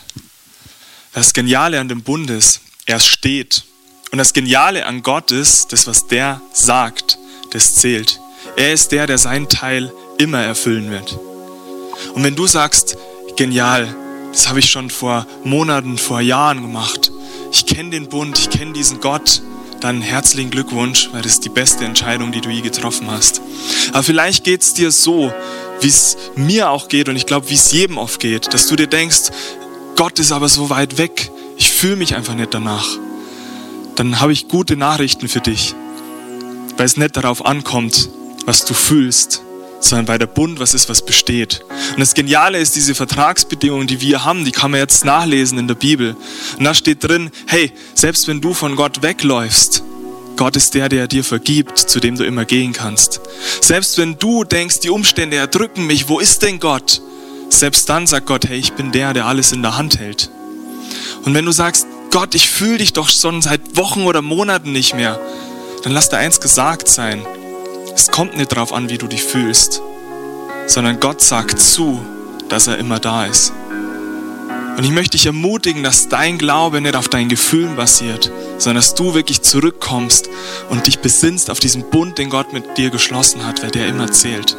Das 1.13 1.33
Geniale 1.33 1.79
an 1.79 1.87
dem 1.87 2.03
Bund 2.03 2.29
ist, 2.29 2.61
er 2.85 2.99
steht. 2.99 3.63
Und 4.11 4.19
das 4.19 4.33
Geniale 4.33 4.85
an 4.85 5.01
Gott 5.01 5.31
ist, 5.31 5.71
das, 5.73 5.87
was 5.87 6.07
der 6.07 6.41
sagt, 6.53 7.17
das 7.51 7.75
zählt. 7.75 8.19
Er 8.55 8.73
ist 8.73 8.91
der, 8.91 9.07
der 9.07 9.17
seinen 9.17 9.49
Teil 9.49 9.91
immer 10.19 10.41
erfüllen 10.41 10.91
wird. 10.91 11.17
Und 12.13 12.23
wenn 12.23 12.35
du 12.35 12.45
sagst, 12.45 12.95
genial, 13.35 13.93
das 14.31 14.49
habe 14.49 14.59
ich 14.59 14.69
schon 14.69 14.89
vor 14.91 15.25
Monaten, 15.43 15.97
vor 15.97 16.21
Jahren 16.21 16.61
gemacht. 16.61 17.11
Ich 17.51 17.65
kenne 17.65 17.89
den 17.89 18.07
Bund, 18.07 18.37
ich 18.37 18.49
kenne 18.51 18.73
diesen 18.73 18.99
Gott. 18.99 19.41
Dann 19.81 20.01
herzlichen 20.01 20.51
Glückwunsch, 20.51 21.09
weil 21.13 21.21
das 21.21 21.33
ist 21.33 21.45
die 21.45 21.49
beste 21.49 21.85
Entscheidung, 21.85 22.31
die 22.31 22.41
du 22.41 22.49
je 22.49 22.61
getroffen 22.61 23.09
hast. 23.09 23.41
Aber 23.93 24.03
vielleicht 24.03 24.43
geht 24.43 24.61
es 24.61 24.73
dir 24.73 24.91
so, 24.91 25.33
wie 25.79 25.87
es 25.87 26.17
mir 26.35 26.69
auch 26.69 26.89
geht 26.89 27.07
und 27.07 27.15
ich 27.15 27.25
glaube, 27.25 27.49
wie 27.49 27.55
es 27.55 27.71
jedem 27.71 27.97
oft 27.97 28.19
geht, 28.19 28.53
dass 28.53 28.67
du 28.67 28.75
dir 28.75 28.87
denkst, 28.87 29.31
Gott 29.99 30.17
ist 30.17 30.31
aber 30.31 30.47
so 30.47 30.69
weit 30.69 30.97
weg, 30.97 31.29
ich 31.57 31.71
fühle 31.71 31.97
mich 31.97 32.15
einfach 32.15 32.33
nicht 32.33 32.53
danach, 32.53 32.87
dann 33.95 34.21
habe 34.21 34.31
ich 34.31 34.47
gute 34.47 34.77
Nachrichten 34.77 35.27
für 35.27 35.41
dich, 35.41 35.75
weil 36.77 36.85
es 36.85 36.95
nicht 36.95 37.17
darauf 37.17 37.45
ankommt, 37.45 38.07
was 38.45 38.63
du 38.63 38.73
fühlst, 38.73 39.41
sondern 39.81 40.05
bei 40.05 40.17
der 40.17 40.27
Bund 40.27 40.61
was 40.61 40.73
ist, 40.73 40.87
was 40.87 41.05
besteht. 41.05 41.65
Und 41.91 41.99
das 41.99 42.13
Geniale 42.13 42.59
ist, 42.59 42.77
diese 42.77 42.95
Vertragsbedingungen, 42.95 43.87
die 43.87 43.99
wir 43.99 44.23
haben, 44.23 44.45
die 44.45 44.53
kann 44.53 44.71
man 44.71 44.79
jetzt 44.79 45.03
nachlesen 45.03 45.57
in 45.57 45.67
der 45.67 45.75
Bibel. 45.75 46.15
Und 46.57 46.63
da 46.63 46.73
steht 46.73 47.03
drin, 47.03 47.29
hey, 47.47 47.73
selbst 47.93 48.29
wenn 48.29 48.39
du 48.39 48.53
von 48.53 48.77
Gott 48.77 49.01
wegläufst, 49.01 49.83
Gott 50.37 50.55
ist 50.55 50.75
der, 50.75 50.87
der 50.87 51.09
dir 51.09 51.25
vergibt, 51.25 51.77
zu 51.77 51.99
dem 51.99 52.15
du 52.15 52.23
immer 52.23 52.45
gehen 52.45 52.71
kannst. 52.71 53.19
Selbst 53.59 53.97
wenn 53.97 54.17
du 54.17 54.45
denkst, 54.45 54.79
die 54.79 54.91
Umstände 54.91 55.35
erdrücken 55.35 55.87
mich, 55.87 56.07
wo 56.07 56.19
ist 56.19 56.41
denn 56.41 56.61
Gott? 56.61 57.01
Selbst 57.49 57.89
dann 57.89 58.07
sagt 58.07 58.27
Gott, 58.27 58.47
hey, 58.47 58.57
ich 58.57 58.73
bin 58.73 58.91
der, 58.91 59.13
der 59.13 59.25
alles 59.25 59.51
in 59.51 59.61
der 59.61 59.77
Hand 59.77 59.99
hält. 59.99 60.29
Und 61.25 61.33
wenn 61.33 61.45
du 61.45 61.51
sagst, 61.51 61.87
Gott, 62.11 62.33
ich 62.33 62.49
fühle 62.49 62.79
dich 62.79 62.93
doch 62.93 63.09
schon 63.09 63.41
seit 63.41 63.75
Wochen 63.75 64.03
oder 64.03 64.21
Monaten 64.21 64.71
nicht 64.71 64.95
mehr, 64.95 65.19
dann 65.83 65.93
lass 65.93 66.09
dir 66.09 66.17
eins 66.17 66.39
gesagt 66.39 66.87
sein. 66.87 67.25
Es 67.93 68.09
kommt 68.09 68.37
nicht 68.37 68.51
darauf 68.51 68.73
an, 68.73 68.89
wie 68.89 68.97
du 68.97 69.07
dich 69.07 69.23
fühlst, 69.23 69.81
sondern 70.67 70.99
Gott 70.99 71.21
sagt 71.21 71.59
zu, 71.59 71.99
dass 72.49 72.67
er 72.67 72.77
immer 72.77 72.99
da 72.99 73.25
ist. 73.25 73.51
Und 74.77 74.85
ich 74.85 74.91
möchte 74.91 75.17
dich 75.17 75.25
ermutigen, 75.25 75.83
dass 75.83 76.07
dein 76.07 76.37
Glaube 76.37 76.79
nicht 76.79 76.95
auf 76.95 77.09
deinen 77.09 77.27
Gefühlen 77.27 77.75
basiert, 77.75 78.31
sondern 78.57 78.77
dass 78.77 78.95
du 78.95 79.13
wirklich 79.13 79.41
zurückkommst 79.41 80.29
und 80.69 80.87
dich 80.87 80.99
besinnst 80.99 81.49
auf 81.49 81.59
diesen 81.59 81.89
Bund, 81.89 82.17
den 82.17 82.29
Gott 82.29 82.53
mit 82.53 82.77
dir 82.77 82.89
geschlossen 82.89 83.45
hat, 83.45 83.61
weil 83.61 83.71
der 83.71 83.87
immer 83.87 84.09
zählt. 84.11 84.55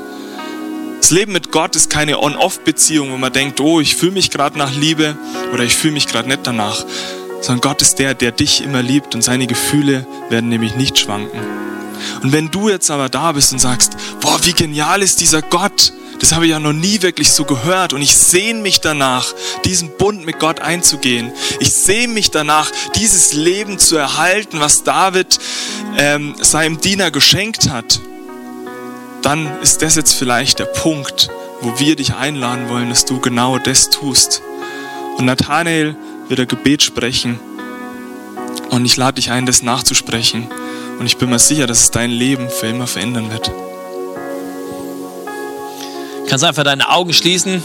Das 1.00 1.10
Leben 1.10 1.32
mit 1.32 1.50
Gott 1.50 1.76
ist 1.76 1.88
keine 1.88 2.20
On-Off-Beziehung, 2.20 3.10
wo 3.10 3.16
man 3.16 3.32
denkt, 3.32 3.58
oh, 3.60 3.80
ich 3.80 3.96
fühle 3.96 4.12
mich 4.12 4.30
gerade 4.30 4.58
nach 4.58 4.72
Liebe 4.74 5.16
oder 5.52 5.64
ich 5.64 5.74
fühle 5.74 5.94
mich 5.94 6.06
gerade 6.06 6.28
nicht 6.28 6.40
danach, 6.44 6.84
sondern 7.40 7.62
Gott 7.62 7.80
ist 7.80 7.98
der, 7.98 8.12
der 8.12 8.32
dich 8.32 8.62
immer 8.62 8.82
liebt 8.82 9.14
und 9.14 9.22
seine 9.22 9.46
Gefühle 9.46 10.06
werden 10.28 10.50
nämlich 10.50 10.76
nicht 10.76 10.98
schwanken. 10.98 11.40
Und 12.22 12.32
wenn 12.32 12.50
du 12.50 12.68
jetzt 12.68 12.90
aber 12.90 13.08
da 13.08 13.32
bist 13.32 13.50
und 13.52 13.60
sagst, 13.60 13.96
boah, 14.20 14.38
wie 14.44 14.52
genial 14.52 15.02
ist 15.02 15.22
dieser 15.22 15.40
Gott, 15.40 15.94
das 16.20 16.32
habe 16.32 16.44
ich 16.44 16.50
ja 16.50 16.60
noch 16.60 16.74
nie 16.74 17.00
wirklich 17.00 17.30
so 17.30 17.44
gehört 17.46 17.94
und 17.94 18.02
ich 18.02 18.14
sehne 18.14 18.60
mich 18.60 18.82
danach, 18.82 19.26
diesen 19.64 19.96
Bund 19.96 20.26
mit 20.26 20.38
Gott 20.38 20.60
einzugehen. 20.60 21.32
Ich 21.60 21.72
sehne 21.72 22.12
mich 22.12 22.30
danach, 22.30 22.70
dieses 22.94 23.32
Leben 23.32 23.78
zu 23.78 23.96
erhalten, 23.96 24.60
was 24.60 24.84
David 24.84 25.38
ähm, 25.96 26.34
seinem 26.42 26.78
Diener 26.78 27.10
geschenkt 27.10 27.70
hat 27.70 28.00
dann 29.22 29.60
ist 29.60 29.82
das 29.82 29.96
jetzt 29.96 30.14
vielleicht 30.14 30.58
der 30.58 30.64
Punkt, 30.64 31.28
wo 31.60 31.78
wir 31.78 31.96
dich 31.96 32.14
einladen 32.14 32.68
wollen, 32.68 32.88
dass 32.88 33.04
du 33.04 33.20
genau 33.20 33.58
das 33.58 33.90
tust. 33.90 34.42
Und 35.18 35.26
Nathanael 35.26 35.94
wird 36.28 36.40
ein 36.40 36.48
Gebet 36.48 36.82
sprechen 36.82 37.38
und 38.70 38.84
ich 38.84 38.96
lade 38.96 39.16
dich 39.16 39.30
ein, 39.30 39.46
das 39.46 39.62
nachzusprechen. 39.62 40.48
Und 40.98 41.06
ich 41.06 41.16
bin 41.16 41.30
mir 41.30 41.38
sicher, 41.38 41.66
dass 41.66 41.80
es 41.80 41.90
dein 41.90 42.10
Leben 42.10 42.48
für 42.48 42.66
immer 42.66 42.86
verändern 42.86 43.30
wird. 43.30 43.48
Du 43.48 43.52
kannst 46.28 46.44
einfach 46.44 46.64
deine 46.64 46.88
Augen 46.88 47.12
schließen. 47.12 47.62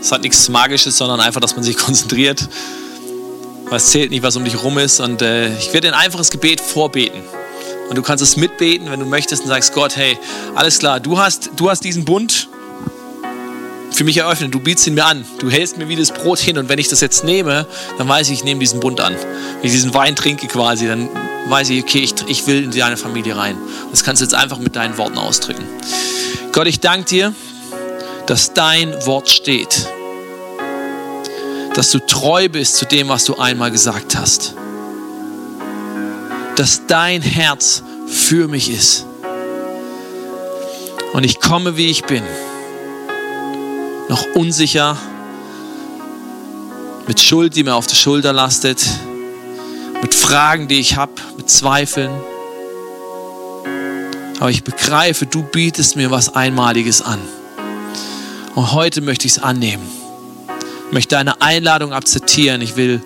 Es 0.00 0.12
hat 0.12 0.22
nichts 0.22 0.48
Magisches, 0.48 0.96
sondern 0.96 1.20
einfach, 1.20 1.40
dass 1.40 1.54
man 1.54 1.62
sich 1.62 1.76
konzentriert. 1.76 2.48
Es 3.70 3.86
zählt 3.86 4.10
nicht, 4.10 4.22
was 4.22 4.36
um 4.36 4.44
dich 4.44 4.54
herum 4.54 4.78
ist. 4.78 5.00
Und 5.00 5.20
äh, 5.20 5.56
ich 5.58 5.72
werde 5.72 5.88
ein 5.88 5.94
einfaches 5.94 6.30
Gebet 6.30 6.60
vorbeten. 6.60 7.20
Und 7.88 7.96
du 7.96 8.02
kannst 8.02 8.22
es 8.22 8.36
mitbeten, 8.36 8.90
wenn 8.90 9.00
du 9.00 9.06
möchtest 9.06 9.42
und 9.42 9.48
sagst, 9.48 9.72
Gott, 9.72 9.96
hey, 9.96 10.18
alles 10.54 10.78
klar, 10.78 11.00
du 11.00 11.18
hast, 11.18 11.50
du 11.56 11.70
hast 11.70 11.84
diesen 11.84 12.04
Bund. 12.04 12.48
für 13.90 14.04
mich 14.04 14.18
eröffnen. 14.18 14.50
Du 14.50 14.60
bietest 14.60 14.86
ihn 14.86 14.94
mir 14.94 15.06
an. 15.06 15.24
Du 15.38 15.50
hältst 15.50 15.76
mir 15.76 15.88
wie 15.88 15.96
das 15.96 16.12
Brot 16.12 16.38
hin. 16.38 16.56
Und 16.58 16.68
wenn 16.68 16.78
ich 16.78 16.88
das 16.88 17.00
jetzt 17.00 17.24
nehme, 17.24 17.66
dann 17.96 18.08
weiß 18.08 18.28
ich, 18.28 18.34
ich 18.34 18.44
nehme 18.44 18.60
diesen 18.60 18.78
Bund 18.78 19.00
an. 19.00 19.14
Wenn 19.14 19.64
ich 19.64 19.72
diesen 19.72 19.92
Wein 19.92 20.14
trinke 20.14 20.46
quasi, 20.46 20.86
dann 20.86 21.08
weiß 21.48 21.70
ich, 21.70 21.82
okay, 21.82 21.98
ich, 22.00 22.14
ich 22.28 22.46
will 22.46 22.64
in 22.64 22.70
deine 22.70 22.96
Familie 22.96 23.36
rein. 23.36 23.56
Das 23.90 24.04
kannst 24.04 24.20
du 24.20 24.24
jetzt 24.24 24.34
einfach 24.34 24.58
mit 24.58 24.76
deinen 24.76 24.96
Worten 24.98 25.18
ausdrücken. 25.18 25.64
Gott, 26.52 26.66
ich 26.66 26.80
danke 26.80 27.08
dir, 27.08 27.34
dass 28.26 28.52
dein 28.54 28.94
Wort 29.06 29.30
steht. 29.30 29.88
Dass 31.74 31.90
du 31.90 31.98
treu 31.98 32.48
bist 32.48 32.76
zu 32.76 32.84
dem, 32.84 33.08
was 33.08 33.24
du 33.24 33.36
einmal 33.38 33.70
gesagt 33.70 34.16
hast. 34.16 34.54
Dass 36.58 36.86
dein 36.86 37.22
Herz 37.22 37.82
für 38.06 38.48
mich 38.48 38.70
ist. 38.70 39.06
Und 41.14 41.24
ich 41.24 41.40
komme, 41.40 41.78
wie 41.78 41.86
ich 41.86 42.04
bin 42.04 42.22
noch 44.08 44.24
unsicher, 44.34 44.96
mit 47.06 47.20
Schuld, 47.20 47.56
die 47.56 47.64
mir 47.64 47.74
auf 47.74 47.86
der 47.86 47.94
Schulter 47.94 48.32
lastet, 48.32 48.84
mit 50.02 50.14
Fragen, 50.14 50.68
die 50.68 50.78
ich 50.78 50.96
habe, 50.96 51.12
mit 51.36 51.48
Zweifeln. 51.48 52.10
Aber 54.38 54.50
ich 54.50 54.62
begreife, 54.62 55.26
du 55.26 55.42
bietest 55.42 55.96
mir 55.96 56.10
was 56.10 56.34
Einmaliges 56.34 57.02
an. 57.02 57.18
Und 58.54 58.72
heute 58.72 59.00
möchte 59.00 59.26
ich 59.26 59.32
es 59.32 59.42
annehmen. 59.42 59.86
Ich 60.86 60.92
möchte 60.92 61.16
deine 61.16 61.40
Einladung 61.40 61.92
akzeptieren. 61.92 62.60
Ich 62.60 62.76
will 62.76 63.02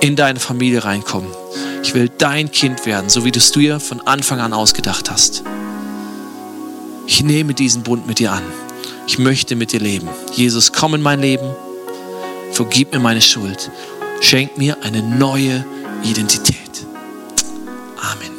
in 0.00 0.16
deine 0.16 0.40
Familie 0.40 0.84
reinkommen. 0.84 1.41
Ich 1.82 1.94
will 1.94 2.08
dein 2.18 2.50
Kind 2.50 2.86
werden, 2.86 3.10
so 3.10 3.24
wie 3.24 3.32
du 3.32 3.38
es 3.38 3.50
dir 3.50 3.80
von 3.80 4.00
Anfang 4.06 4.40
an 4.40 4.52
ausgedacht 4.52 5.10
hast. 5.10 5.42
Ich 7.06 7.22
nehme 7.22 7.54
diesen 7.54 7.82
Bund 7.82 8.06
mit 8.06 8.20
dir 8.20 8.32
an. 8.32 8.42
Ich 9.06 9.18
möchte 9.18 9.56
mit 9.56 9.72
dir 9.72 9.80
leben. 9.80 10.08
Jesus, 10.32 10.72
komm 10.72 10.94
in 10.94 11.02
mein 11.02 11.20
Leben. 11.20 11.50
Vergib 12.52 12.92
mir 12.92 13.00
meine 13.00 13.20
Schuld. 13.20 13.70
Schenk 14.20 14.56
mir 14.56 14.76
eine 14.82 15.02
neue 15.02 15.64
Identität. 16.04 16.86
Amen. 18.00 18.30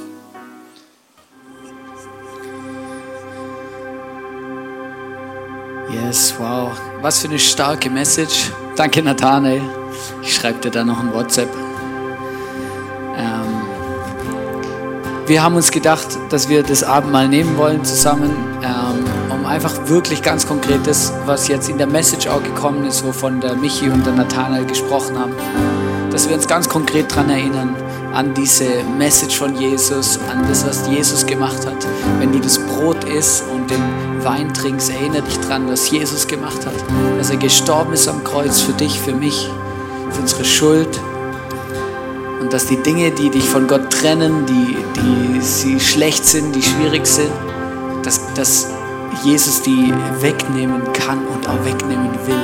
Yes, 5.91 6.33
wow. 6.39 6.71
Was 7.01 7.19
für 7.19 7.27
eine 7.27 7.39
starke 7.39 7.89
Message. 7.89 8.51
Danke, 8.77 9.03
Nathanael. 9.03 9.61
Ich 10.21 10.33
schreibe 10.33 10.59
dir 10.59 10.71
da 10.71 10.85
noch 10.85 10.99
ein 10.99 11.13
WhatsApp. 11.13 11.49
Wir 15.25 15.41
haben 15.41 15.55
uns 15.55 15.71
gedacht, 15.71 16.07
dass 16.29 16.49
wir 16.49 16.63
das 16.63 16.83
Abendmahl 16.83 17.27
nehmen 17.27 17.57
wollen 17.57 17.83
zusammen. 17.85 18.31
Ähm, 18.61 19.05
einfach 19.45 19.87
wirklich 19.87 20.21
ganz 20.23 20.47
konkret 20.47 20.85
das, 20.85 21.13
was 21.25 21.47
jetzt 21.47 21.69
in 21.69 21.77
der 21.77 21.85
Message 21.85 22.27
auch 22.27 22.41
gekommen 22.41 22.85
ist, 22.85 23.03
wovon 23.05 23.39
der 23.39 23.55
Michi 23.55 23.89
und 23.89 24.05
der 24.05 24.13
Nathanael 24.13 24.65
gesprochen 24.65 25.17
haben, 25.17 25.33
dass 26.11 26.27
wir 26.27 26.35
uns 26.35 26.47
ganz 26.47 26.67
konkret 26.67 27.11
daran 27.11 27.29
erinnern, 27.29 27.75
an 28.13 28.33
diese 28.33 28.83
Message 28.97 29.37
von 29.37 29.55
Jesus, 29.55 30.19
an 30.31 30.47
das, 30.47 30.65
was 30.65 30.87
Jesus 30.87 31.25
gemacht 31.25 31.65
hat. 31.65 31.87
Wenn 32.19 32.31
du 32.31 32.39
das 32.39 32.57
Brot 32.59 33.03
isst 33.03 33.43
und 33.53 33.69
den 33.69 34.23
Wein 34.23 34.53
trinkst, 34.53 34.89
erinnere 34.89 35.21
dich 35.23 35.39
daran, 35.41 35.67
was 35.67 35.89
Jesus 35.89 36.27
gemacht 36.27 36.65
hat. 36.65 36.75
Dass 37.17 37.29
er 37.29 37.37
gestorben 37.37 37.93
ist 37.93 38.07
am 38.07 38.23
Kreuz 38.23 38.61
für 38.61 38.73
dich, 38.73 38.99
für 38.99 39.13
mich, 39.13 39.49
für 40.11 40.21
unsere 40.21 40.45
Schuld. 40.45 40.99
Und 42.43 42.51
dass 42.51 42.65
die 42.65 42.75
Dinge, 42.75 43.09
die 43.09 43.29
dich 43.29 43.47
von 43.47 43.67
Gott 43.67 43.89
trennen, 43.89 44.45
die, 44.45 44.75
die 44.97 45.39
sie 45.39 45.79
schlecht 45.79 46.25
sind, 46.25 46.53
die 46.53 46.61
schwierig 46.61 47.05
sind, 47.05 47.31
dass, 48.03 48.19
dass 48.33 48.67
Jesus 49.23 49.61
die 49.61 49.93
wegnehmen 50.19 50.81
kann 50.91 51.25
und 51.25 51.47
auch 51.47 51.63
wegnehmen 51.63 52.09
will, 52.25 52.43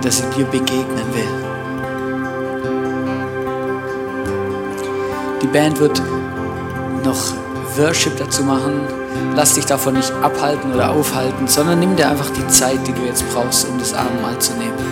dass 0.00 0.22
er 0.22 0.30
dir 0.30 0.46
begegnen 0.46 1.04
will. 1.12 1.28
Die 5.42 5.48
Band 5.48 5.78
wird 5.78 6.00
noch 7.04 7.34
Worship 7.76 8.16
dazu 8.16 8.42
machen. 8.42 8.80
Lass 9.36 9.52
dich 9.52 9.66
davon 9.66 9.92
nicht 9.92 10.10
abhalten 10.22 10.72
oder 10.72 10.92
aufhalten, 10.92 11.46
sondern 11.46 11.78
nimm 11.78 11.94
dir 11.94 12.08
einfach 12.08 12.30
die 12.30 12.48
Zeit, 12.48 12.78
die 12.86 12.92
du 12.94 13.02
jetzt 13.02 13.22
brauchst, 13.34 13.68
um 13.68 13.78
das 13.78 13.92
Abendmahl 13.92 14.38
zu 14.38 14.54
nehmen. 14.54 14.91